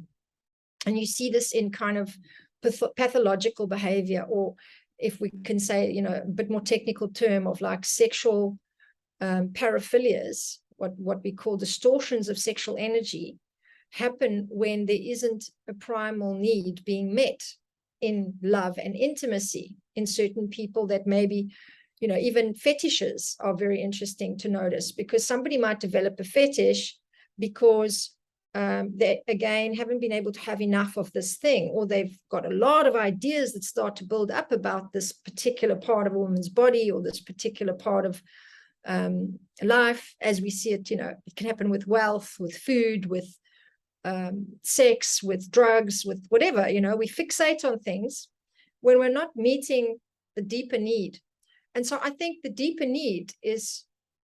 And 0.87 0.99
you 0.99 1.07
see 1.07 1.31
this 1.31 1.53
in 1.53 1.71
kind 1.71 1.99
of 1.99 2.17
pathological 2.97 3.67
behavior 3.67 4.25
or 4.29 4.55
if 4.99 5.21
we 5.21 5.31
can 5.45 5.59
say, 5.59 5.91
you 5.91 6.03
know, 6.03 6.23
a 6.25 6.27
bit 6.27 6.51
more 6.51 6.61
technical 6.61 7.09
term 7.09 7.47
of 7.47 7.61
like 7.61 7.85
sexual 7.85 8.59
um, 9.21 9.49
paraphilias, 9.49 10.59
what, 10.77 10.93
what 10.99 11.23
we 11.23 11.33
call 11.33 11.57
distortions 11.57 12.29
of 12.29 12.39
sexual 12.39 12.77
energy, 12.79 13.37
happen 13.91 14.47
when 14.51 14.87
there 14.87 14.99
isn't 15.01 15.51
a 15.69 15.75
primal 15.75 16.35
need 16.35 16.85
being 16.85 17.15
met 17.15 17.43
in 18.01 18.35
love 18.43 18.79
and 18.79 18.95
intimacy 18.95 19.75
in 19.97 20.07
certain 20.07 20.49
people 20.49 20.87
that 20.87 21.07
maybe 21.07 21.49
you 22.01 22.09
know 22.09 22.17
even 22.17 22.55
fetishes 22.55 23.37
are 23.41 23.55
very 23.55 23.81
interesting 23.81 24.37
to 24.39 24.49
notice 24.49 24.93
because 24.93 25.27
somebody 25.27 25.59
might 25.59 25.81
develop 25.81 26.19
a 26.21 26.25
fetish 26.25 26.97
because 27.39 28.11
um, 28.55 28.93
they 28.97 29.23
again 29.29 29.75
haven't 29.75 30.01
been 30.01 30.13
able 30.13 30.33
to 30.33 30.41
have 30.41 30.61
enough 30.61 30.97
of 30.97 31.13
this 31.13 31.37
thing 31.37 31.71
or 31.75 31.87
they've 31.87 32.19
got 32.31 32.47
a 32.47 32.55
lot 32.55 32.87
of 32.87 32.97
ideas 32.97 33.53
that 33.53 33.65
start 33.65 33.97
to 33.97 34.05
build 34.05 34.31
up 34.31 34.53
about 34.53 34.93
this 34.93 35.13
particular 35.13 35.77
part 35.77 36.07
of 36.07 36.15
a 36.15 36.19
woman's 36.19 36.49
body 36.49 36.91
or 36.91 37.03
this 37.03 37.21
particular 37.21 37.75
part 37.75 38.07
of 38.07 38.23
um, 38.87 39.39
life 39.63 40.15
as 40.21 40.41
we 40.41 40.51
see 40.51 40.73
it 40.73 40.89
you 40.89 40.97
know 40.97 41.13
it 41.27 41.37
can 41.37 41.47
happen 41.47 41.69
with 41.69 41.87
wealth 41.87 42.37
with 42.39 42.57
food 42.57 43.07
with 43.07 43.29
um, 44.05 44.47
sex, 44.63 45.23
with 45.23 45.51
drugs, 45.51 46.05
with 46.05 46.25
whatever, 46.29 46.69
you 46.69 46.81
know, 46.81 46.97
we 46.97 47.09
fixate 47.09 47.65
on 47.65 47.79
things 47.79 48.29
when 48.81 48.99
we're 48.99 49.11
not 49.11 49.37
meeting 49.37 49.99
the 50.37 50.43
deeper 50.43 50.79
need. 50.79 51.19
And 51.79 51.87
so 51.87 52.01
I 52.03 52.11
think 52.11 52.43
the 52.43 52.51
deeper 52.51 52.87
need 52.87 53.35
is 53.41 53.85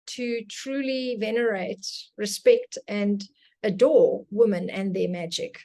to 0.09 0.43
truly 0.51 1.17
venerate, 1.19 1.87
respect, 2.19 2.77
and 2.87 3.27
adore 3.63 4.27
women 4.31 4.69
and 4.69 4.95
their 4.95 5.09
magic. 5.09 5.61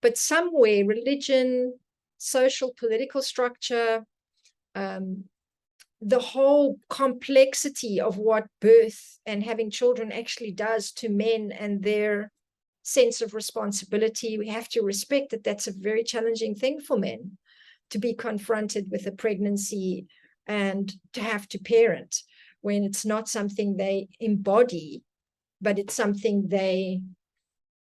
But 0.00 0.16
somewhere, 0.16 0.86
religion, 0.86 1.78
social, 2.16 2.72
political 2.80 3.20
structure, 3.20 4.06
um, 4.74 5.24
the 6.00 6.18
whole 6.18 6.78
complexity 6.88 8.00
of 8.00 8.16
what 8.16 8.46
birth 8.62 9.18
and 9.26 9.42
having 9.42 9.70
children 9.70 10.12
actually 10.12 10.52
does 10.52 10.92
to 10.92 11.10
men 11.10 11.52
and 11.52 11.82
their 11.82 12.32
sense 12.84 13.20
of 13.20 13.34
responsibility. 13.34 14.38
We 14.38 14.48
have 14.48 14.70
to 14.70 14.80
respect 14.80 15.32
that 15.32 15.44
that's 15.44 15.66
a 15.66 15.72
very 15.76 16.04
challenging 16.04 16.54
thing 16.54 16.80
for 16.80 16.96
men 16.96 17.36
to 17.90 17.98
be 17.98 18.14
confronted 18.14 18.90
with 18.90 19.06
a 19.06 19.12
pregnancy 19.12 20.06
and 20.46 20.92
to 21.12 21.22
have 21.22 21.48
to 21.48 21.58
parent 21.58 22.22
when 22.60 22.84
it's 22.84 23.04
not 23.04 23.28
something 23.28 23.76
they 23.76 24.08
embody, 24.20 25.02
but 25.60 25.78
it's 25.78 25.94
something 25.94 26.48
they 26.48 27.00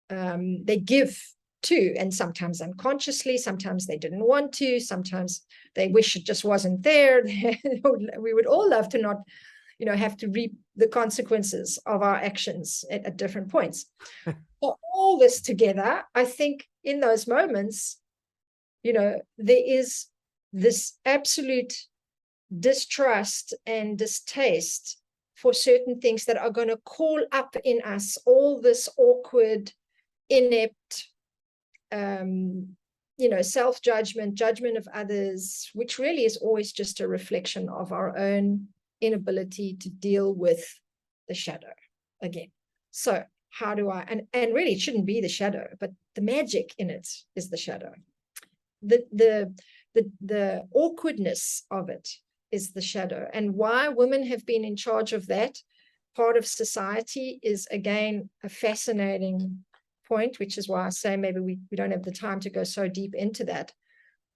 um, 0.10 0.64
they 0.66 0.78
give 0.78 1.20
to, 1.64 1.96
and 1.98 2.14
sometimes 2.14 2.62
unconsciously, 2.62 3.38
sometimes 3.38 3.88
they 3.88 3.98
didn't 3.98 4.28
want 4.28 4.52
to, 4.54 4.80
sometimes 4.80 5.46
they 5.76 5.88
wish 5.88 6.16
it 6.16 6.26
just 6.26 6.44
wasn't 6.44 6.84
there. 6.84 7.24
we 8.20 8.34
would 8.34 8.46
all 8.46 8.70
love 8.70 8.90
to 8.90 8.98
not 8.98 9.18
you 9.80 9.86
know, 9.86 9.96
have 9.96 10.16
to 10.18 10.30
reap 10.30 10.54
the 10.76 10.88
consequences 10.88 11.80
of 11.86 12.02
our 12.02 12.16
actions 12.16 12.86
at, 12.90 13.06
at 13.06 13.18
different 13.18 13.50
points. 13.50 13.86
so 14.26 14.78
all 14.94 15.18
this 15.18 15.42
together, 15.42 16.04
I 16.16 16.26
think 16.26 16.68
in 16.84 17.00
those 17.00 17.28
moments, 17.28 18.00
you 18.84 18.94
know, 18.94 19.20
there 19.38 19.64
is 19.66 20.06
this 20.52 20.94
absolute 21.06 21.74
distrust 22.60 23.54
and 23.66 23.98
distaste 23.98 25.00
for 25.36 25.54
certain 25.54 26.00
things 26.00 26.26
that 26.26 26.38
are 26.38 26.50
going 26.50 26.68
to 26.68 26.78
call 26.78 27.22
up 27.32 27.56
in 27.64 27.82
us 27.84 28.18
all 28.26 28.62
this 28.62 28.88
awkward, 28.98 29.72
inept, 30.30 31.10
um, 31.92 32.76
you 33.18 33.30
know, 33.30 33.42
self 33.42 33.82
judgment, 33.82 34.36
judgment 34.36 34.78
of 34.78 34.88
others, 34.94 35.70
which 35.74 36.00
really 36.00 36.26
is 36.26 36.38
always 36.38 36.72
just 36.72 37.00
a 37.00 37.08
reflection 37.08 37.70
of 37.70 37.92
our 37.92 38.18
own 38.18 38.68
inability 39.02 39.76
to 39.80 39.90
deal 39.90 40.34
with 40.34 40.80
the 41.28 41.34
shadow 41.34 41.74
again. 42.22 42.52
So 42.92 43.24
how 43.50 43.76
do 43.76 43.90
I, 43.90 44.06
and, 44.08 44.24
and 44.34 44.54
really 44.54 44.74
it 44.74 44.80
shouldn't 44.80 45.06
be 45.06 45.22
the 45.22 45.30
shadow, 45.30 45.68
but 45.80 45.92
the 46.16 46.22
magic 46.22 46.74
in 46.78 46.90
it 46.90 47.08
is 47.36 47.50
the 47.50 47.58
shadow. 47.58 47.92
The, 48.82 49.06
the, 49.12 49.54
the, 49.94 50.12
the 50.22 50.68
awkwardness 50.74 51.66
of 51.70 51.90
it 51.90 52.10
is 52.54 52.72
the 52.72 52.82
shadow. 52.82 53.28
And 53.34 53.56
why 53.56 53.90
women 53.90 54.28
have 54.28 54.46
been 54.46 54.64
in 54.64 54.76
charge 54.76 55.12
of 55.12 55.28
that 55.28 55.58
part 56.16 56.38
of 56.38 56.46
society 56.46 57.40
is 57.42 57.68
again 57.72 58.30
a 58.44 58.50
fascinating 58.50 59.66
point, 60.08 60.38
which 60.40 60.58
is 60.60 60.70
why 60.70 60.86
I 60.86 60.90
say 60.90 61.18
maybe 61.18 61.40
we, 61.40 61.58
we 61.72 61.76
don't 61.76 61.92
have 61.92 62.04
the 62.04 62.12
time 62.12 62.40
to 62.42 62.52
go 62.52 62.64
so 62.64 62.88
deep 62.88 63.16
into 63.16 63.44
that. 63.46 63.74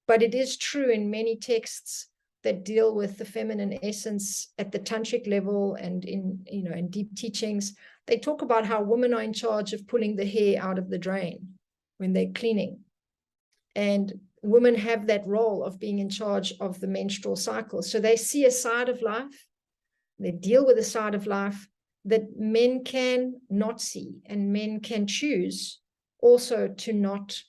But 0.07 0.23
it 0.23 0.33
is 0.33 0.57
true 0.57 0.89
in 0.89 1.11
many 1.11 1.37
texts 1.37 2.07
that 2.43 2.65
deal 2.65 2.95
with 2.95 3.17
the 3.17 3.25
feminine 3.25 3.77
essence 3.83 4.53
at 4.57 4.71
the 4.71 4.79
tantric 4.79 5.27
level 5.27 5.75
and 5.75 6.05
in 6.05 6.39
you 6.49 6.63
know 6.63 6.75
in 6.75 6.87
deep 6.87 7.13
teachings 7.15 7.73
they 8.05 8.17
talk 8.17 8.41
about 8.41 8.65
how 8.65 8.81
women 8.81 9.13
are 9.13 9.23
in 9.23 9.33
charge 9.33 9.73
of 9.73 9.87
pulling 9.87 10.15
the 10.15 10.25
hair 10.25 10.61
out 10.61 10.77
of 10.77 10.89
the 10.89 10.99
drain 10.99 11.39
when 11.97 12.13
they're 12.13 12.31
cleaning 12.35 12.79
and 13.75 14.13
women 14.43 14.75
have 14.75 15.07
that 15.07 15.25
role 15.27 15.63
of 15.63 15.79
being 15.79 15.99
in 15.99 16.09
charge 16.09 16.53
of 16.59 16.79
the 16.79 16.87
menstrual 16.87 17.35
cycle 17.35 17.81
so 17.81 17.99
they 17.99 18.15
see 18.15 18.45
a 18.45 18.51
side 18.51 18.89
of 18.89 19.01
life 19.01 19.45
they 20.19 20.31
deal 20.31 20.65
with 20.65 20.77
a 20.77 20.83
side 20.83 21.15
of 21.15 21.27
life 21.27 21.67
that 22.05 22.37
men 22.37 22.83
can 22.83 23.33
not 23.49 23.81
see 23.81 24.15
and 24.25 24.53
men 24.53 24.79
can 24.79 25.05
choose 25.05 25.81
also 26.21 26.67
to 26.67 26.93
not 26.93 27.39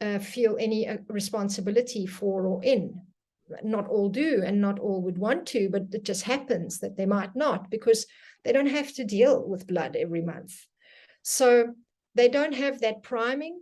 uh, 0.00 0.18
feel 0.18 0.56
any 0.58 0.88
uh, 0.88 0.96
responsibility 1.08 2.06
for 2.06 2.46
or 2.46 2.62
in 2.64 3.00
not 3.62 3.88
all 3.88 4.08
do 4.08 4.42
and 4.44 4.60
not 4.60 4.78
all 4.78 5.02
would 5.02 5.18
want 5.18 5.46
to, 5.46 5.68
but 5.68 5.82
it 5.92 6.04
just 6.04 6.22
happens 6.22 6.78
that 6.78 6.96
they 6.96 7.06
might 7.06 7.34
not 7.36 7.70
because 7.70 8.06
they 8.44 8.52
don't 8.52 8.68
have 8.68 8.92
to 8.94 9.04
deal 9.04 9.46
with 9.46 9.66
blood 9.66 9.96
every 9.96 10.22
month. 10.22 10.54
So 11.22 11.74
they 12.14 12.28
don't 12.28 12.54
have 12.54 12.80
that 12.80 13.02
priming 13.02 13.60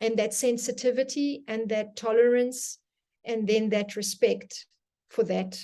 and 0.00 0.16
that 0.18 0.34
sensitivity 0.34 1.44
and 1.48 1.68
that 1.68 1.96
tolerance 1.96 2.78
and 3.24 3.46
then 3.46 3.68
that 3.70 3.96
respect 3.96 4.66
for 5.08 5.24
that 5.24 5.60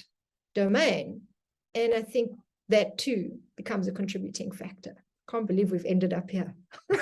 domain. 0.55 1.23
And 1.75 1.95
I 1.95 2.03
think 2.03 2.33
that 2.69 2.99
too 2.99 3.39
becomes 3.57 3.89
a 3.89 3.93
contributing 3.93 4.51
factor. 4.51 4.95
Can't 5.31 5.47
believe 5.47 5.73
we've 5.73 5.85
ended 5.85 6.13
up 6.13 6.31
here. 6.31 6.55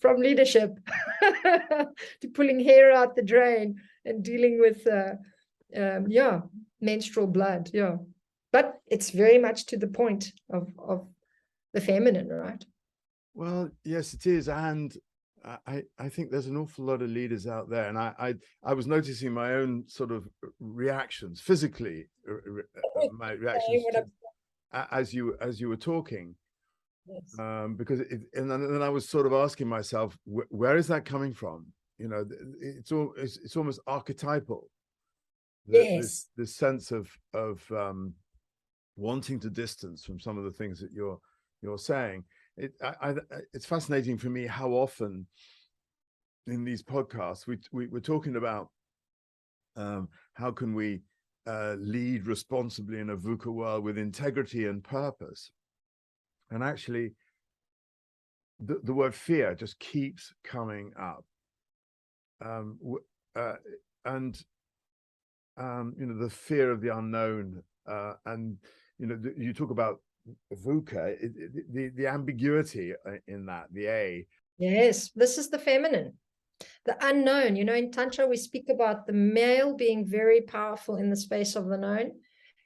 From 0.00 0.20
leadership 0.20 0.78
to 1.22 2.28
pulling 2.32 2.60
hair 2.60 2.92
out 2.92 3.16
the 3.16 3.22
drain 3.22 3.76
and 4.04 4.22
dealing 4.22 4.60
with 4.60 4.86
uh, 4.86 5.14
um, 5.74 6.06
yeah 6.08 6.40
menstrual 6.80 7.26
blood 7.26 7.70
yeah 7.72 7.96
but 8.52 8.80
it's 8.86 9.10
very 9.10 9.38
much 9.38 9.66
to 9.66 9.76
the 9.76 9.86
point 9.86 10.32
of 10.50 10.72
of 10.78 11.06
the 11.74 11.80
feminine 11.80 12.28
right 12.28 12.64
well 13.34 13.70
yes 13.84 14.14
it 14.14 14.26
is 14.26 14.48
and 14.48 14.96
I, 15.66 15.82
I 15.98 16.08
think 16.08 16.30
there's 16.30 16.48
an 16.48 16.56
awful 16.56 16.84
lot 16.84 17.02
of 17.02 17.10
leaders 17.10 17.46
out 17.46 17.70
there, 17.70 17.88
and 17.88 17.96
I, 17.96 18.12
I, 18.18 18.34
I 18.64 18.74
was 18.74 18.86
noticing 18.86 19.32
my 19.32 19.54
own 19.54 19.84
sort 19.86 20.10
of 20.10 20.28
reactions 20.58 21.40
physically, 21.40 22.06
uh, 22.28 23.06
my 23.12 23.32
reactions 23.32 23.84
to, 23.92 24.06
as 24.90 25.14
you 25.14 25.36
as 25.40 25.60
you 25.60 25.68
were 25.68 25.76
talking, 25.76 26.34
yes. 27.06 27.38
um, 27.38 27.76
because 27.76 28.00
it, 28.00 28.22
and 28.34 28.50
then 28.50 28.82
I 28.82 28.88
was 28.88 29.08
sort 29.08 29.26
of 29.26 29.32
asking 29.32 29.68
myself, 29.68 30.18
wh 30.26 30.42
where 30.50 30.76
is 30.76 30.88
that 30.88 31.04
coming 31.04 31.32
from? 31.32 31.66
you 31.98 32.08
know 32.08 32.24
it's 32.60 32.92
all 32.92 33.12
it's, 33.16 33.38
it's 33.38 33.56
almost 33.56 33.80
archetypal 33.86 34.68
the, 35.66 35.78
yes. 35.78 36.02
this, 36.02 36.26
this 36.36 36.56
sense 36.56 36.90
of 36.90 37.08
of 37.34 37.62
um 37.72 38.14
wanting 38.96 39.40
to 39.40 39.50
distance 39.50 40.04
from 40.04 40.20
some 40.20 40.38
of 40.38 40.44
the 40.44 40.50
things 40.50 40.80
that 40.80 40.92
you're 40.92 41.18
you're 41.62 41.78
saying 41.78 42.24
it 42.56 42.72
I, 42.82 43.10
I 43.10 43.14
it's 43.52 43.66
fascinating 43.66 44.18
for 44.18 44.30
me 44.30 44.46
how 44.46 44.70
often 44.70 45.26
in 46.46 46.64
these 46.64 46.82
podcasts 46.82 47.46
we, 47.46 47.58
we 47.72 47.86
we're 47.86 48.00
talking 48.00 48.36
about 48.36 48.68
um 49.76 50.08
how 50.34 50.50
can 50.50 50.74
we 50.74 51.00
uh 51.46 51.74
lead 51.78 52.26
responsibly 52.26 52.98
in 52.98 53.10
a 53.10 53.16
VUCA 53.16 53.52
world 53.52 53.84
with 53.84 53.98
integrity 53.98 54.66
and 54.66 54.82
purpose. 54.82 55.50
And 56.50 56.62
actually 56.62 57.12
the, 58.60 58.80
the 58.82 58.94
word 58.94 59.14
fear 59.14 59.54
just 59.54 59.78
keeps 59.78 60.32
coming 60.44 60.92
up. 60.98 61.24
Um, 62.44 62.78
uh, 63.34 63.54
and 64.04 64.42
um, 65.56 65.94
you 65.98 66.06
know 66.06 66.22
the 66.22 66.30
fear 66.30 66.70
of 66.70 66.80
the 66.80 66.96
unknown, 66.96 67.62
uh, 67.86 68.14
and 68.26 68.56
you 68.98 69.06
know 69.06 69.18
you 69.36 69.52
talk 69.52 69.70
about 69.70 70.00
VUCA, 70.52 71.16
the 71.72 71.88
the 71.94 72.06
ambiguity 72.06 72.92
uh, 72.92 73.12
in 73.26 73.46
that 73.46 73.66
the 73.72 73.86
A. 73.86 74.26
Yes, 74.58 75.10
this 75.14 75.38
is 75.38 75.50
the 75.50 75.58
feminine, 75.58 76.14
the 76.84 76.96
unknown. 77.06 77.56
You 77.56 77.64
know, 77.64 77.74
in 77.74 77.90
tantra 77.90 78.26
we 78.26 78.36
speak 78.36 78.68
about 78.68 79.06
the 79.06 79.12
male 79.12 79.74
being 79.74 80.06
very 80.06 80.40
powerful 80.42 80.96
in 80.96 81.10
the 81.10 81.16
space 81.16 81.56
of 81.56 81.68
the 81.68 81.78
known, 81.78 82.12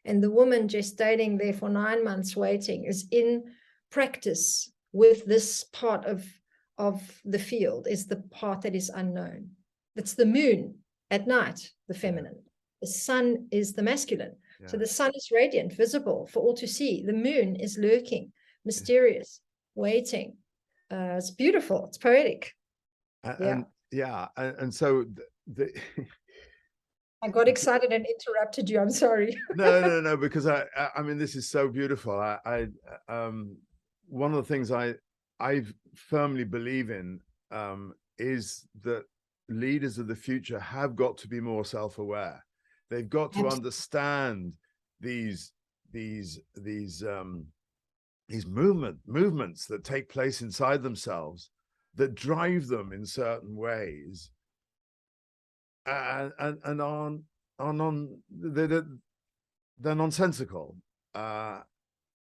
and 0.05 0.23
the 0.23 0.31
woman 0.31 0.69
gestating 0.69 1.39
there 1.39 1.53
for 1.53 1.69
nine 1.69 2.05
months 2.05 2.37
waiting 2.37 2.85
is 2.85 3.07
in 3.11 3.45
practice 3.91 4.73
with 4.93 5.27
this 5.27 5.65
part 5.73 6.05
of 6.07 6.25
of 6.79 7.21
the 7.25 7.39
field 7.39 7.87
is 7.91 8.07
the 8.07 8.23
part 8.31 8.63
that 8.63 8.75
is 8.75 8.89
unknown 8.89 9.51
it's 9.97 10.15
the 10.15 10.27
moon 10.27 10.77
at 11.11 11.27
night, 11.27 11.71
the 11.89 11.95
feminine. 11.95 12.39
The 12.81 12.87
sun 12.87 13.49
is 13.51 13.75
the 13.75 13.83
masculine. 13.83 14.37
Yeah. 14.61 14.69
So 14.69 14.77
the 14.77 14.87
sun 14.87 15.13
is 15.15 15.31
radiant, 15.33 15.73
visible 15.73 16.29
for 16.33 16.41
all 16.41 16.55
to 16.57 16.67
see. 16.67 17.03
The 17.05 17.13
moon 17.13 17.57
is 17.57 17.79
lurking, 17.79 18.33
mysterious, 18.65 19.41
waiting. 19.75 20.37
Uh, 20.91 21.17
it's 21.17 21.31
beautiful. 21.31 21.87
It's 21.87 21.99
poetic. 21.99 22.55
A- 23.25 23.37
yeah. 23.41 23.53
and 23.53 23.65
yeah 23.93 24.29
and, 24.37 24.57
and 24.59 24.75
so 24.75 25.05
the, 25.15 25.25
the 25.55 26.07
I 27.23 27.29
got 27.29 27.49
excited 27.55 27.93
and 27.93 28.07
interrupted 28.07 28.69
you. 28.69 28.81
I'm 28.81 28.91
sorry. 28.91 29.37
no 29.55 29.81
no 29.81 30.01
no 30.01 30.17
because 30.17 30.47
I, 30.47 30.65
I 30.77 30.89
i 30.97 31.03
mean 31.03 31.19
this 31.19 31.37
is 31.37 31.49
so 31.49 31.69
beautiful 31.69 32.19
i 32.19 32.39
i 32.47 32.67
um 33.09 33.57
one 34.09 34.33
of 34.33 34.37
the 34.37 34.53
things 34.53 34.71
i 34.73 34.95
i 35.39 35.63
firmly 35.95 36.45
believe 36.45 36.91
in 36.91 37.21
um 37.51 37.95
is 38.19 38.67
that 38.83 39.05
leaders 39.49 39.99
of 39.99 40.07
the 40.07 40.17
future 40.17 40.59
have 40.59 40.95
got 40.97 41.19
to 41.19 41.29
be 41.29 41.41
more 41.41 41.65
self-aware 41.65 42.43
they've 42.91 43.09
got 43.09 43.33
to 43.33 43.47
understand 43.49 44.55
these 45.01 45.53
these 45.93 46.41
these 46.57 47.03
um 47.03 47.47
these 48.29 48.47
movement 48.47 48.99
movements 49.07 49.67
that 49.67 49.85
take 49.85 50.09
place 50.09 50.43
inside 50.43 50.83
themselves 50.83 51.51
that 51.95 52.15
drive 52.15 52.69
them 52.69 52.93
in 52.93 53.05
certain 53.05 53.57
ways 53.57 54.31
and 55.87 56.33
and, 56.39 56.59
and 56.65 56.83
are 56.83 57.13
are 57.59 57.73
non 57.73 58.23
they're, 58.31 58.85
they're, 59.79 59.95
nonsensical 59.95 60.77
uh 61.15 61.61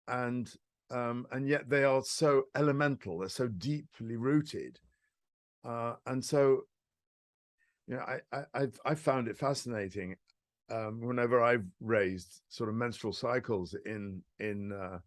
and 0.07 0.55
um 0.91 1.26
and 1.32 1.47
yet 1.47 1.70
they 1.70 1.84
are 1.84 2.03
so 2.03 2.43
elemental 2.55 3.20
they're 3.20 3.30
so 3.30 3.47
deeply 3.47 4.18
rooted 4.18 4.80
uh 5.66 5.93
and 6.07 6.24
so 6.24 6.61
you 7.88 7.95
know 7.95 8.01
i 8.01 8.20
i 8.38 8.43
I've, 8.53 8.80
i 8.86 8.95
found 8.95 9.28
it 9.28 9.38
fascinating 9.38 10.16
um 10.70 11.01
whenever 11.01 11.41
i've 11.41 11.66
raised 11.82 12.41
sort 12.49 12.70
of 12.70 12.76
menstrual 12.76 13.14
cycles 13.14 13.76
in 13.86 14.22
in 14.39 14.72
uh 14.72 14.99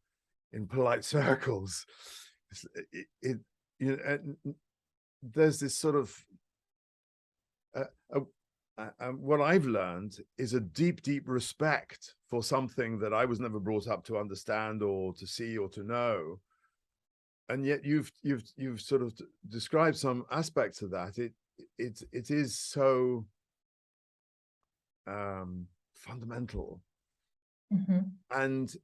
in 0.52 0.66
polite 0.66 1.04
circles 1.16 1.86
it, 2.92 3.06
it 3.22 3.38
you 3.78 3.96
know 3.96 4.18
there's 5.22 5.58
this 5.58 5.76
sort 5.76 5.94
of 5.94 6.24
uh, 7.74 7.84
uh, 8.14 8.20
uh, 8.78 8.90
um, 9.00 9.18
what 9.20 9.40
I've 9.40 9.66
learned 9.66 10.18
is 10.38 10.52
a 10.54 10.60
deep, 10.60 11.02
deep 11.02 11.28
respect 11.28 12.14
for 12.28 12.42
something 12.42 12.98
that 12.98 13.12
I 13.12 13.24
was 13.24 13.40
never 13.40 13.58
brought 13.58 13.88
up 13.88 14.04
to 14.04 14.18
understand 14.18 14.82
or 14.82 15.14
to 15.14 15.26
see 15.26 15.56
or 15.56 15.68
to 15.70 15.82
know. 15.82 16.40
And 17.48 17.64
yet 17.64 17.84
you've 17.84 18.10
you've 18.22 18.42
you've 18.56 18.80
sort 18.80 19.02
of 19.02 19.14
described 19.48 19.96
some 19.96 20.26
aspects 20.30 20.82
of 20.82 20.90
that. 20.90 21.16
It 21.18 21.32
it 21.78 22.02
it 22.12 22.30
is 22.30 22.58
so 22.58 23.24
um, 25.06 25.68
fundamental, 25.94 26.82
Mhm. 27.72 28.12
and 28.30 28.74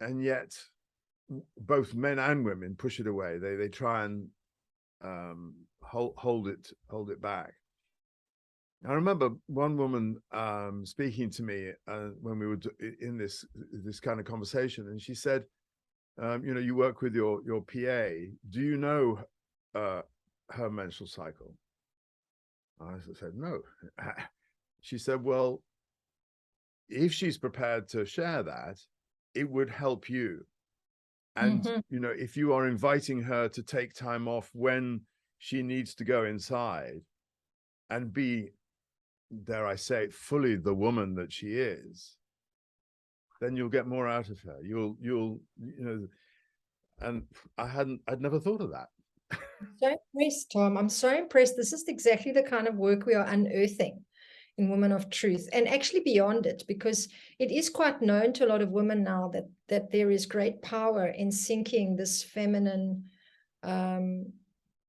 and 0.00 0.22
yet 0.22 0.56
both 1.58 1.94
men 1.94 2.18
and 2.18 2.44
women 2.44 2.74
push 2.76 3.00
it 3.00 3.06
away. 3.06 3.38
They 3.38 3.56
they 3.56 3.68
try 3.68 4.04
and 4.04 4.28
um, 5.02 5.54
hold 5.82 6.14
hold 6.16 6.48
it 6.48 6.70
hold 6.88 7.10
it 7.10 7.20
back. 7.20 7.52
I 8.86 8.94
remember 8.94 9.30
one 9.46 9.76
woman 9.76 10.22
um, 10.32 10.86
speaking 10.86 11.28
to 11.32 11.42
me 11.42 11.70
uh, 11.86 12.08
when 12.20 12.38
we 12.38 12.46
were 12.46 12.58
in 13.00 13.18
this 13.18 13.44
this 13.72 14.00
kind 14.00 14.18
of 14.18 14.26
conversation, 14.26 14.88
and 14.88 15.00
she 15.00 15.14
said, 15.14 15.44
um, 16.18 16.44
"You 16.44 16.54
know, 16.54 16.60
you 16.60 16.74
work 16.74 17.02
with 17.02 17.14
your 17.14 17.42
your 17.44 17.60
PA. 17.60 18.08
Do 18.48 18.60
you 18.60 18.76
know 18.78 19.22
uh, 19.74 20.02
her 20.50 20.70
menstrual 20.70 21.08
cycle?" 21.08 21.54
I 22.80 22.96
said, 23.14 23.34
"No." 23.34 23.60
She 24.80 24.98
said, 24.98 25.22
"Well, 25.22 25.62
if 26.88 27.12
she's 27.12 27.38
prepared 27.38 27.88
to 27.88 28.04
share 28.04 28.42
that, 28.42 28.80
it 29.34 29.48
would 29.48 29.70
help 29.70 30.08
you. 30.08 30.46
And 31.36 31.62
Mhm. 31.62 31.82
you 31.88 32.00
know, 32.00 32.10
if 32.10 32.36
you 32.36 32.52
are 32.52 32.66
inviting 32.66 33.22
her 33.22 33.48
to 33.48 33.62
take 33.62 33.94
time 33.94 34.26
off 34.28 34.50
when 34.54 35.06
she 35.38 35.62
needs 35.62 35.94
to 35.96 36.04
go 36.04 36.24
inside 36.24 37.02
and 37.88 38.12
be 38.12 38.50
dare 39.44 39.66
I 39.66 39.76
say 39.76 40.04
it, 40.04 40.14
fully 40.14 40.56
the 40.56 40.74
woman 40.74 41.14
that 41.14 41.32
she 41.32 41.54
is, 41.54 42.16
then 43.40 43.56
you'll 43.56 43.68
get 43.68 43.86
more 43.86 44.08
out 44.08 44.28
of 44.28 44.40
her. 44.40 44.60
You'll, 44.62 44.96
you'll, 45.00 45.40
you 45.56 45.84
know, 45.84 46.08
and 47.00 47.26
I 47.56 47.68
hadn't, 47.68 48.02
I'd 48.08 48.20
never 48.20 48.40
thought 48.40 48.60
of 48.60 48.72
that. 48.72 48.88
so 49.78 49.96
impressed, 50.14 50.52
Thom. 50.52 50.76
I'm 50.76 50.88
so 50.88 51.16
impressed. 51.16 51.56
This 51.56 51.72
is 51.72 51.84
exactly 51.88 52.32
the 52.32 52.42
kind 52.42 52.66
of 52.66 52.76
work 52.76 53.06
we 53.06 53.14
are 53.14 53.26
unearthing 53.26 54.04
in 54.58 54.68
Women 54.68 54.92
of 54.92 55.10
Truth, 55.10 55.48
and 55.52 55.66
actually 55.68 56.00
beyond 56.00 56.46
it, 56.46 56.64
because 56.66 57.08
it 57.38 57.50
is 57.50 57.70
quite 57.70 58.02
known 58.02 58.32
to 58.34 58.44
a 58.44 58.48
lot 58.48 58.62
of 58.62 58.70
women 58.70 59.02
now 59.02 59.28
that 59.32 59.48
that 59.68 59.90
there 59.90 60.10
is 60.10 60.26
great 60.26 60.60
power 60.62 61.06
in 61.06 61.28
syncing 61.28 61.96
this 61.96 62.22
feminine 62.22 63.04
um, 63.62 64.32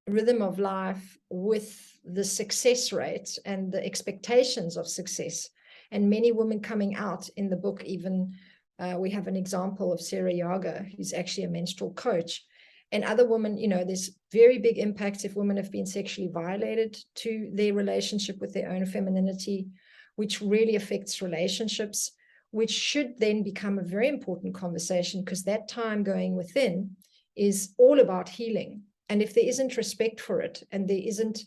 rhythm 0.07 0.41
of 0.41 0.59
life 0.59 1.17
with 1.29 1.99
the 2.03 2.23
success 2.23 2.91
rate 2.91 3.37
and 3.45 3.71
the 3.71 3.85
expectations 3.85 4.77
of 4.77 4.87
success. 4.87 5.49
And 5.91 6.09
many 6.09 6.31
women 6.31 6.59
coming 6.61 6.95
out 6.95 7.29
in 7.35 7.49
the 7.49 7.55
book, 7.55 7.83
even 7.83 8.33
uh, 8.79 8.95
we 8.97 9.11
have 9.11 9.27
an 9.27 9.35
example 9.35 9.93
of 9.93 10.01
Sarah 10.01 10.33
Yaga, 10.33 10.85
who's 10.95 11.13
actually 11.13 11.43
a 11.43 11.49
menstrual 11.49 11.93
coach 11.93 12.43
and 12.91 13.03
other 13.03 13.25
women, 13.25 13.57
you 13.57 13.67
know, 13.67 13.83
there's 13.85 14.11
very 14.31 14.57
big 14.57 14.77
impacts 14.77 15.23
if 15.23 15.35
women 15.35 15.57
have 15.57 15.71
been 15.71 15.85
sexually 15.85 16.29
violated 16.29 16.97
to 17.15 17.49
their 17.53 17.73
relationship 17.73 18.39
with 18.41 18.53
their 18.53 18.69
own 18.69 18.85
femininity, 18.85 19.67
which 20.15 20.41
really 20.41 20.75
affects 20.75 21.21
relationships, 21.21 22.11
which 22.51 22.71
should 22.71 23.17
then 23.17 23.43
become 23.43 23.79
a 23.79 23.83
very 23.83 24.09
important 24.09 24.53
conversation 24.53 25.23
because 25.23 25.43
that 25.43 25.69
time 25.69 26.03
going 26.03 26.35
within 26.35 26.95
is 27.37 27.73
all 27.77 28.01
about 28.01 28.27
healing. 28.27 28.81
And 29.07 29.21
if 29.21 29.33
there 29.33 29.47
isn't 29.47 29.77
respect 29.77 30.19
for 30.19 30.41
it 30.41 30.63
and 30.71 30.87
there 30.87 31.01
isn't, 31.01 31.39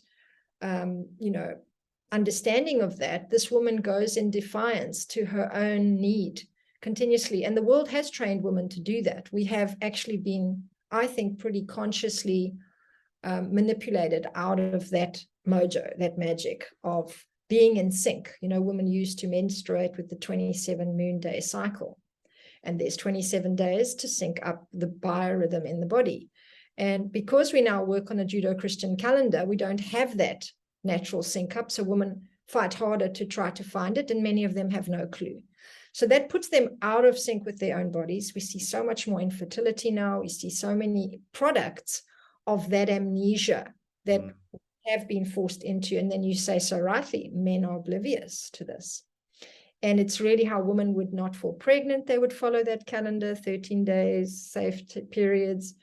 um, 0.63 1.07
you 1.19 1.29
know, 1.29 1.55
understanding 2.11 2.81
of 2.81 2.97
that, 2.97 3.29
this 3.29 3.51
woman 3.51 3.77
goes 3.77 4.17
in 4.17 4.31
defiance 4.31 5.05
to 5.05 5.25
her 5.25 5.53
own 5.53 5.95
need 5.95 6.41
continuously. 6.81 7.43
And 7.43 7.55
the 7.55 7.63
world 7.63 7.89
has 7.89 8.09
trained 8.09 8.43
women 8.43 8.67
to 8.69 8.79
do 8.79 9.03
that. 9.03 9.31
We 9.31 9.43
have 9.45 9.75
actually 9.81 10.17
been 10.17 10.63
I 10.91 11.07
think, 11.07 11.39
pretty 11.39 11.65
consciously 11.65 12.53
um, 13.23 13.53
manipulated 13.53 14.27
out 14.35 14.59
of 14.59 14.89
that 14.91 15.23
mojo, 15.47 15.97
that 15.97 16.17
magic 16.17 16.65
of 16.83 17.25
being 17.49 17.77
in 17.77 17.91
sync. 17.91 18.31
You 18.41 18.49
know, 18.49 18.61
women 18.61 18.87
used 18.87 19.19
to 19.19 19.27
menstruate 19.27 19.97
with 19.97 20.09
the 20.09 20.15
27 20.15 20.97
moon 20.97 21.19
day 21.19 21.39
cycle. 21.39 21.97
And 22.63 22.79
there's 22.79 22.97
27 22.97 23.55
days 23.55 23.93
to 23.95 24.07
sync 24.07 24.39
up 24.43 24.67
the 24.73 24.87
biorhythm 24.87 25.65
in 25.65 25.79
the 25.79 25.85
body. 25.85 26.29
And 26.77 27.11
because 27.11 27.53
we 27.53 27.61
now 27.61 27.83
work 27.83 28.11
on 28.11 28.19
a 28.19 28.25
Judeo-Christian 28.25 28.97
calendar, 28.97 29.45
we 29.45 29.55
don't 29.55 29.79
have 29.79 30.17
that 30.17 30.45
natural 30.83 31.23
sync 31.23 31.55
up. 31.55 31.71
So 31.71 31.83
women 31.83 32.27
fight 32.47 32.73
harder 32.73 33.09
to 33.09 33.25
try 33.25 33.51
to 33.51 33.63
find 33.63 33.97
it, 33.97 34.11
and 34.11 34.21
many 34.21 34.43
of 34.43 34.53
them 34.53 34.69
have 34.71 34.87
no 34.87 35.07
clue. 35.07 35.41
So 35.95 36.05
that 36.07 36.27
puts 36.27 36.49
them 36.49 36.77
out 36.81 37.05
of 37.05 37.17
sync 37.17 37.45
with 37.45 37.57
their 37.57 37.79
own 37.79 37.89
bodies. 37.89 38.33
We 38.35 38.41
see 38.41 38.59
so 38.59 38.83
much 38.83 39.07
more 39.07 39.21
infertility 39.21 39.91
now. 39.91 40.19
We 40.19 40.27
see 40.27 40.49
so 40.49 40.75
many 40.75 41.21
products 41.31 42.01
of 42.45 42.69
that 42.71 42.89
amnesia 42.89 43.73
that 44.03 44.19
Mm. 44.19 44.33
have 44.87 45.07
been 45.07 45.23
forced 45.23 45.63
into. 45.63 45.97
And 45.97 46.11
then 46.11 46.21
you 46.21 46.35
say 46.35 46.59
so 46.59 46.77
rightly, 46.77 47.31
men 47.33 47.63
are 47.63 47.77
oblivious 47.77 48.49
to 48.55 48.65
this. 48.65 49.03
And 49.81 49.97
it's 50.01 50.19
really 50.19 50.43
how 50.43 50.61
women 50.61 50.93
would 50.95 51.13
not 51.13 51.33
fall 51.33 51.53
pregnant. 51.53 52.07
They 52.07 52.17
would 52.17 52.33
follow 52.33 52.61
that 52.65 52.85
calendar 52.85 53.33
13 53.33 53.85
days, 53.85 54.51
safe 54.51 54.85
t- 54.89 54.99
periods. 54.99 55.75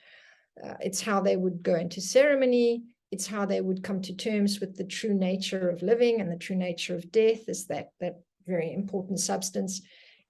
Uh, 0.62 0.74
it's 0.82 1.00
how 1.00 1.22
they 1.22 1.38
would 1.38 1.62
go 1.62 1.76
into 1.76 2.02
ceremony. 2.02 2.84
It's 3.10 3.26
how 3.26 3.46
they 3.46 3.62
would 3.62 3.82
come 3.82 4.02
to 4.02 4.14
terms 4.14 4.60
with 4.60 4.76
the 4.76 4.84
true 4.84 5.14
nature 5.14 5.70
of 5.70 5.80
living 5.80 6.20
and 6.20 6.30
the 6.30 6.36
true 6.36 6.56
nature 6.56 6.94
of 6.94 7.10
death 7.10 7.48
is 7.48 7.68
that, 7.68 7.92
that 8.00 8.20
very 8.46 8.74
important 8.74 9.20
substance 9.20 9.80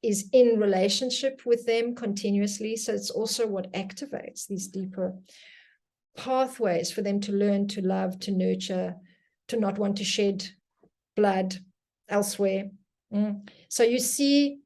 is 0.03 0.28
in 0.32 0.59
relationship 0.59 1.42
with 1.46 1.64
them 1.66 1.94
continuously. 1.94 2.76
So 2.76 2.92
it's 2.92 3.11
also 3.11 3.46
what 3.46 3.72
activates 3.72 4.46
these 4.46 4.68
deeper 4.68 5.14
pathways 6.16 6.90
for 6.90 7.03
them 7.03 7.20
to 7.20 7.32
learn 7.32 7.68
to 7.68 7.80
love, 7.80 8.18
to 8.20 8.32
nurture, 8.32 8.96
to 9.48 9.57
not 9.57 9.78
want 9.78 9.96
to 9.98 10.05
shed 10.05 10.46
blood 11.16 11.57
elsewhere. 12.09 12.70
Mm. 13.12 13.48
So 13.68 13.82
you 13.82 13.98
see 13.98 14.59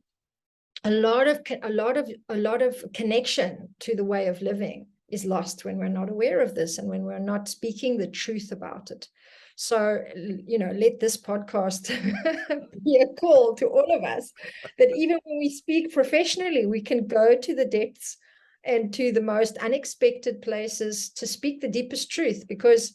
a 0.84 0.91
lot 0.91 1.26
of 1.26 1.41
a 1.62 1.70
lot 1.70 1.97
of 1.97 2.11
a 2.28 2.37
lot 2.37 2.62
of 2.62 2.84
connection 2.95 3.74
to 3.80 3.97
the 3.97 4.05
way 4.05 4.28
of 4.28 4.43
living 4.43 4.87
is 5.09 5.24
lost 5.24 5.64
when 5.64 5.78
we're 5.78 5.89
not 5.89 6.11
aware 6.11 6.41
of 6.41 6.55
this 6.55 6.78
and 6.78 6.89
when 6.89 7.03
we're 7.03 7.18
not 7.18 7.49
speaking 7.49 7.97
the 7.97 8.07
truth 8.07 8.53
about 8.53 8.91
it. 8.91 9.09
So, 9.57 10.05
you 10.15 10.59
know, 10.59 10.71
let 10.71 11.01
this 11.01 11.17
podcast 11.17 11.89
be 12.85 13.01
a 13.03 13.15
call 13.19 13.55
to 13.55 13.67
all 13.67 13.97
of 13.97 14.05
us 14.05 14.31
that 14.79 14.95
even 14.95 15.19
when 15.25 15.39
we 15.39 15.49
speak 15.49 15.95
professionally, 15.95 16.67
we 16.67 16.83
can 16.83 17.07
go 17.07 17.35
to 17.35 17.55
the 17.55 17.65
depths 17.65 18.19
and 18.65 18.93
to 18.93 19.13
the 19.13 19.23
most 19.23 19.57
unexpected 19.59 20.43
places 20.43 21.09
to 21.11 21.27
speak 21.27 21.61
the 21.61 21.69
deepest 21.69 22.11
truth 22.11 22.45
because 22.47 22.95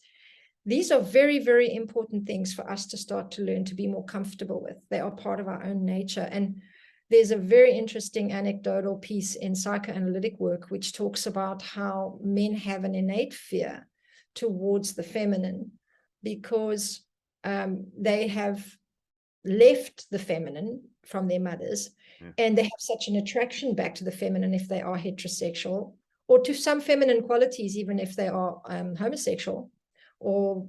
these 0.64 0.92
are 0.92 1.00
very, 1.00 1.40
very 1.40 1.74
important 1.74 2.28
things 2.28 2.54
for 2.54 2.70
us 2.70 2.86
to 2.88 2.98
start 2.98 3.32
to 3.32 3.42
learn 3.42 3.66
to 3.66 3.74
be 3.74 3.88
more 3.88 4.06
comfortable 4.06 4.62
with. 4.62 4.78
They 4.92 5.00
are 5.00 5.10
part 5.10 5.40
of 5.40 5.48
our 5.48 5.64
own 5.64 5.84
nature. 5.84 6.28
And 6.32 6.62
there's 7.10 7.32
a 7.32 7.38
very 7.38 7.76
interesting 7.76 8.32
anecdotal 8.32 8.98
piece 8.98 9.34
in 9.34 9.56
psychoanalytic 9.56 10.40
work 10.40 10.70
which 10.70 10.94
talks 10.94 11.26
about 11.26 11.64
how 11.64 12.20
men 12.22 12.54
have 12.54 12.84
an 12.84 12.94
innate 12.94 13.34
fear 13.34 13.88
towards 14.36 14.94
the 14.94 15.04
feminine 15.04 15.72
because 16.24 17.02
um, 17.44 17.88
they 17.98 18.28
have 18.28 18.66
left 19.44 20.10
the 20.12 20.20
feminine 20.20 20.82
from 21.06 21.28
their 21.28 21.40
mothers 21.40 21.90
yeah. 22.22 22.32
and 22.38 22.58
they 22.58 22.64
have 22.64 22.72
such 22.80 23.08
an 23.08 23.16
attraction 23.16 23.74
back 23.76 23.96
to 23.96 24.04
the 24.04 24.12
feminine 24.12 24.54
if 24.54 24.68
they 24.68 24.82
are 24.82 24.98
heterosexual 24.98 25.94
or 26.28 26.40
to 26.40 26.54
some 26.54 26.80
feminine 26.80 27.24
qualities 27.24 27.76
even 27.76 28.00
if 28.00 28.16
they 28.16 28.28
are 28.28 28.62
um, 28.66 28.96
homosexual 28.96 29.72
or 30.20 30.68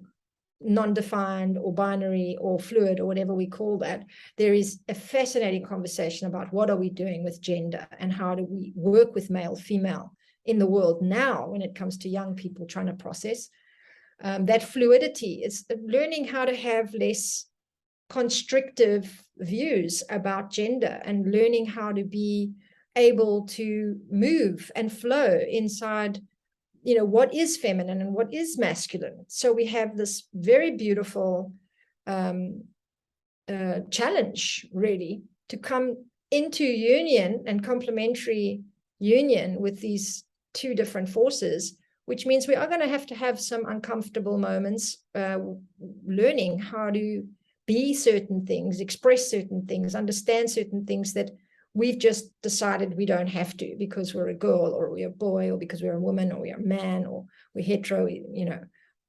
non-defined 0.65 1.59
or 1.59 1.75
binary 1.75 2.37
or 2.41 2.59
fluid 2.59 3.01
or 3.01 3.07
whatever 3.07 3.35
we 3.35 3.47
call 3.47 3.79
that 3.79 4.05
there 4.39 4.55
is 4.55 4.81
a 4.89 4.95
fascinating 4.95 5.65
conversation 5.65 6.27
about 6.29 6.53
what 6.53 6.71
are 6.71 6.77
we 6.77 6.89
doing 6.89 7.25
with 7.25 7.43
gender 7.43 7.87
and 7.99 8.13
how 8.13 8.35
do 8.35 8.45
we 8.45 8.73
work 8.75 9.15
with 9.15 9.31
male 9.31 9.57
female 9.57 10.13
in 10.47 10.59
the 10.59 10.67
world 10.67 11.03
now 11.03 11.49
when 11.49 11.63
it 11.63 11.75
comes 11.75 11.99
to 11.99 12.09
young 12.09 12.35
people 12.35 12.67
trying 12.67 12.87
to 12.87 12.95
process 12.95 13.49
um, 14.23 14.47
that 14.47 14.63
fluidity 14.63 15.43
is 15.45 15.65
learning 15.87 16.27
how 16.27 16.45
to 16.45 16.55
have 16.55 16.95
less 16.95 17.47
constrictive 18.09 19.25
views 19.39 20.03
about 20.11 20.51
gender 20.51 21.01
and 21.05 21.33
learning 21.33 21.67
how 21.67 21.91
to 21.93 22.05
be 22.05 22.53
able 22.95 23.47
to 23.47 23.97
move 24.11 24.71
and 24.77 24.93
flow 24.93 25.41
inside 25.49 26.21
you 26.83 26.97
know 26.97 27.05
what 27.05 27.33
is 27.33 27.57
feminine 27.57 28.01
and 28.01 28.13
what 28.13 28.33
is 28.35 28.59
masculine. 28.59 29.25
So 29.29 29.53
we 29.53 29.67
have 29.67 29.97
this 29.97 30.25
very 30.35 30.73
beautiful 30.73 31.53
um, 32.07 32.65
uh, 33.49 33.81
challenge 33.91 34.67
really 34.73 35.23
to 35.49 35.57
come 35.57 36.05
into 36.31 36.65
union 36.65 37.45
and 37.47 37.63
complementary 37.63 38.63
union 38.99 39.61
with 39.61 39.81
these 39.81 40.25
two 40.55 40.75
different 40.75 41.09
forces 41.09 41.77
which 42.13 42.27
means 42.27 42.47
we 42.47 42.55
are 42.55 42.67
going 42.67 42.85
to 42.87 42.95
have 42.97 43.07
to 43.07 43.15
have 43.15 43.41
some 43.41 43.65
uncomfortable 43.65 44.37
moments 44.37 44.99
uh, 45.15 45.39
learning 46.07 46.59
how 46.59 46.91
to 46.91 47.27
be 47.67 47.95
certain 47.95 48.45
things 48.45 48.81
express 48.81 49.31
certain 49.31 49.65
things 49.67 49.95
understand 49.95 50.51
certain 50.51 50.85
things 50.85 51.15
that 51.15 51.31
we've 51.75 51.99
just 51.99 52.31
decided 52.43 52.97
we 52.97 53.07
don't 53.07 53.29
have 53.29 53.57
to 53.57 53.75
because 53.79 54.15
we're 54.15 54.29
a 54.29 54.35
girl 54.35 54.75
or 54.75 54.91
we're 54.91 55.09
a 55.09 55.11
boy 55.11 55.51
or 55.51 55.57
because 55.57 55.83
we're 55.83 55.97
a 55.97 56.01
woman 56.01 56.31
or 56.31 56.41
we're 56.41 56.57
a 56.57 56.61
man 56.61 57.07
or 57.07 57.25
we're 57.55 57.65
hetero, 57.65 58.07
you 58.07 58.45
know, 58.45 58.61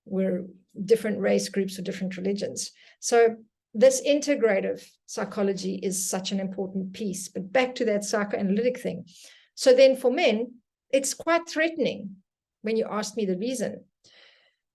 we're 0.05 0.45
different 0.85 1.19
race 1.19 1.49
groups 1.49 1.77
or 1.77 1.81
different 1.81 2.15
religions. 2.15 2.71
So 3.01 3.35
this 3.73 4.01
integrative 4.07 4.81
psychology 5.07 5.75
is 5.75 6.09
such 6.09 6.31
an 6.31 6.39
important 6.39 6.93
piece. 6.93 7.27
But 7.27 7.51
back 7.51 7.75
to 7.75 7.85
that 7.85 8.05
psychoanalytic 8.05 8.79
thing. 8.79 9.05
So 9.55 9.73
then 9.73 9.97
for 9.97 10.11
men, 10.11 10.53
it's 10.89 11.13
quite 11.13 11.49
threatening 11.49 12.17
when 12.63 12.75
you 12.75 12.87
ask 12.89 13.15
me 13.15 13.25
the 13.25 13.37
reason 13.37 13.83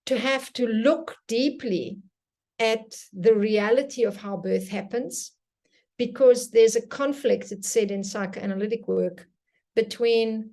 to 0.06 0.18
have 0.18 0.50
to 0.54 0.66
look 0.66 1.16
deeply 1.26 1.98
at 2.58 2.96
the 3.12 3.34
reality 3.34 4.04
of 4.04 4.16
how 4.16 4.36
birth 4.36 4.68
happens 4.68 5.32
because 5.98 6.50
there's 6.50 6.76
a 6.76 6.86
conflict, 6.86 7.52
it's 7.52 7.68
said 7.68 7.90
in 7.90 8.02
psychoanalytic 8.04 8.88
work, 8.88 9.26
between 9.74 10.52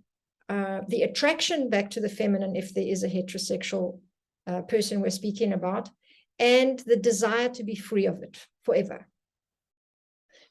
uh, 0.50 0.82
the 0.90 1.04
attraction 1.04 1.70
back 1.70 1.90
to 1.92 2.02
the 2.02 2.10
feminine, 2.10 2.56
if 2.56 2.74
there 2.74 2.84
is 2.84 3.04
a 3.04 3.08
heterosexual 3.08 4.00
uh, 4.48 4.62
person 4.64 5.02
we're 5.02 5.10
speaking 5.10 5.54
about, 5.54 5.90
and 6.38 6.80
the 6.80 6.98
desire 6.98 7.50
to 7.50 7.64
be 7.64 7.76
free 7.76 8.08
of 8.08 8.22
it 8.24 8.46
forever. 8.64 9.08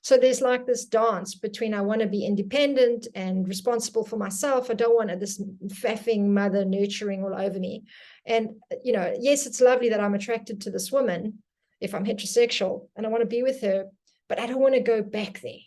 So 0.05 0.19
there's 0.19 0.43
like 0.43 0.67
this 0.67 0.85
dance 0.85 1.35
between 1.35 1.73
I 1.73 1.81
want 1.81 2.03
to 2.03 2.07
be 2.07 2.27
independent 2.27 3.09
and 3.15 3.49
responsible 3.49 4.05
for 4.05 4.19
myself. 4.19 4.69
I 4.69 4.75
don't 4.75 4.95
want 4.95 5.19
this 5.19 5.43
faffing 5.69 6.27
mother 6.27 6.63
nurturing 6.67 7.25
all 7.25 7.35
over 7.35 7.59
me. 7.59 7.85
And, 8.27 8.51
you 8.85 8.93
know, 8.93 9.15
yes, 9.19 9.47
it's 9.47 9.63
lovely 9.63 9.89
that 9.89 10.01
I'm 10.01 10.13
attracted 10.13 10.61
to 10.61 10.71
this 10.71 10.93
woman 10.93 11.39
if 11.81 11.95
I'm 11.95 12.05
heterosexual 12.05 12.89
and 12.95 13.07
I 13.07 13.09
want 13.09 13.23
to 13.23 13.27
be 13.27 13.43
with 13.43 13.63
her, 13.63 13.87
but 14.29 14.39
I 14.39 14.47
don't 14.47 14.61
want 14.61 14.75
to 14.75 14.81
go 14.81 15.01
back 15.01 15.41
there. 15.41 15.65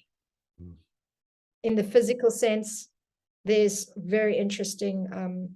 Mm. 0.62 0.74
In 1.64 1.76
the 1.76 1.84
physical 1.84 2.30
sense, 2.30 2.90
there's 3.44 3.92
very 3.98 4.38
interesting 4.38 5.08
um, 5.14 5.50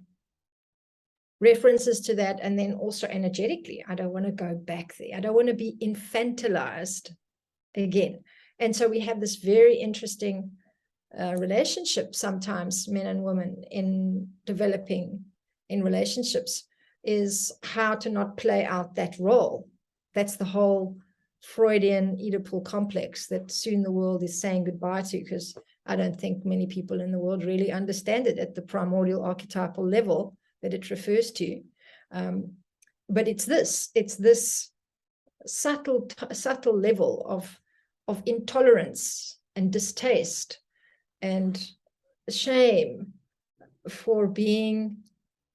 references 1.38 2.00
to 2.00 2.16
that. 2.16 2.40
And 2.42 2.58
then 2.58 2.72
also 2.72 3.06
energetically, 3.06 3.84
I 3.88 3.94
don't 3.94 4.12
want 4.12 4.26
to 4.26 4.32
go 4.32 4.56
back 4.56 4.96
there. 4.98 5.16
I 5.16 5.20
don't 5.20 5.36
want 5.36 5.48
to 5.48 5.54
be 5.54 5.76
infantilized 5.80 7.10
again. 7.76 8.24
And 8.58 8.74
so 8.74 8.88
we 8.88 9.00
have 9.00 9.20
this 9.20 9.36
very 9.36 9.76
interesting 9.76 10.52
uh, 11.18 11.34
relationship 11.36 12.14
sometimes, 12.14 12.88
men 12.88 13.06
and 13.06 13.22
women, 13.22 13.64
in 13.70 14.28
developing 14.46 15.24
in 15.68 15.82
relationships, 15.82 16.64
is 17.04 17.52
how 17.62 17.94
to 17.96 18.10
not 18.10 18.36
play 18.36 18.64
out 18.64 18.94
that 18.94 19.18
role. 19.18 19.68
That's 20.14 20.36
the 20.36 20.44
whole 20.44 20.96
Freudian 21.42 22.16
Oedipal 22.16 22.64
complex 22.64 23.26
that 23.26 23.50
soon 23.50 23.82
the 23.82 23.90
world 23.90 24.22
is 24.22 24.40
saying 24.40 24.64
goodbye 24.64 25.02
to 25.02 25.18
because 25.18 25.56
I 25.84 25.96
don't 25.96 26.18
think 26.18 26.44
many 26.44 26.66
people 26.66 27.00
in 27.00 27.10
the 27.10 27.18
world 27.18 27.44
really 27.44 27.72
understand 27.72 28.26
it 28.26 28.38
at 28.38 28.54
the 28.54 28.62
primordial 28.62 29.24
archetypal 29.24 29.86
level 29.86 30.36
that 30.62 30.72
it 30.72 30.90
refers 30.90 31.32
to. 31.32 31.62
Um, 32.12 32.52
but 33.08 33.26
it's 33.26 33.44
this, 33.44 33.90
it's 33.94 34.14
this 34.14 34.70
subtle, 35.46 36.08
subtle 36.32 36.78
level 36.78 37.26
of, 37.28 37.58
of 38.08 38.22
intolerance 38.26 39.38
and 39.56 39.72
distaste 39.72 40.58
and 41.20 41.70
shame 42.28 43.12
for 43.88 44.26
being 44.26 44.98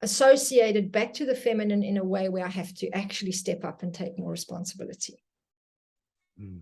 associated 0.01 0.91
back 0.91 1.13
to 1.13 1.25
the 1.25 1.35
feminine 1.35 1.83
in 1.83 1.97
a 1.97 2.03
way 2.03 2.29
where 2.29 2.45
I 2.45 2.49
have 2.49 2.73
to 2.75 2.89
actually 2.91 3.31
step 3.31 3.65
up 3.65 3.83
and 3.83 3.93
take 3.93 4.17
more 4.19 4.31
responsibility. 4.31 5.15
Mm. 6.39 6.61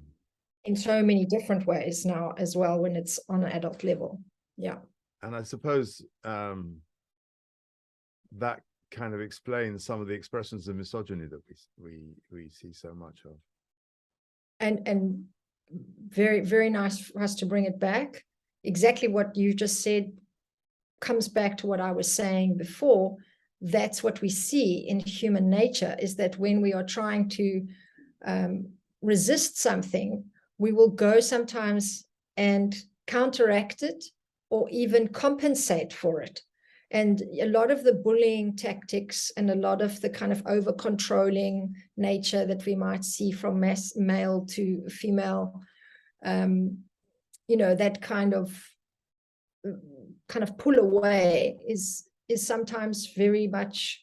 in 0.64 0.76
so 0.76 1.04
many 1.04 1.26
different 1.26 1.68
ways 1.68 2.06
now 2.06 2.34
as 2.38 2.56
well 2.56 2.80
when 2.80 2.96
it's 2.96 3.20
on 3.28 3.44
an 3.44 3.52
adult 3.52 3.84
level. 3.84 4.22
Yeah. 4.58 4.78
And 5.22 5.36
i 5.36 5.44
suppose 5.44 6.02
um 6.24 6.78
that 8.38 8.62
kind 8.92 9.14
of 9.14 9.22
explains 9.22 9.86
some 9.86 10.02
of 10.02 10.08
the 10.08 10.14
expressions 10.14 10.68
of 10.68 10.76
misogyny 10.76 11.26
that 11.26 11.42
we 11.48 11.56
we 11.78 12.00
we 12.32 12.50
see 12.50 12.72
so 12.72 12.94
much 12.94 13.20
of. 13.26 13.36
And 14.60 14.88
and 14.88 15.26
very 16.10 16.42
very 16.42 16.70
nice 16.70 17.00
for 17.00 17.22
us 17.22 17.36
to 17.36 17.46
bring 17.46 17.66
it 17.66 17.80
back 17.80 18.24
exactly 18.64 19.08
what 19.08 19.36
you 19.36 19.54
just 19.54 19.82
said 19.82 20.12
comes 21.02 21.28
back 21.28 21.58
to 21.58 21.68
what 21.68 21.82
i 21.82 21.92
was 21.92 22.12
saying 22.12 22.58
before 22.58 23.18
that's 23.62 24.04
what 24.04 24.22
we 24.22 24.30
see 24.30 24.86
in 24.88 25.00
human 25.00 25.50
nature 25.50 25.96
is 26.00 26.16
that 26.16 26.38
when 26.38 26.62
we 26.62 26.74
are 26.74 26.84
trying 26.84 27.28
to 27.30 27.66
um, 28.26 28.68
resist 29.02 29.60
something, 29.60 30.24
we 30.58 30.72
will 30.72 30.90
go 30.90 31.20
sometimes 31.20 32.06
and 32.38 32.76
counteract 33.08 33.84
it 33.84 34.04
or 34.50 34.68
even 34.70 35.08
compensate 35.08 35.94
for 35.94 36.22
it. 36.22 36.42
And 36.96 37.22
a 37.42 37.48
lot 37.48 37.72
of 37.72 37.84
the 37.84 37.94
bullying 37.94 38.56
tactics 38.56 39.30
and 39.36 39.52
a 39.52 39.56
lot 39.56 39.82
of 39.82 40.00
the 40.00 40.10
kind 40.10 40.32
of 40.32 40.42
over 40.48 40.72
controlling 40.72 41.76
nature 41.98 42.46
that 42.46 42.66
we 42.66 42.74
might 42.74 43.04
see 43.04 43.34
from 43.34 43.60
mass, 43.60 43.98
male 43.98 44.46
to 44.52 44.88
female, 44.88 45.62
um, 46.24 46.78
you 47.50 47.58
know, 47.58 47.76
that 47.76 48.02
kind 48.02 48.34
of 48.34 48.66
kind 50.30 50.42
of 50.42 50.58
pull 50.58 50.80
away 50.80 51.58
is 51.68 52.08
is 52.30 52.48
sometimes 52.48 53.08
very 53.08 53.48
much 53.48 54.02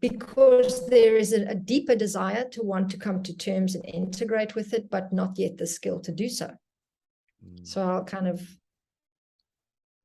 because 0.00 0.88
there 0.88 1.16
is 1.18 1.34
a, 1.34 1.44
a, 1.50 1.54
deeper 1.54 1.94
desire 1.94 2.48
to 2.48 2.62
want 2.62 2.88
to 2.90 2.96
come 2.96 3.22
to 3.22 3.36
terms 3.36 3.74
and 3.74 3.84
integrate 3.84 4.54
with 4.54 4.72
it, 4.72 4.88
but 4.88 5.12
not 5.12 5.38
yet 5.38 5.58
the 5.58 5.66
skill 5.66 6.00
to 6.00 6.10
do 6.10 6.28
so. 6.28 6.46
Mm. 7.44 7.66
So 7.66 7.82
I'll 7.82 8.04
kind 8.04 8.28
of 8.28 8.40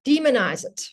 demonize 0.06 0.66
it 0.66 0.90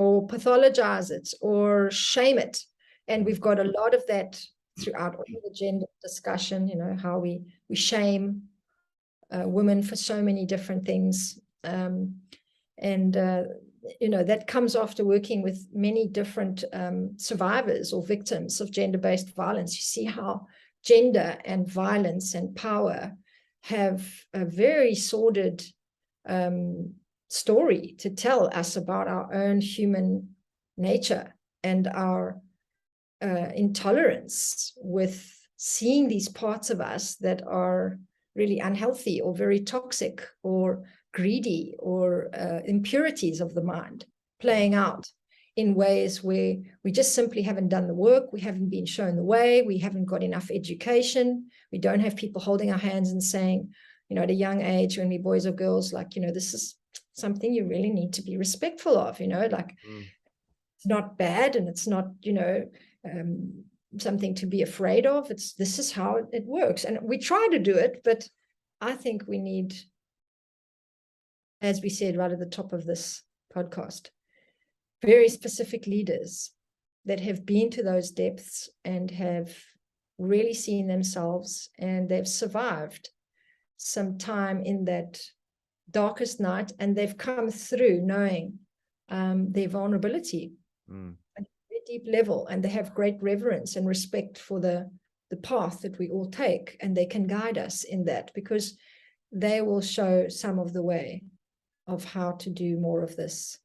or 0.00 0.26
pathologize 0.26 1.10
it 1.10 1.28
or 1.42 1.90
shame 1.90 2.38
it. 2.38 2.64
And 3.06 3.26
we've 3.26 3.46
got 3.48 3.58
a 3.58 3.72
lot 3.78 3.92
of 3.94 4.02
that 4.06 4.42
throughout 4.80 5.14
all 5.16 5.24
the 5.44 5.54
gender 5.54 5.84
discussion, 6.00 6.66
you 6.66 6.76
know, 6.76 6.96
how 7.02 7.18
we, 7.18 7.42
we 7.68 7.76
shame 7.76 8.44
uh, 9.30 9.46
women 9.46 9.82
for 9.82 9.96
so 9.96 10.22
many 10.22 10.46
different 10.46 10.86
things. 10.86 11.38
Um, 11.64 12.22
and 12.78 13.14
uh, 13.14 13.42
you 14.00 14.08
know, 14.08 14.24
that 14.24 14.46
comes 14.46 14.74
after 14.74 15.04
working 15.04 15.42
with 15.42 15.68
many 15.70 16.08
different 16.08 16.64
um, 16.72 17.12
survivors 17.18 17.92
or 17.92 18.02
victims 18.02 18.62
of 18.62 18.70
gender-based 18.70 19.34
violence. 19.34 19.74
You 19.74 19.82
see 19.82 20.04
how 20.04 20.46
gender 20.82 21.36
and 21.44 21.70
violence 21.70 22.32
and 22.34 22.56
power 22.56 23.12
have 23.64 24.02
a 24.32 24.46
very 24.46 24.94
sordid 24.94 25.62
um, 26.26 26.94
story 27.30 27.94
to 27.98 28.10
tell 28.10 28.50
us 28.52 28.76
about 28.76 29.08
our 29.08 29.32
own 29.32 29.60
human 29.60 30.30
nature 30.76 31.34
and 31.62 31.86
our 31.88 32.40
uh, 33.22 33.48
intolerance 33.54 34.72
with 34.78 35.32
seeing 35.56 36.08
these 36.08 36.28
parts 36.28 36.70
of 36.70 36.80
us 36.80 37.14
that 37.16 37.42
are 37.46 37.98
really 38.34 38.58
unhealthy 38.58 39.20
or 39.20 39.34
very 39.34 39.60
toxic 39.60 40.26
or 40.42 40.82
greedy 41.12 41.74
or 41.78 42.30
uh, 42.34 42.60
impurities 42.64 43.40
of 43.40 43.54
the 43.54 43.62
mind 43.62 44.04
playing 44.40 44.74
out 44.74 45.06
in 45.56 45.74
ways 45.74 46.24
where 46.24 46.56
we 46.82 46.90
just 46.90 47.14
simply 47.14 47.42
haven't 47.42 47.68
done 47.68 47.86
the 47.86 47.94
work, 47.94 48.32
we 48.32 48.40
haven't 48.40 48.70
been 48.70 48.86
shown 48.86 49.16
the 49.16 49.22
way, 49.22 49.62
we 49.62 49.78
haven't 49.78 50.06
got 50.06 50.22
enough 50.22 50.50
education, 50.50 51.48
we 51.70 51.78
don't 51.78 52.00
have 52.00 52.16
people 52.16 52.40
holding 52.40 52.72
our 52.72 52.78
hands 52.78 53.10
and 53.10 53.22
saying, 53.22 53.68
you 54.08 54.16
know, 54.16 54.22
at 54.22 54.30
a 54.30 54.34
young 54.34 54.62
age 54.62 54.96
when 54.96 55.08
we 55.08 55.18
boys 55.18 55.46
or 55.46 55.52
girls, 55.52 55.92
like, 55.92 56.16
you 56.16 56.22
know, 56.22 56.32
this 56.32 56.54
is 56.54 56.76
something 57.14 57.52
you 57.52 57.66
really 57.66 57.90
need 57.90 58.12
to 58.14 58.22
be 58.22 58.36
respectful 58.36 58.98
of, 58.98 59.20
you 59.20 59.28
know, 59.28 59.46
like 59.50 59.76
mm. 59.88 60.04
it's 60.76 60.86
not 60.86 61.18
bad 61.18 61.56
and 61.56 61.68
it's 61.68 61.86
not, 61.86 62.06
you 62.22 62.32
know, 62.32 62.64
um, 63.04 63.64
something 63.98 64.34
to 64.36 64.46
be 64.46 64.62
afraid 64.62 65.06
of. 65.06 65.30
It's 65.30 65.54
this 65.54 65.78
is 65.78 65.92
how 65.92 66.16
it, 66.16 66.26
it 66.32 66.46
works. 66.46 66.84
And 66.84 66.98
we 67.02 67.18
try 67.18 67.48
to 67.50 67.58
do 67.58 67.74
it, 67.76 68.02
but 68.04 68.28
I 68.80 68.94
think 68.94 69.24
we 69.26 69.38
need, 69.38 69.74
as 71.60 71.80
we 71.82 71.88
said 71.88 72.16
right 72.16 72.32
at 72.32 72.38
the 72.38 72.46
top 72.46 72.72
of 72.72 72.86
this 72.86 73.22
podcast, 73.54 74.08
very 75.02 75.28
specific 75.28 75.86
leaders 75.86 76.52
that 77.06 77.20
have 77.20 77.46
been 77.46 77.70
to 77.70 77.82
those 77.82 78.10
depths 78.10 78.68
and 78.84 79.10
have 79.10 79.54
really 80.18 80.52
seen 80.52 80.86
themselves 80.86 81.70
and 81.78 82.08
they've 82.08 82.28
survived 82.28 83.08
some 83.78 84.18
time 84.18 84.62
in 84.62 84.84
that 84.84 85.18
darkest 85.90 86.40
night 86.40 86.72
and 86.78 86.96
they've 86.96 87.16
come 87.16 87.50
through 87.50 88.00
knowing 88.02 88.58
um, 89.08 89.50
their 89.52 89.68
vulnerability 89.68 90.52
mm. 90.90 91.14
at 91.36 91.44
a 91.44 91.86
deep 91.86 92.04
level 92.06 92.46
and 92.46 92.62
they 92.62 92.68
have 92.68 92.94
great 92.94 93.16
reverence 93.20 93.76
and 93.76 93.86
respect 93.86 94.38
for 94.38 94.60
the 94.60 94.90
the 95.30 95.36
path 95.36 95.80
that 95.82 95.96
we 95.98 96.10
all 96.10 96.28
take 96.28 96.76
and 96.80 96.96
they 96.96 97.06
can 97.06 97.26
guide 97.26 97.56
us 97.56 97.84
in 97.84 98.04
that 98.04 98.32
because 98.34 98.76
they 99.30 99.60
will 99.62 99.80
show 99.80 100.28
some 100.28 100.58
of 100.58 100.72
the 100.72 100.82
way 100.82 101.22
of 101.86 102.04
how 102.04 102.32
to 102.32 102.50
do 102.50 102.76
more 102.76 103.02
of 103.02 103.14
this 103.16 103.58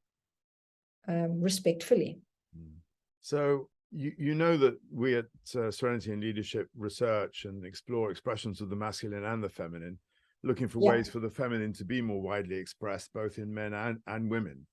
um, 1.08 1.42
respectfully. 1.42 2.20
Mm. 2.58 2.76
So 3.22 3.70
you, 3.92 4.14
you 4.18 4.36
know 4.36 4.58
that 4.58 4.78
we 4.92 5.16
at 5.16 5.26
uh, 5.56 5.72
Serenity 5.72 6.12
in 6.12 6.20
Leadership 6.20 6.70
research 6.78 7.46
and 7.46 7.66
explore 7.66 8.12
expressions 8.12 8.62
of 8.62 8.70
the 8.70 8.76
masculine 8.76 9.26
and 9.26 9.44
the 9.44 9.50
feminine, 9.50 9.98
looking 10.46 10.68
for 10.68 10.80
yeah. 10.80 10.92
ways 10.92 11.10
for 11.10 11.20
the 11.20 11.30
feminine 11.30 11.74
to 11.74 11.86
be 11.86 12.02
more 12.02 12.22
widely 12.22 12.56
expressed, 12.56 13.12
both 13.14 13.38
in 13.38 13.54
men 13.54 13.74
and, 13.74 14.00
and 14.08 14.30
women. 14.30 14.66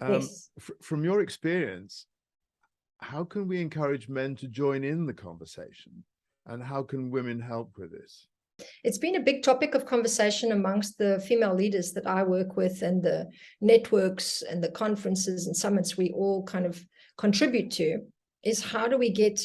Um, 0.00 0.14
yes. 0.14 0.50
from 0.82 1.04
your 1.04 1.20
experience, 1.20 2.06
how 2.98 3.24
can 3.24 3.48
we 3.48 3.60
encourage 3.60 4.08
men 4.08 4.36
to 4.36 4.48
join 4.48 4.84
in 4.84 5.06
the 5.06 5.14
conversation? 5.14 6.04
And 6.46 6.62
how 6.62 6.82
can 6.82 7.10
women 7.10 7.40
help 7.40 7.72
with 7.76 7.92
this? 7.92 8.28
It's 8.84 8.98
been 8.98 9.16
a 9.16 9.20
big 9.20 9.42
topic 9.42 9.74
of 9.74 9.86
conversation 9.86 10.52
amongst 10.52 10.98
the 10.98 11.20
female 11.26 11.54
leaders 11.54 11.92
that 11.92 12.06
I 12.06 12.22
work 12.22 12.56
with 12.56 12.82
and 12.82 13.02
the 13.02 13.28
networks 13.60 14.42
and 14.42 14.62
the 14.62 14.70
conferences 14.70 15.46
and 15.46 15.56
summits 15.56 15.96
we 15.96 16.10
all 16.10 16.42
kind 16.44 16.66
of 16.66 16.84
contribute 17.16 17.70
to 17.72 18.00
is 18.42 18.62
how 18.62 18.88
do 18.88 18.98
we 18.98 19.10
get 19.10 19.40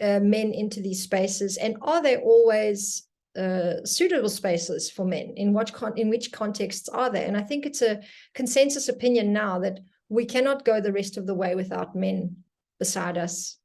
uh, 0.00 0.20
men 0.20 0.52
into 0.52 0.80
these 0.80 1.02
spaces 1.02 1.56
and 1.56 1.76
are 1.80 2.02
they 2.02 2.18
always 2.18 3.06
uh, 3.36 3.84
suitable 3.84 4.28
spaces 4.28 4.90
for 4.90 5.04
men 5.04 5.32
in 5.36 5.52
what 5.52 5.72
con- 5.72 5.96
in 5.96 6.08
which 6.08 6.32
contexts 6.32 6.88
are 6.88 7.10
they 7.10 7.24
and 7.24 7.36
i 7.36 7.42
think 7.42 7.66
it's 7.66 7.82
a 7.82 8.00
consensus 8.34 8.88
opinion 8.88 9.32
now 9.32 9.58
that 9.58 9.80
we 10.08 10.24
cannot 10.24 10.64
go 10.64 10.80
the 10.80 10.92
rest 10.92 11.16
of 11.16 11.26
the 11.26 11.34
way 11.34 11.54
without 11.54 11.94
men 11.94 12.36
beside 12.78 13.18
us 13.18 13.58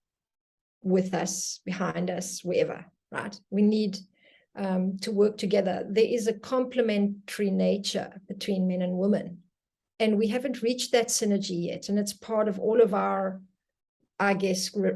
with 0.83 1.13
us 1.13 1.59
behind 1.65 2.09
us 2.09 2.41
wherever 2.43 2.85
right 3.11 3.39
we 3.49 3.61
need 3.61 3.97
um, 4.55 4.97
to 4.99 5.11
work 5.11 5.37
together. 5.37 5.85
There 5.89 6.05
is 6.05 6.27
a 6.27 6.33
complementary 6.33 7.51
nature 7.51 8.21
between 8.27 8.67
men 8.67 8.81
and 8.81 8.97
women. 8.97 9.39
And 9.99 10.17
we 10.17 10.27
haven't 10.27 10.61
reached 10.61 10.91
that 10.91 11.07
synergy 11.07 11.67
yet. 11.67 11.89
And 11.89 11.99
it's 11.99 12.13
part 12.13 12.47
of 12.47 12.59
all 12.59 12.81
of 12.81 12.93
our, 12.93 13.39
I 14.19 14.33
guess, 14.33 14.75
re- 14.75 14.93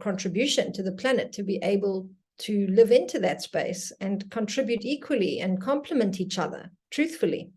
contribution 0.00 0.72
to 0.74 0.82
the 0.82 0.92
planet 0.92 1.32
to 1.32 1.42
be 1.42 1.58
able 1.62 2.10
to 2.38 2.66
live 2.68 2.90
into 2.90 3.18
that 3.20 3.42
space 3.42 3.92
and 4.00 4.30
contribute 4.30 4.84
equally 4.84 5.40
and 5.40 5.60
complement 5.60 6.20
each 6.20 6.38
other, 6.38 6.70
truthfully. 6.90 7.50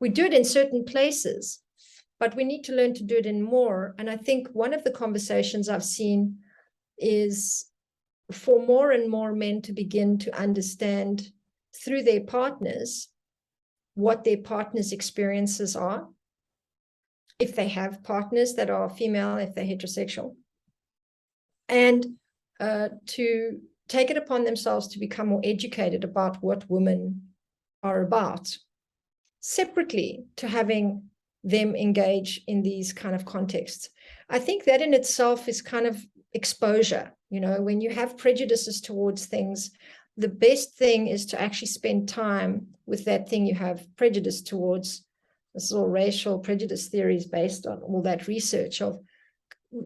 We 0.00 0.08
do 0.08 0.24
it 0.24 0.34
in 0.34 0.44
certain 0.44 0.84
places, 0.84 1.60
but 2.18 2.34
we 2.34 2.44
need 2.44 2.62
to 2.64 2.72
learn 2.72 2.94
to 2.94 3.04
do 3.04 3.16
it 3.16 3.26
in 3.26 3.42
more. 3.42 3.94
And 3.98 4.08
I 4.08 4.16
think 4.16 4.48
one 4.48 4.72
of 4.72 4.84
the 4.84 4.90
conversations 4.90 5.68
I've 5.68 5.84
seen 5.84 6.38
is 6.98 7.66
for 8.30 8.64
more 8.64 8.92
and 8.92 9.10
more 9.10 9.34
men 9.34 9.60
to 9.62 9.72
begin 9.72 10.18
to 10.18 10.38
understand 10.38 11.30
through 11.84 12.02
their 12.02 12.20
partners 12.20 13.08
what 13.94 14.24
their 14.24 14.38
partners' 14.38 14.92
experiences 14.92 15.76
are, 15.76 16.08
if 17.38 17.54
they 17.54 17.68
have 17.68 18.02
partners 18.02 18.54
that 18.54 18.70
are 18.70 18.88
female, 18.88 19.36
if 19.36 19.54
they're 19.54 19.64
heterosexual, 19.64 20.34
and 21.68 22.06
uh, 22.60 22.88
to 23.06 23.60
take 23.88 24.10
it 24.10 24.16
upon 24.16 24.44
themselves 24.44 24.88
to 24.88 24.98
become 24.98 25.28
more 25.28 25.40
educated 25.44 26.04
about 26.04 26.42
what 26.42 26.68
women 26.70 27.28
are 27.82 28.02
about, 28.02 28.56
separately 29.40 30.24
to 30.36 30.48
having 30.48 31.10
them 31.44 31.74
engage 31.74 32.42
in 32.46 32.62
these 32.62 32.92
kind 32.92 33.14
of 33.14 33.24
contexts. 33.24 33.90
I 34.30 34.38
think 34.38 34.64
that 34.64 34.80
in 34.80 34.94
itself 34.94 35.48
is 35.48 35.60
kind 35.60 35.86
of 35.86 36.04
exposure 36.32 37.12
you 37.32 37.40
know, 37.40 37.62
when 37.62 37.80
you 37.80 37.88
have 37.88 38.18
prejudices 38.18 38.82
towards 38.82 39.24
things, 39.24 39.70
the 40.18 40.28
best 40.28 40.74
thing 40.74 41.06
is 41.06 41.24
to 41.26 41.40
actually 41.40 41.68
spend 41.68 42.06
time 42.06 42.66
with 42.84 43.06
that 43.06 43.26
thing 43.26 43.46
you 43.46 43.54
have 43.54 43.86
prejudice 43.96 44.42
towards. 44.42 45.06
This 45.54 45.64
is 45.64 45.72
all 45.72 45.88
racial 45.88 46.38
prejudice 46.38 46.88
theories 46.88 47.24
based 47.24 47.66
on 47.66 47.78
all 47.78 48.02
that 48.02 48.28
research 48.28 48.82
of 48.82 48.98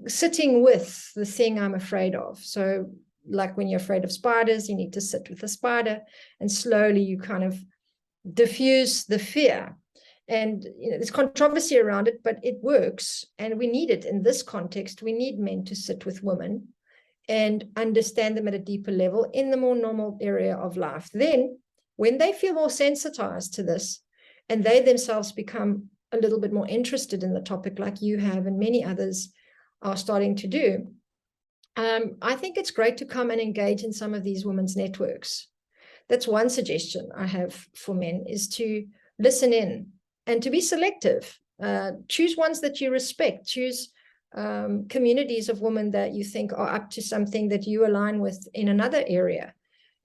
sitting 0.09 0.65
with 0.65 1.13
the 1.15 1.25
thing 1.25 1.61
I'm 1.61 1.77
afraid 1.77 2.17
of. 2.17 2.41
So, 2.41 2.91
like 3.29 3.57
when 3.57 3.69
you're 3.69 3.81
afraid 3.81 4.05
of 4.05 4.13
spiders, 4.13 4.69
you 4.69 4.77
need 4.77 4.93
to 4.95 5.01
sit 5.01 5.29
with 5.29 5.41
the 5.41 5.49
spider 5.49 6.01
and 6.41 6.51
slowly 6.51 7.03
you 7.03 7.19
kind 7.19 7.45
of 7.45 7.59
diffuse 8.33 9.05
the 9.05 9.19
fear. 9.19 9.77
And 10.29 10.65
you 10.79 10.91
know, 10.91 10.97
there's 10.97 11.11
controversy 11.11 11.79
around 11.79 12.09
it, 12.09 12.23
but 12.25 12.39
it 12.43 12.57
works. 12.63 13.25
And 13.39 13.59
we 13.59 13.67
need 13.69 13.91
it 13.91 14.05
in 14.05 14.23
this 14.23 14.43
context. 14.43 15.03
We 15.03 15.13
need 15.13 15.39
men 15.39 15.65
to 15.67 15.77
sit 15.77 16.05
with 16.05 16.23
women 16.23 16.69
and 17.29 17.65
understand 17.77 18.37
them 18.37 18.49
at 18.49 18.55
a 18.55 18.59
deeper 18.59 18.91
level 18.91 19.31
in 19.33 19.51
the 19.51 19.57
more 19.57 19.75
normal 19.75 20.19
area 20.21 20.57
of 20.57 20.77
life. 20.77 21.11
Then, 21.13 21.59
when 21.97 22.19
they 22.19 22.33
feel 22.33 22.55
more 22.55 22.71
sensitized 22.71 23.55
to 23.55 23.63
this 23.63 24.01
and 24.49 24.63
they 24.63 24.81
themselves 24.81 25.33
become 25.33 25.89
a 26.13 26.19
little 26.19 26.41
bit 26.41 26.53
more 26.53 26.69
interested 26.69 27.23
in 27.23 27.33
the 27.33 27.41
topic, 27.41 27.79
like 27.79 28.03
you 28.03 28.19
have 28.19 28.47
and 28.47 28.59
many 28.59 28.85
others 28.85 29.33
are 29.83 29.97
starting 29.97 30.37
to 30.37 30.47
do, 30.47 30.89
um, 31.77 32.17
I 32.23 32.35
think 32.37 32.57
it's 32.57 32.71
great 32.71 32.97
to 32.99 33.05
come 33.05 33.31
and 33.31 33.41
engage 33.41 33.83
in 33.83 33.93
some 33.93 34.15
of 34.15 34.25
these 34.25 34.47
women's 34.47 34.77
networks. 34.77 35.49
That's 36.09 36.29
one 36.29 36.49
suggestion 36.49 37.11
I 37.17 37.27
have 37.27 37.55
for 37.75 37.95
men 37.95 38.25
is 38.29 38.49
to 38.51 38.87
listen 39.19 39.53
in 39.53 39.89
and 40.27 40.43
to 40.43 40.51
be 40.51 40.61
selective. 40.61 41.39
Uh, 41.63 41.93
choose 42.09 42.37
ones 42.37 42.61
that 42.61 42.81
you 42.81 42.91
respect. 42.91 43.47
Choose 43.47 43.91
um, 44.35 44.87
communities 44.89 45.49
of 45.49 45.61
women 45.61 45.91
that 45.93 46.13
you 46.13 46.25
think 46.25 46.53
are 46.53 46.75
up 46.75 46.91
to 46.91 47.03
something 47.03 47.49
that 47.49 47.67
you 47.67 47.87
align 47.87 48.21
with 48.21 48.47
in 48.55 48.69
another 48.69 49.03
area 49.07 49.55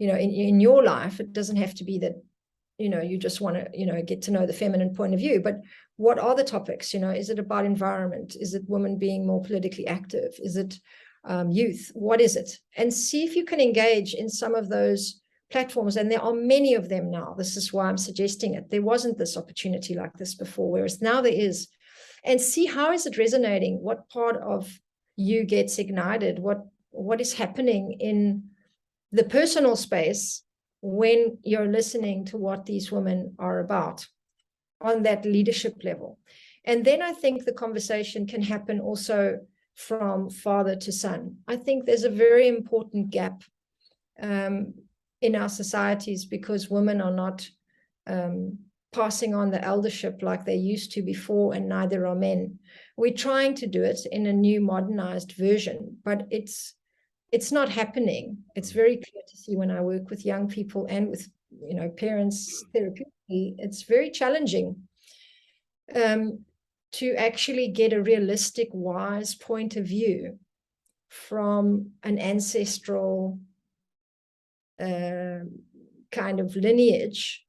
you 0.02 0.08
know 0.08 0.16
in, 0.16 0.32
in 0.32 0.60
your 0.60 0.84
life 0.84 1.20
it 1.20 1.32
doesn't 1.32 1.58
have 1.58 1.76
to 1.76 1.84
be 1.84 2.00
that 2.00 2.16
you 2.80 2.90
know 2.90 3.02
you 3.02 3.18
just 3.20 3.40
want 3.40 3.56
to 3.56 3.68
you 3.74 3.86
know 3.86 4.02
get 4.02 4.24
to 4.24 4.32
know 4.32 4.48
the 4.48 4.62
feminine 4.62 4.96
point 4.96 5.14
of 5.14 5.20
view 5.20 5.40
but 5.40 5.62
what 5.98 6.18
are 6.18 6.36
the 6.36 6.44
topics 6.44 6.92
you 6.92 7.00
know 7.00 7.12
is 7.12 7.30
it 7.30 7.38
about 7.38 7.66
environment 7.66 8.36
is 8.40 8.56
it 8.56 8.64
women 8.68 8.98
being 8.98 9.28
more 9.28 9.44
politically 9.44 9.86
active 9.86 10.34
is 10.40 10.58
it 10.58 10.80
um, 11.24 11.52
youth 11.52 11.92
what 11.94 12.22
is 12.22 12.36
it? 12.36 12.58
And 12.76 12.94
see 12.94 13.24
if 13.24 13.36
you 13.36 13.46
can 13.46 13.62
engage 13.62 14.14
in 14.14 14.30
some 14.30 14.56
of 14.56 14.70
those 14.70 15.22
platforms 15.52 15.98
and 15.98 16.12
there 16.12 16.22
are 16.22 16.34
many 16.34 16.74
of 16.74 16.90
them 16.90 17.12
now. 17.12 17.36
This 17.38 17.58
is 17.58 17.72
why 17.72 17.88
i'm 17.88 17.98
suggesting 17.98 18.56
it. 18.56 18.70
There 18.70 18.82
wasn't 18.82 19.18
this 19.18 19.38
opportunity 19.38 19.94
like 19.94 20.14
this 20.14 20.36
before 20.36 20.72
whereas 20.72 21.02
now 21.02 21.22
there 21.22 21.34
is. 21.34 21.68
And 22.24 22.40
see 22.40 22.66
how 22.66 22.92
is 22.92 23.06
it 23.06 23.18
resonating? 23.18 23.82
What 23.82 24.10
part 24.10 24.38
of 24.38 24.80
you 25.16 25.44
gets 25.44 25.78
ignited? 25.78 26.40
What 26.40 26.66
what 26.92 27.22
is 27.22 27.34
happening 27.34 27.98
in 28.00 28.50
the 29.12 29.24
personal 29.24 29.76
space 29.76 30.44
when 30.82 31.38
you're 31.44 31.68
listening 31.68 32.26
to 32.26 32.38
what 32.38 32.66
these 32.66 32.92
women 32.92 33.36
are 33.38 33.60
about 33.60 34.08
on 34.80 35.04
that 35.04 35.26
leadership 35.26 35.84
level? 35.84 36.18
And 36.64 36.86
then 36.86 37.02
i 37.02 37.12
think 37.12 37.44
the 37.44 37.54
conversation 37.54 38.28
can 38.28 38.44
happen 38.44 38.80
also 38.80 39.40
from 39.88 40.30
father 40.30 40.76
to 40.76 40.92
son 40.92 41.36
i 41.48 41.56
think 41.56 41.86
there's 41.86 42.04
a 42.04 42.10
very 42.10 42.48
important 42.48 43.10
gap 43.10 43.44
um, 44.22 44.74
in 45.22 45.36
our 45.36 45.50
societies 45.50 46.26
because 46.26 46.70
women 46.70 47.02
are 47.02 47.12
not 47.12 47.48
um, 48.08 48.58
passing 48.94 49.34
on 49.34 49.52
the 49.52 49.64
eldership 49.64 50.22
like 50.22 50.46
they 50.46 50.56
used 50.56 50.92
to 50.92 51.02
before, 51.02 51.54
and 51.54 51.70
neither 51.70 52.06
are 52.06 52.16
men. 52.16 52.60
We're 52.98 53.14
trying 53.14 53.56
to 53.56 53.68
do 53.68 53.84
it 53.84 54.00
in 54.12 54.26
a 54.26 54.34
new 54.34 54.62
modernized 54.62 55.34
version, 55.34 55.98
but 56.04 56.28
it's 56.30 56.74
it's 57.32 57.52
not 57.52 57.70
happening. 57.70 58.38
It's 58.56 58.72
very 58.72 58.98
clear 58.98 59.24
to 59.26 59.38
see 59.38 59.56
when 59.56 59.72
I 59.72 59.80
work 59.80 60.10
with 60.10 60.26
young 60.26 60.50
people 60.50 60.86
and 60.90 61.10
with 61.10 61.30
you 61.50 61.76
know 61.76 61.90
parents 61.90 62.64
therapeutically, 62.76 63.56
it's 63.58 63.84
very 63.84 64.10
challenging 64.10 64.76
um, 65.96 66.44
to 66.94 67.14
actually 67.16 67.70
get 67.70 67.94
a 67.94 68.02
realistic, 68.02 68.70
wise 68.72 69.36
point 69.36 69.76
of 69.76 69.86
view 69.86 70.38
from 71.10 71.92
an 72.04 72.20
ancestral 72.20 73.40
uh, 74.80 75.40
kind 76.12 76.40
of 76.40 76.56
lineage 76.56 77.46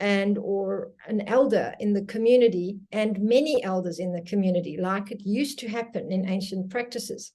and 0.00 0.36
or 0.36 0.90
an 1.06 1.20
elder 1.28 1.74
in 1.78 1.92
the 1.92 2.04
community 2.06 2.78
and 2.90 3.20
many 3.20 3.62
elders 3.62 3.98
in 3.98 4.12
the 4.12 4.22
community 4.22 4.76
like 4.76 5.10
it 5.10 5.20
used 5.20 5.58
to 5.60 5.68
happen 5.68 6.10
in 6.10 6.28
ancient 6.28 6.70
practices. 6.70 7.32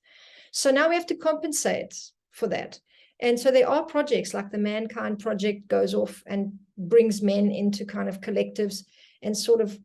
So 0.52 0.70
now 0.72 0.90
we 0.90 0.96
have 0.96 1.06
to 1.08 1.16
compensate 1.16 1.96
for 2.32 2.48
that. 2.48 2.80
And 3.20 3.40
so 3.40 3.52
there 3.52 3.70
are 3.70 3.86
projects 3.86 4.34
like 4.34 4.52
the 4.52 4.58
mankind 4.58 5.20
project 5.20 5.68
goes 5.68 5.94
off 5.94 6.22
and 6.28 6.54
brings 6.78 7.22
men 7.22 7.52
into 7.52 7.86
kind 7.86 8.10
of 8.10 8.22
collectives 8.22 8.84
and 9.22 9.36
sort 9.36 9.62
of 9.62 9.80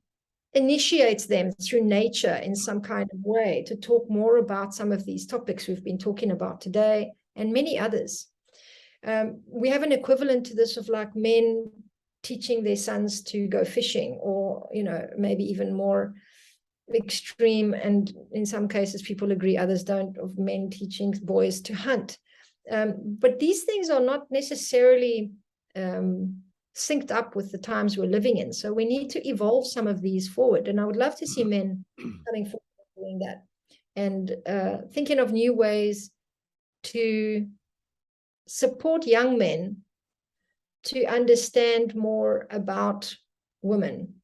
initiates 0.55 1.27
them 1.27 1.51
through 1.53 1.85
nature 1.85 2.35
in 2.37 2.55
some 2.55 2.81
kind 2.81 3.09
of 3.13 3.19
way 3.23 3.65
to 3.67 3.77
talk 3.77 4.09
more 4.11 4.37
about 4.37 4.75
some 4.75 4.93
of 4.93 5.05
these 5.05 5.27
topics 5.27 5.67
we've 5.67 5.85
been 5.85 5.99
talking 5.99 6.31
about 6.31 6.61
today 6.61 7.13
and 7.37 7.53
many 7.53 7.79
others. 7.79 8.27
Um, 9.05 9.41
we 9.47 9.71
have 9.71 9.83
an 9.83 9.93
equivalent 9.93 10.47
to 10.47 10.55
this 10.55 10.77
of 10.77 10.89
like 10.89 11.17
men 11.17 11.71
teaching 12.23 12.63
their 12.63 12.77
sons 12.77 13.23
to 13.23 13.49
go 13.49 13.65
fishing 13.65 14.19
or 14.23 14.69
you 14.73 14.85
know 14.85 15.09
maybe 15.19 15.45
even 15.45 15.75
more 15.75 16.15
extreme 16.95 17.75
and 17.75 18.13
in 18.33 18.47
some 18.47 18.69
cases 18.69 19.03
people 19.03 19.33
agree 19.33 19.57
others 19.57 19.83
don't 19.83 20.17
of 20.19 20.39
men 20.39 20.71
teaching 20.71 21.13
boys 21.23 21.61
to 21.61 21.75
hunt 21.75 22.19
um, 22.71 22.95
but 23.19 23.41
these 23.41 23.65
things 23.65 23.91
are 23.91 24.01
not 24.01 24.31
necessarily 24.31 25.33
um, 25.75 26.43
synced 26.75 27.11
up 27.11 27.37
with 27.37 27.53
the 27.53 27.59
times 27.59 27.97
we're 27.97 28.07
living 28.07 28.39
in. 28.39 28.53
So 28.53 28.73
we 28.73 28.85
need 28.85 29.11
to 29.11 29.29
evolve 29.29 29.67
some 29.67 29.87
of 29.87 30.01
these 30.01 30.29
forward. 30.29 30.69
And 30.69 30.81
I 30.81 30.85
would 30.85 30.97
love 30.97 31.17
to 31.17 31.27
see 31.27 31.45
men 31.45 31.85
coming 31.99 32.47
forward 32.47 32.63
doing 32.97 33.19
that 33.21 33.45
and 33.97 34.35
uh, 34.47 34.79
thinking 34.93 35.19
of 35.19 35.33
new 35.33 35.55
ways 35.55 36.11
to 36.85 37.47
support 38.47 39.07
young 39.07 39.39
men 39.39 39.79
to 40.85 41.05
understand 41.05 41.95
more 41.95 42.47
about 42.51 43.15
women. 43.61 44.15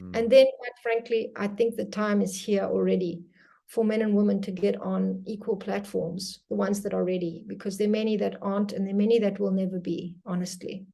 Mm. 0.00 0.16
And 0.16 0.30
then, 0.30 0.46
quite 0.58 0.78
frankly, 0.82 1.32
I 1.36 1.46
think 1.46 1.76
the 1.76 1.86
time 1.86 2.20
is 2.20 2.38
here 2.38 2.64
already 2.64 3.22
for 3.68 3.84
men 3.84 4.02
and 4.02 4.14
women 4.14 4.40
to 4.42 4.50
get 4.50 4.80
on 4.80 5.22
equal 5.26 5.56
platforms, 5.56 6.40
the 6.50 6.54
ones 6.54 6.82
that 6.82 6.94
are 6.94 7.04
ready, 7.04 7.44
because 7.46 7.78
there 7.78 7.88
are 7.88 7.90
many 7.90 8.16
that 8.18 8.36
aren't, 8.42 8.72
and 8.72 8.86
there 8.86 8.94
are 8.94 8.98
many 8.98 9.18
that 9.18 9.40
will 9.40 9.50
never 9.50 9.80
be, 9.80 10.16
honestly. 10.24 10.86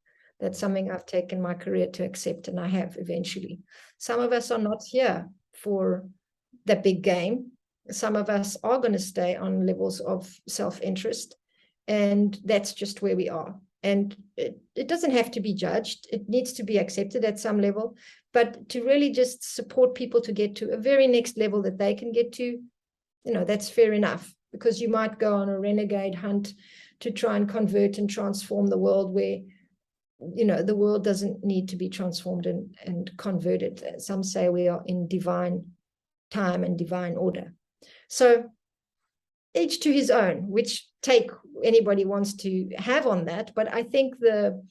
That's 0.42 0.58
something 0.58 0.90
I've 0.90 1.06
taken 1.06 1.40
my 1.40 1.54
career 1.54 1.86
to 1.92 2.04
accept, 2.04 2.48
and 2.48 2.58
I 2.58 2.66
have 2.66 2.96
eventually. 2.98 3.60
Some 3.98 4.18
of 4.18 4.32
us 4.32 4.50
are 4.50 4.58
not 4.58 4.82
here 4.84 5.28
for 5.54 6.04
the 6.64 6.74
big 6.74 7.02
game. 7.02 7.52
Some 7.92 8.16
of 8.16 8.28
us 8.28 8.56
are 8.64 8.78
going 8.78 8.92
to 8.94 8.98
stay 8.98 9.36
on 9.36 9.66
levels 9.66 10.00
of 10.00 10.28
self 10.48 10.80
interest, 10.80 11.36
and 11.86 12.36
that's 12.44 12.72
just 12.72 13.02
where 13.02 13.14
we 13.14 13.28
are. 13.28 13.54
And 13.84 14.16
it, 14.36 14.60
it 14.74 14.88
doesn't 14.88 15.12
have 15.12 15.30
to 15.30 15.40
be 15.40 15.54
judged, 15.54 16.08
it 16.12 16.28
needs 16.28 16.52
to 16.54 16.64
be 16.64 16.76
accepted 16.76 17.24
at 17.24 17.38
some 17.38 17.60
level. 17.60 17.96
But 18.32 18.68
to 18.70 18.84
really 18.84 19.12
just 19.12 19.54
support 19.54 19.94
people 19.94 20.20
to 20.22 20.32
get 20.32 20.56
to 20.56 20.72
a 20.72 20.76
very 20.76 21.06
next 21.06 21.38
level 21.38 21.62
that 21.62 21.78
they 21.78 21.94
can 21.94 22.10
get 22.10 22.32
to, 22.32 22.44
you 22.44 23.32
know, 23.32 23.44
that's 23.44 23.70
fair 23.70 23.92
enough 23.92 24.34
because 24.50 24.80
you 24.80 24.88
might 24.88 25.20
go 25.20 25.34
on 25.34 25.48
a 25.48 25.58
renegade 25.60 26.16
hunt 26.16 26.54
to 26.98 27.12
try 27.12 27.36
and 27.36 27.48
convert 27.48 27.98
and 27.98 28.10
transform 28.10 28.66
the 28.66 28.78
world 28.78 29.14
where 29.14 29.38
you 30.34 30.44
know 30.44 30.62
the 30.62 30.76
world 30.76 31.04
doesn't 31.04 31.44
need 31.44 31.68
to 31.68 31.76
be 31.76 31.88
transformed 31.88 32.46
and, 32.46 32.74
and 32.84 33.10
converted. 33.16 33.82
Some 33.98 34.22
say 34.22 34.48
we 34.48 34.68
are 34.68 34.82
in 34.86 35.08
divine 35.08 35.66
time 36.30 36.64
and 36.64 36.78
divine 36.78 37.16
order. 37.16 37.54
So 38.08 38.50
each 39.54 39.80
to 39.80 39.92
his 39.92 40.10
own 40.10 40.48
which 40.48 40.86
take 41.02 41.30
anybody 41.62 42.04
wants 42.04 42.32
to 42.32 42.70
have 42.78 43.06
on 43.06 43.26
that 43.26 43.52
but 43.54 43.70
i 43.74 43.82
think 43.82 44.18
the 44.18 44.64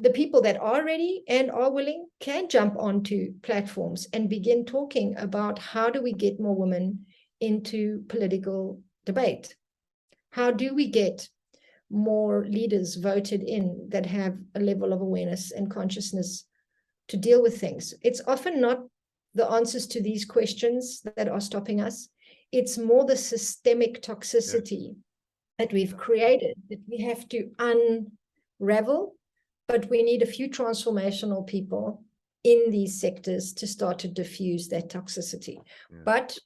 the 0.00 0.10
people 0.10 0.40
that 0.40 0.60
are 0.60 0.84
ready 0.84 1.22
and 1.28 1.50
are 1.50 1.70
willing 1.70 2.06
can 2.20 2.48
jump 2.48 2.74
onto 2.78 3.34
platforms 3.42 4.06
and 4.12 4.30
begin 4.30 4.64
talking 4.64 5.16
about 5.18 5.58
how 5.58 5.90
do 5.90 6.02
we 6.02 6.12
get 6.12 6.40
more 6.40 6.54
women 6.54 7.06
into 7.40 8.04
political 8.08 8.80
debate? 9.04 9.56
How 10.30 10.50
do 10.52 10.74
we 10.74 10.88
get 10.88 11.28
more 11.90 12.46
leaders 12.46 12.94
voted 12.94 13.42
in 13.42 13.88
that 13.90 14.06
have 14.06 14.36
a 14.54 14.60
level 14.60 14.92
of 14.92 15.00
awareness 15.00 15.50
and 15.50 15.70
consciousness 15.70 16.44
to 17.08 17.16
deal 17.16 17.42
with 17.42 17.60
things. 17.60 17.92
It's 18.02 18.22
often 18.26 18.60
not 18.60 18.84
the 19.34 19.50
answers 19.50 19.86
to 19.88 20.02
these 20.02 20.24
questions 20.24 21.02
that 21.16 21.28
are 21.28 21.40
stopping 21.40 21.80
us. 21.80 22.08
It's 22.52 22.78
more 22.78 23.04
the 23.04 23.16
systemic 23.16 24.02
toxicity 24.02 24.86
yes. 24.86 24.94
that 25.58 25.72
we've 25.72 25.96
created 25.96 26.56
that 26.68 26.80
we 26.88 26.98
have 26.98 27.28
to 27.30 27.50
unravel. 27.58 29.14
But 29.68 29.88
we 29.88 30.02
need 30.02 30.22
a 30.22 30.26
few 30.26 30.48
transformational 30.48 31.46
people 31.46 32.02
in 32.42 32.70
these 32.70 33.00
sectors 33.00 33.52
to 33.54 33.66
start 33.66 34.00
to 34.00 34.08
diffuse 34.08 34.68
that 34.68 34.88
toxicity. 34.88 35.58
Yeah. 35.90 35.98
But 36.04 36.38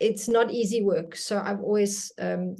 it's 0.00 0.28
not 0.28 0.50
easy 0.50 0.82
work. 0.82 1.16
So 1.16 1.40
I've 1.42 1.60
always 1.60 2.12
um, 2.18 2.56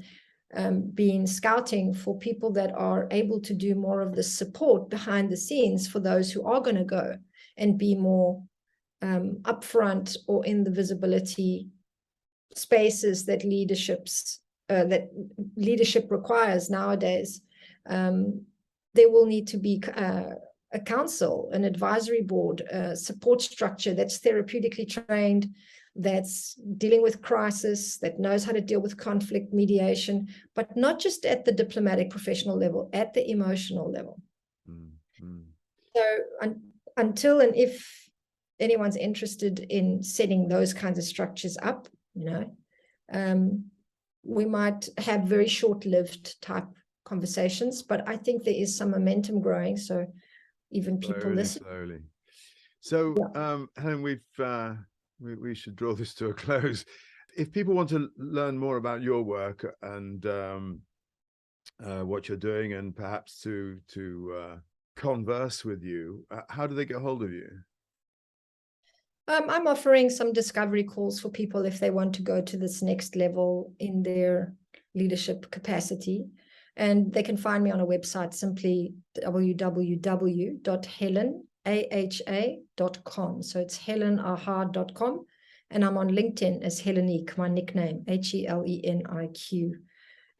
um, 0.54 0.82
been 0.82 1.26
scouting 1.26 1.94
for 1.94 2.18
people 2.18 2.52
that 2.52 2.72
are 2.74 3.08
able 3.10 3.40
to 3.40 3.54
do 3.54 3.74
more 3.74 4.00
of 4.00 4.14
the 4.14 4.22
support 4.22 4.90
behind 4.90 5.30
the 5.30 5.36
scenes 5.36 5.88
for 5.88 6.00
those 6.00 6.30
who 6.30 6.44
are 6.46 6.60
going 6.60 6.76
to 6.76 6.84
go 6.84 7.16
and 7.56 7.78
be 7.78 7.94
more 7.94 8.42
um, 9.02 9.38
upfront 9.42 10.16
or 10.26 10.44
in 10.44 10.64
the 10.64 10.70
visibility 10.70 11.68
spaces 12.54 13.24
that 13.26 13.44
leaderships 13.44 14.40
uh, 14.70 14.84
that 14.84 15.10
leadership 15.56 16.10
requires 16.10 16.70
nowadays. 16.70 17.42
Um, 17.86 18.46
there 18.94 19.10
will 19.10 19.26
need 19.26 19.46
to 19.48 19.58
be 19.58 19.82
uh, 19.94 20.36
a 20.72 20.80
council, 20.80 21.50
an 21.52 21.64
advisory 21.64 22.22
board, 22.22 22.62
a 22.70 22.96
support 22.96 23.42
structure 23.42 23.92
that's 23.92 24.20
therapeutically 24.20 24.88
trained, 24.88 25.54
that's 25.96 26.54
dealing 26.76 27.02
with 27.02 27.22
crisis, 27.22 27.98
that 27.98 28.18
knows 28.18 28.44
how 28.44 28.52
to 28.52 28.60
deal 28.60 28.80
with 28.80 28.96
conflict 28.96 29.52
mediation, 29.52 30.28
but 30.54 30.76
not 30.76 30.98
just 30.98 31.24
at 31.24 31.44
the 31.44 31.52
diplomatic 31.52 32.10
professional 32.10 32.56
level, 32.58 32.90
at 32.92 33.14
the 33.14 33.30
emotional 33.30 33.90
level. 33.90 34.20
Mm-hmm. 34.68 35.42
So 35.96 36.02
un- 36.42 36.62
until 36.96 37.40
and 37.40 37.54
if 37.54 38.10
anyone's 38.58 38.96
interested 38.96 39.60
in 39.70 40.02
setting 40.02 40.48
those 40.48 40.74
kinds 40.74 40.98
of 40.98 41.04
structures 41.04 41.56
up, 41.62 41.88
you 42.14 42.24
know, 42.24 42.56
um, 43.12 43.66
we 44.24 44.44
might 44.44 44.88
have 44.98 45.22
very 45.24 45.48
short-lived 45.48 46.40
type 46.40 46.66
conversations, 47.04 47.82
but 47.82 48.08
I 48.08 48.16
think 48.16 48.42
there 48.42 48.54
is 48.54 48.76
some 48.76 48.90
momentum 48.90 49.40
growing. 49.40 49.76
So 49.76 50.06
even 50.70 50.98
people 50.98 51.20
slowly, 51.20 51.36
listen. 51.36 51.62
Slowly. 51.62 51.98
So, 52.80 53.14
yeah. 53.18 53.52
um, 53.52 53.68
Helen, 53.76 54.02
we've 54.02 54.20
uh, 54.38 54.74
we, 55.20 55.34
we 55.34 55.54
should 55.54 55.76
draw 55.76 55.94
this 55.94 56.14
to 56.14 56.30
a 56.30 56.34
close. 56.44 56.84
If 57.36 57.52
people 57.52 57.74
want 57.74 57.88
to 57.90 58.08
learn 58.16 58.56
more 58.58 58.76
about 58.76 59.02
your 59.02 59.22
work 59.22 59.66
and 59.82 60.24
um, 60.26 60.80
uh, 61.84 62.02
what 62.02 62.28
you're 62.28 62.36
doing, 62.36 62.74
and 62.74 62.94
perhaps 62.94 63.40
to 63.40 63.78
to 63.88 64.36
uh, 64.38 64.56
converse 64.96 65.64
with 65.64 65.82
you, 65.82 66.26
uh, 66.30 66.42
how 66.48 66.66
do 66.66 66.74
they 66.74 66.84
get 66.84 66.98
hold 66.98 67.22
of 67.22 67.32
you? 67.32 67.48
Um, 69.26 69.48
I'm 69.48 69.66
offering 69.66 70.10
some 70.10 70.34
discovery 70.34 70.84
calls 70.84 71.18
for 71.18 71.30
people 71.30 71.64
if 71.64 71.80
they 71.80 71.90
want 71.90 72.14
to 72.16 72.22
go 72.22 72.42
to 72.42 72.56
this 72.58 72.82
next 72.82 73.16
level 73.16 73.72
in 73.78 74.02
their 74.02 74.54
leadership 74.94 75.50
capacity. 75.50 76.26
And 76.76 77.12
they 77.12 77.22
can 77.22 77.36
find 77.36 77.62
me 77.64 77.70
on 77.70 77.80
a 77.80 77.86
website 77.86 78.34
simply 78.34 78.94
www.helen, 79.24 80.64
aha.com. 81.66 83.42
So 83.42 83.60
it's 83.60 83.78
helenaha.com. 83.78 85.26
And 85.70 85.84
I'm 85.84 85.96
on 85.96 86.10
LinkedIn 86.10 86.62
as 86.62 86.80
Heleniq, 86.80 87.36
my 87.36 87.48
nickname, 87.48 88.04
H 88.06 88.34
E 88.34 88.46
L 88.46 88.62
E 88.66 88.80
N 88.84 89.02
I 89.08 89.28
Q. 89.28 89.74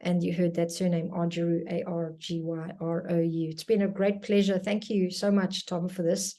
And 0.01 0.23
you 0.23 0.33
heard 0.33 0.53
that 0.55 0.71
surname, 0.71 1.09
Argyrou, 1.09 1.63
A 1.69 1.83
R 1.83 2.13
G 2.17 2.41
Y 2.41 2.71
R 2.79 3.05
O 3.09 3.19
U. 3.19 3.49
It's 3.49 3.63
been 3.63 3.81
a 3.81 3.87
great 3.87 4.21
pleasure. 4.21 4.59
Thank 4.59 4.89
you 4.89 5.09
so 5.09 5.31
much, 5.31 5.65
Thom, 5.65 5.89
for 5.89 6.03
this 6.03 6.35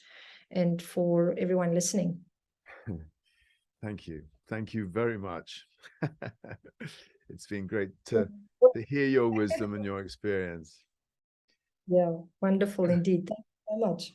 and 0.51 0.81
for 0.81 1.35
everyone 1.37 1.73
listening. 1.73 2.21
Thank 3.83 4.07
you. 4.07 4.23
Thank 4.47 4.73
you 4.73 4.87
very 4.87 5.17
much. 5.17 5.65
it's 7.29 7.47
been 7.47 7.67
great 7.67 7.89
to, 8.05 8.29
to 8.73 8.81
hear 8.83 9.05
your 9.05 9.29
wisdom 9.29 9.73
and 9.73 9.83
your 9.83 9.99
experience. 9.99 10.83
Yeah, 11.87 12.13
wonderful 12.41 12.85
indeed. 12.89 13.27
Thank 13.27 13.39
you 13.39 13.79
so 13.81 13.89
much. 13.89 14.13